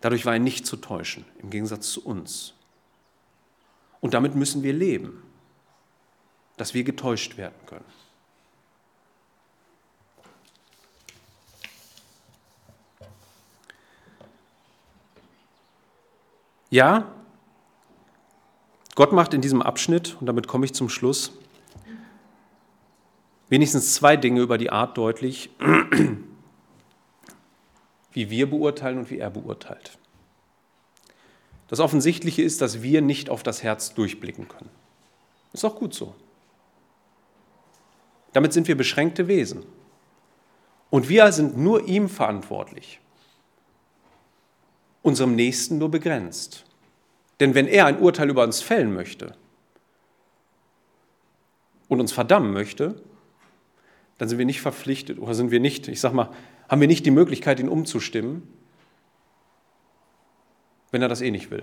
Dadurch 0.00 0.24
war 0.24 0.34
er 0.34 0.38
nicht 0.38 0.66
zu 0.66 0.76
täuschen, 0.76 1.24
im 1.42 1.50
Gegensatz 1.50 1.90
zu 1.90 2.04
uns. 2.04 2.54
Und 4.00 4.14
damit 4.14 4.34
müssen 4.34 4.62
wir 4.62 4.72
leben, 4.72 5.22
dass 6.56 6.74
wir 6.74 6.84
getäuscht 6.84 7.36
werden 7.36 7.56
können. 7.66 7.84
Ja, 16.76 17.10
Gott 18.96 19.10
macht 19.10 19.32
in 19.32 19.40
diesem 19.40 19.62
Abschnitt, 19.62 20.18
und 20.20 20.26
damit 20.26 20.46
komme 20.46 20.66
ich 20.66 20.74
zum 20.74 20.90
Schluss, 20.90 21.32
wenigstens 23.48 23.94
zwei 23.94 24.18
Dinge 24.18 24.42
über 24.42 24.58
die 24.58 24.68
Art 24.68 24.98
deutlich, 24.98 25.48
wie 28.12 28.28
wir 28.28 28.50
beurteilen 28.50 28.98
und 28.98 29.10
wie 29.10 29.18
er 29.18 29.30
beurteilt. 29.30 29.96
Das 31.68 31.80
Offensichtliche 31.80 32.42
ist, 32.42 32.60
dass 32.60 32.82
wir 32.82 33.00
nicht 33.00 33.30
auf 33.30 33.42
das 33.42 33.62
Herz 33.62 33.94
durchblicken 33.94 34.46
können. 34.46 34.68
Ist 35.54 35.64
auch 35.64 35.76
gut 35.76 35.94
so. 35.94 36.14
Damit 38.34 38.52
sind 38.52 38.68
wir 38.68 38.76
beschränkte 38.76 39.28
Wesen. 39.28 39.64
Und 40.90 41.08
wir 41.08 41.32
sind 41.32 41.56
nur 41.56 41.88
ihm 41.88 42.10
verantwortlich, 42.10 43.00
unserem 45.00 45.34
Nächsten 45.34 45.78
nur 45.78 45.90
begrenzt. 45.90 46.65
Denn 47.40 47.54
wenn 47.54 47.66
er 47.66 47.86
ein 47.86 47.98
Urteil 47.98 48.30
über 48.30 48.44
uns 48.44 48.60
fällen 48.60 48.94
möchte 48.94 49.34
und 51.88 52.00
uns 52.00 52.12
verdammen 52.12 52.52
möchte, 52.52 53.02
dann 54.18 54.28
sind 54.28 54.38
wir 54.38 54.46
nicht 54.46 54.60
verpflichtet 54.60 55.18
oder 55.18 55.34
sind 55.34 55.50
wir 55.50 55.60
nicht, 55.60 55.88
ich 55.88 56.00
sag 56.00 56.12
mal, 56.12 56.30
haben 56.68 56.80
wir 56.80 56.88
nicht 56.88 57.04
die 57.04 57.10
Möglichkeit, 57.10 57.60
ihn 57.60 57.68
umzustimmen, 57.68 58.42
wenn 60.90 61.02
er 61.02 61.08
das 61.08 61.20
eh 61.20 61.30
nicht 61.30 61.50
will. 61.50 61.62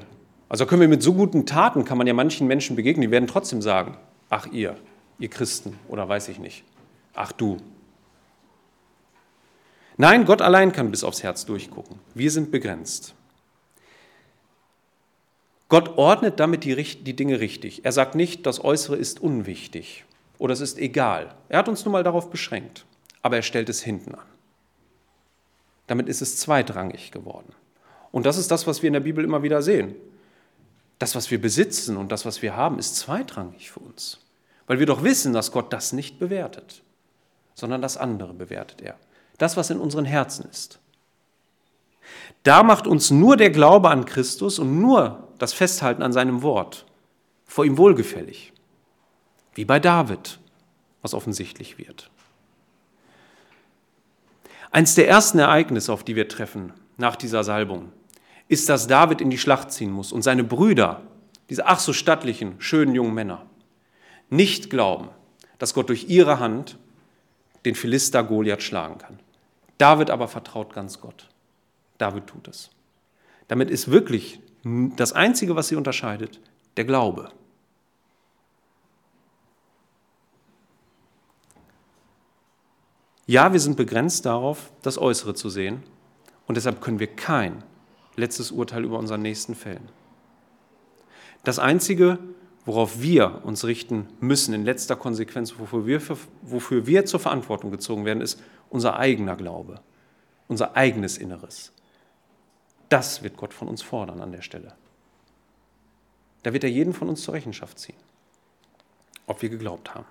Also 0.50 0.66
können 0.68 0.82
wir 0.82 0.88
mit 0.88 1.02
so 1.02 1.14
guten 1.14 1.46
Taten, 1.46 1.84
kann 1.86 1.98
man 1.98 2.06
ja 2.06 2.14
manchen 2.14 2.48
Menschen 2.48 2.76
begegnen, 2.76 3.02
die 3.02 3.12
werden 3.12 3.28
trotzdem 3.28 3.62
sagen, 3.62 3.98
ach 4.30 4.48
ihr, 4.52 4.76
ihr 5.18 5.30
Christen 5.30 5.80
oder 5.88 6.08
weiß 6.08 6.30
ich 6.30 6.38
nicht, 6.38 6.64
ach 7.16 7.32
du. 7.32 7.58
Nein, 9.98 10.26
Gott 10.26 10.42
allein 10.42 10.72
kann 10.72 10.92
bis 10.92 11.04
aufs 11.04 11.24
Herz 11.24 11.46
durchgucken. 11.46 12.00
Wir 12.14 12.32
sind 12.32 12.52
begrenzt. 12.52 13.16
Gott 15.74 15.98
ordnet 15.98 16.40
damit 16.40 16.66
die, 16.66 16.76
die 16.76 17.16
Dinge 17.16 17.40
richtig. 17.40 17.84
Er 17.84 17.92
sagt 17.92 18.14
nicht, 18.14 18.46
das 18.46 18.64
Äußere 18.64 18.96
ist 18.96 19.20
unwichtig 19.20 20.06
oder 20.38 20.54
es 20.54 20.62
ist 20.62 20.78
egal. 20.78 21.34
Er 21.50 21.58
hat 21.58 21.68
uns 21.68 21.84
nun 21.84 21.94
mal 21.94 22.04
darauf 22.04 22.30
beschränkt, 22.30 22.86
aber 23.24 23.38
er 23.38 23.42
stellt 23.42 23.70
es 23.70 23.82
hinten 23.82 24.14
an. 24.14 24.28
Damit 25.88 26.10
ist 26.10 26.22
es 26.22 26.38
zweitrangig 26.38 27.10
geworden. 27.10 27.56
Und 28.12 28.28
das 28.28 28.38
ist 28.38 28.52
das, 28.52 28.68
was 28.68 28.84
wir 28.84 28.88
in 28.88 28.94
der 28.94 29.00
Bibel 29.00 29.24
immer 29.24 29.42
wieder 29.42 29.64
sehen. 29.64 29.96
Das, 31.00 31.16
was 31.16 31.32
wir 31.32 31.42
besitzen 31.42 31.98
und 31.98 32.12
das, 32.12 32.24
was 32.24 32.44
wir 32.44 32.56
haben, 32.56 32.78
ist 32.78 32.96
zweitrangig 32.98 33.72
für 33.72 33.80
uns. 33.80 34.20
Weil 34.68 34.78
wir 34.78 34.86
doch 34.86 35.02
wissen, 35.02 35.34
dass 35.34 35.52
Gott 35.52 35.74
das 35.74 35.92
nicht 35.92 36.20
bewertet, 36.20 36.84
sondern 37.56 37.82
das 37.82 37.98
andere 37.98 38.36
bewertet 38.36 38.84
er. 38.84 38.96
Das, 39.40 39.58
was 39.58 39.72
in 39.72 39.80
unseren 39.80 40.06
Herzen 40.06 40.48
ist. 40.52 40.78
Da 42.44 42.62
macht 42.62 42.86
uns 42.86 43.10
nur 43.10 43.38
der 43.38 43.50
Glaube 43.50 43.90
an 43.90 44.06
Christus 44.06 44.60
und 44.60 44.80
nur 44.80 45.30
das 45.44 45.54
Festhalten 45.54 46.02
an 46.04 46.14
seinem 46.14 46.42
Wort 46.42 46.86
vor 47.46 47.66
ihm 47.66 47.78
wohlgefällig. 47.78 48.54
Wie 49.54 49.66
bei 49.66 49.78
David, 49.78 50.40
was 51.02 51.14
offensichtlich 51.14 51.78
wird. 51.78 52.10
Eins 54.72 54.96
der 54.96 55.10
ersten 55.10 55.40
Ereignisse, 55.40 55.92
auf 55.92 56.06
die 56.06 56.16
wir 56.16 56.30
treffen 56.30 56.72
nach 56.96 57.18
dieser 57.18 57.44
Salbung, 57.44 57.92
ist, 58.48 58.70
dass 58.70 58.88
David 58.88 59.20
in 59.20 59.30
die 59.30 59.38
Schlacht 59.38 59.74
ziehen 59.74 59.92
muss 59.92 60.14
und 60.14 60.22
seine 60.22 60.46
Brüder, 60.46 61.02
diese 61.50 61.68
ach 61.68 61.80
so 61.80 61.92
stattlichen, 61.92 62.56
schönen 62.60 62.96
jungen 62.96 63.14
Männer, 63.14 63.46
nicht 64.30 64.70
glauben, 64.70 65.10
dass 65.60 65.74
Gott 65.74 65.90
durch 65.90 66.06
ihre 66.08 66.40
Hand 66.40 66.78
den 67.66 67.76
Philister 67.76 68.24
Goliath 68.24 68.64
schlagen 68.64 68.98
kann. 68.98 69.20
David 69.78 70.10
aber 70.10 70.30
vertraut 70.30 70.74
ganz 70.74 71.02
Gott. 71.02 71.28
David 71.98 72.28
tut 72.28 72.48
es. 72.48 72.70
Damit 73.50 73.70
ist 73.70 73.92
wirklich 73.92 74.40
das 74.64 75.14
Einzige, 75.14 75.56
was 75.56 75.68
sie 75.68 75.76
unterscheidet, 75.76 76.40
der 76.78 76.86
Glaube. 76.86 77.32
Ja, 83.26 83.52
wir 83.52 83.60
sind 83.60 83.78
begrenzt 83.78 84.26
darauf, 84.26 84.72
das 84.82 84.98
Äußere 84.98 85.34
zu 85.34 85.50
sehen 85.50 85.84
und 86.48 86.56
deshalb 86.56 86.82
können 86.82 87.00
wir 87.00 87.08
kein 87.08 87.64
letztes 88.16 88.52
Urteil 88.52 88.84
über 88.84 89.00
unseren 89.00 89.22
Nächsten 89.22 89.56
fällen. 89.56 89.90
Das 91.44 91.60
Einzige, 91.60 92.20
worauf 92.66 93.02
wir 93.02 93.42
uns 93.44 93.66
richten 93.66 94.08
müssen 94.22 94.54
in 94.54 94.64
letzter 94.64 94.96
Konsequenz, 94.96 95.56
wofür 95.58 95.86
wir, 95.86 96.02
wofür 96.42 96.88
wir 96.88 97.06
zur 97.06 97.20
Verantwortung 97.20 97.72
gezogen 97.72 98.06
werden, 98.06 98.22
ist 98.22 98.42
unser 98.70 98.98
eigener 98.98 99.36
Glaube, 99.36 99.82
unser 100.48 100.78
eigenes 100.78 101.18
Inneres. 101.18 101.73
Das 102.94 103.24
wird 103.24 103.38
Gott 103.38 103.56
von 103.56 103.68
uns 103.68 103.82
fordern 103.82 104.22
an 104.22 104.32
der 104.32 104.44
Stelle. 104.44 104.76
Da 106.44 106.54
wird 106.54 106.64
er 106.64 106.70
jeden 106.70 106.94
von 106.94 107.10
uns 107.10 107.24
zur 107.24 107.34
Rechenschaft 107.34 107.80
ziehen, 107.80 107.98
ob 109.26 109.42
wir 109.42 109.50
geglaubt 109.50 109.96
haben. 109.96 110.06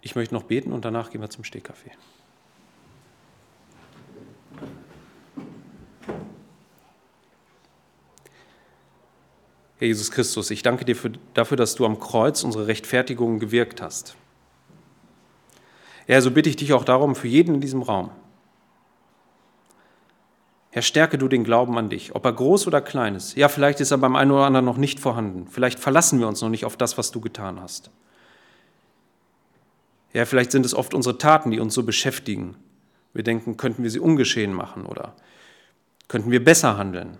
Ich 0.00 0.14
möchte 0.14 0.32
noch 0.32 0.44
beten 0.44 0.72
und 0.72 0.84
danach 0.84 1.10
gehen 1.10 1.22
wir 1.22 1.28
zum 1.28 1.42
Stehkaffee. 1.42 1.90
Herr 9.78 9.88
Jesus 9.88 10.12
Christus, 10.12 10.52
ich 10.52 10.62
danke 10.62 10.84
dir 10.84 10.94
für, 10.94 11.10
dafür, 11.34 11.56
dass 11.56 11.74
du 11.74 11.84
am 11.84 11.98
Kreuz 11.98 12.44
unsere 12.44 12.68
Rechtfertigung 12.68 13.40
gewirkt 13.40 13.82
hast. 13.82 14.16
Herr, 16.06 16.22
so 16.22 16.30
bitte 16.30 16.48
ich 16.48 16.56
dich 16.56 16.72
auch 16.72 16.84
darum 16.84 17.14
für 17.14 17.28
jeden 17.28 17.56
in 17.56 17.60
diesem 17.60 17.82
Raum. 17.82 18.10
Herr, 20.70 20.82
stärke 20.82 21.18
du 21.18 21.26
den 21.26 21.42
Glauben 21.42 21.76
an 21.78 21.88
dich, 21.88 22.14
ob 22.14 22.24
er 22.24 22.32
groß 22.32 22.66
oder 22.66 22.80
klein 22.80 23.14
ist. 23.14 23.34
Ja, 23.36 23.48
vielleicht 23.48 23.80
ist 23.80 23.90
er 23.90 23.98
beim 23.98 24.14
einen 24.14 24.30
oder 24.30 24.44
anderen 24.44 24.66
noch 24.66 24.76
nicht 24.76 25.00
vorhanden. 25.00 25.48
Vielleicht 25.50 25.78
verlassen 25.78 26.20
wir 26.20 26.28
uns 26.28 26.42
noch 26.42 26.50
nicht 26.50 26.64
auf 26.64 26.76
das, 26.76 26.98
was 26.98 27.10
du 27.10 27.20
getan 27.20 27.60
hast. 27.60 27.90
Ja, 30.12 30.26
vielleicht 30.26 30.52
sind 30.52 30.64
es 30.64 30.74
oft 30.74 30.94
unsere 30.94 31.18
Taten, 31.18 31.50
die 31.50 31.60
uns 31.60 31.74
so 31.74 31.82
beschäftigen. 31.82 32.56
Wir 33.14 33.24
denken, 33.24 33.56
könnten 33.56 33.82
wir 33.82 33.90
sie 33.90 34.00
ungeschehen 34.00 34.52
machen 34.52 34.86
oder 34.86 35.14
könnten 36.08 36.30
wir 36.30 36.44
besser 36.44 36.76
handeln. 36.76 37.16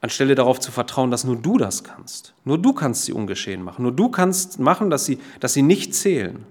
Anstelle 0.00 0.34
darauf 0.34 0.58
zu 0.58 0.72
vertrauen, 0.72 1.10
dass 1.10 1.24
nur 1.24 1.36
du 1.36 1.58
das 1.58 1.84
kannst. 1.84 2.34
Nur 2.44 2.58
du 2.58 2.72
kannst 2.72 3.04
sie 3.04 3.12
ungeschehen 3.12 3.62
machen. 3.62 3.82
Nur 3.82 3.92
du 3.92 4.08
kannst 4.08 4.58
machen, 4.58 4.88
dass 4.88 5.04
sie, 5.04 5.18
dass 5.40 5.52
sie 5.52 5.62
nicht 5.62 5.94
zählen. 5.94 6.46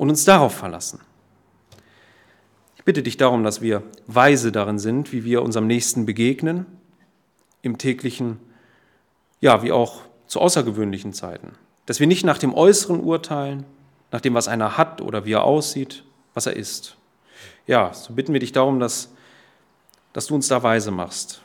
Und 0.00 0.08
uns 0.08 0.24
darauf 0.24 0.54
verlassen. 0.54 0.98
Ich 2.74 2.84
bitte 2.84 3.02
dich 3.02 3.18
darum, 3.18 3.44
dass 3.44 3.60
wir 3.60 3.82
weise 4.06 4.50
darin 4.50 4.78
sind, 4.78 5.12
wie 5.12 5.24
wir 5.24 5.42
unserem 5.42 5.66
Nächsten 5.66 6.06
begegnen, 6.06 6.64
im 7.60 7.76
täglichen, 7.76 8.40
ja, 9.42 9.62
wie 9.62 9.72
auch 9.72 10.00
zu 10.26 10.40
außergewöhnlichen 10.40 11.12
Zeiten. 11.12 11.52
Dass 11.84 12.00
wir 12.00 12.06
nicht 12.06 12.24
nach 12.24 12.38
dem 12.38 12.54
Äußeren 12.54 12.98
urteilen, 13.00 13.66
nach 14.10 14.22
dem, 14.22 14.32
was 14.32 14.48
einer 14.48 14.78
hat 14.78 15.02
oder 15.02 15.26
wie 15.26 15.32
er 15.32 15.44
aussieht, 15.44 16.02
was 16.32 16.46
er 16.46 16.56
ist. 16.56 16.96
Ja, 17.66 17.92
so 17.92 18.14
bitten 18.14 18.32
wir 18.32 18.40
dich 18.40 18.52
darum, 18.52 18.80
dass, 18.80 19.12
dass 20.14 20.28
du 20.28 20.34
uns 20.34 20.48
da 20.48 20.62
weise 20.62 20.92
machst. 20.92 21.42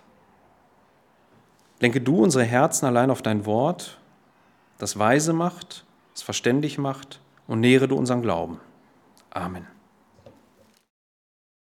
Lenke 1.81 1.99
du 1.99 2.23
unsere 2.23 2.45
Herzen 2.45 2.85
allein 2.85 3.11
auf 3.11 3.21
dein 3.21 3.45
Wort, 3.45 3.99
das 4.77 4.97
weise 4.97 5.33
macht, 5.33 5.83
das 6.13 6.21
verständig 6.21 6.77
macht 6.77 7.19
und 7.47 7.59
nähere 7.59 7.87
du 7.87 7.95
unseren 7.95 8.21
Glauben. 8.21 8.59
Amen. 9.31 9.74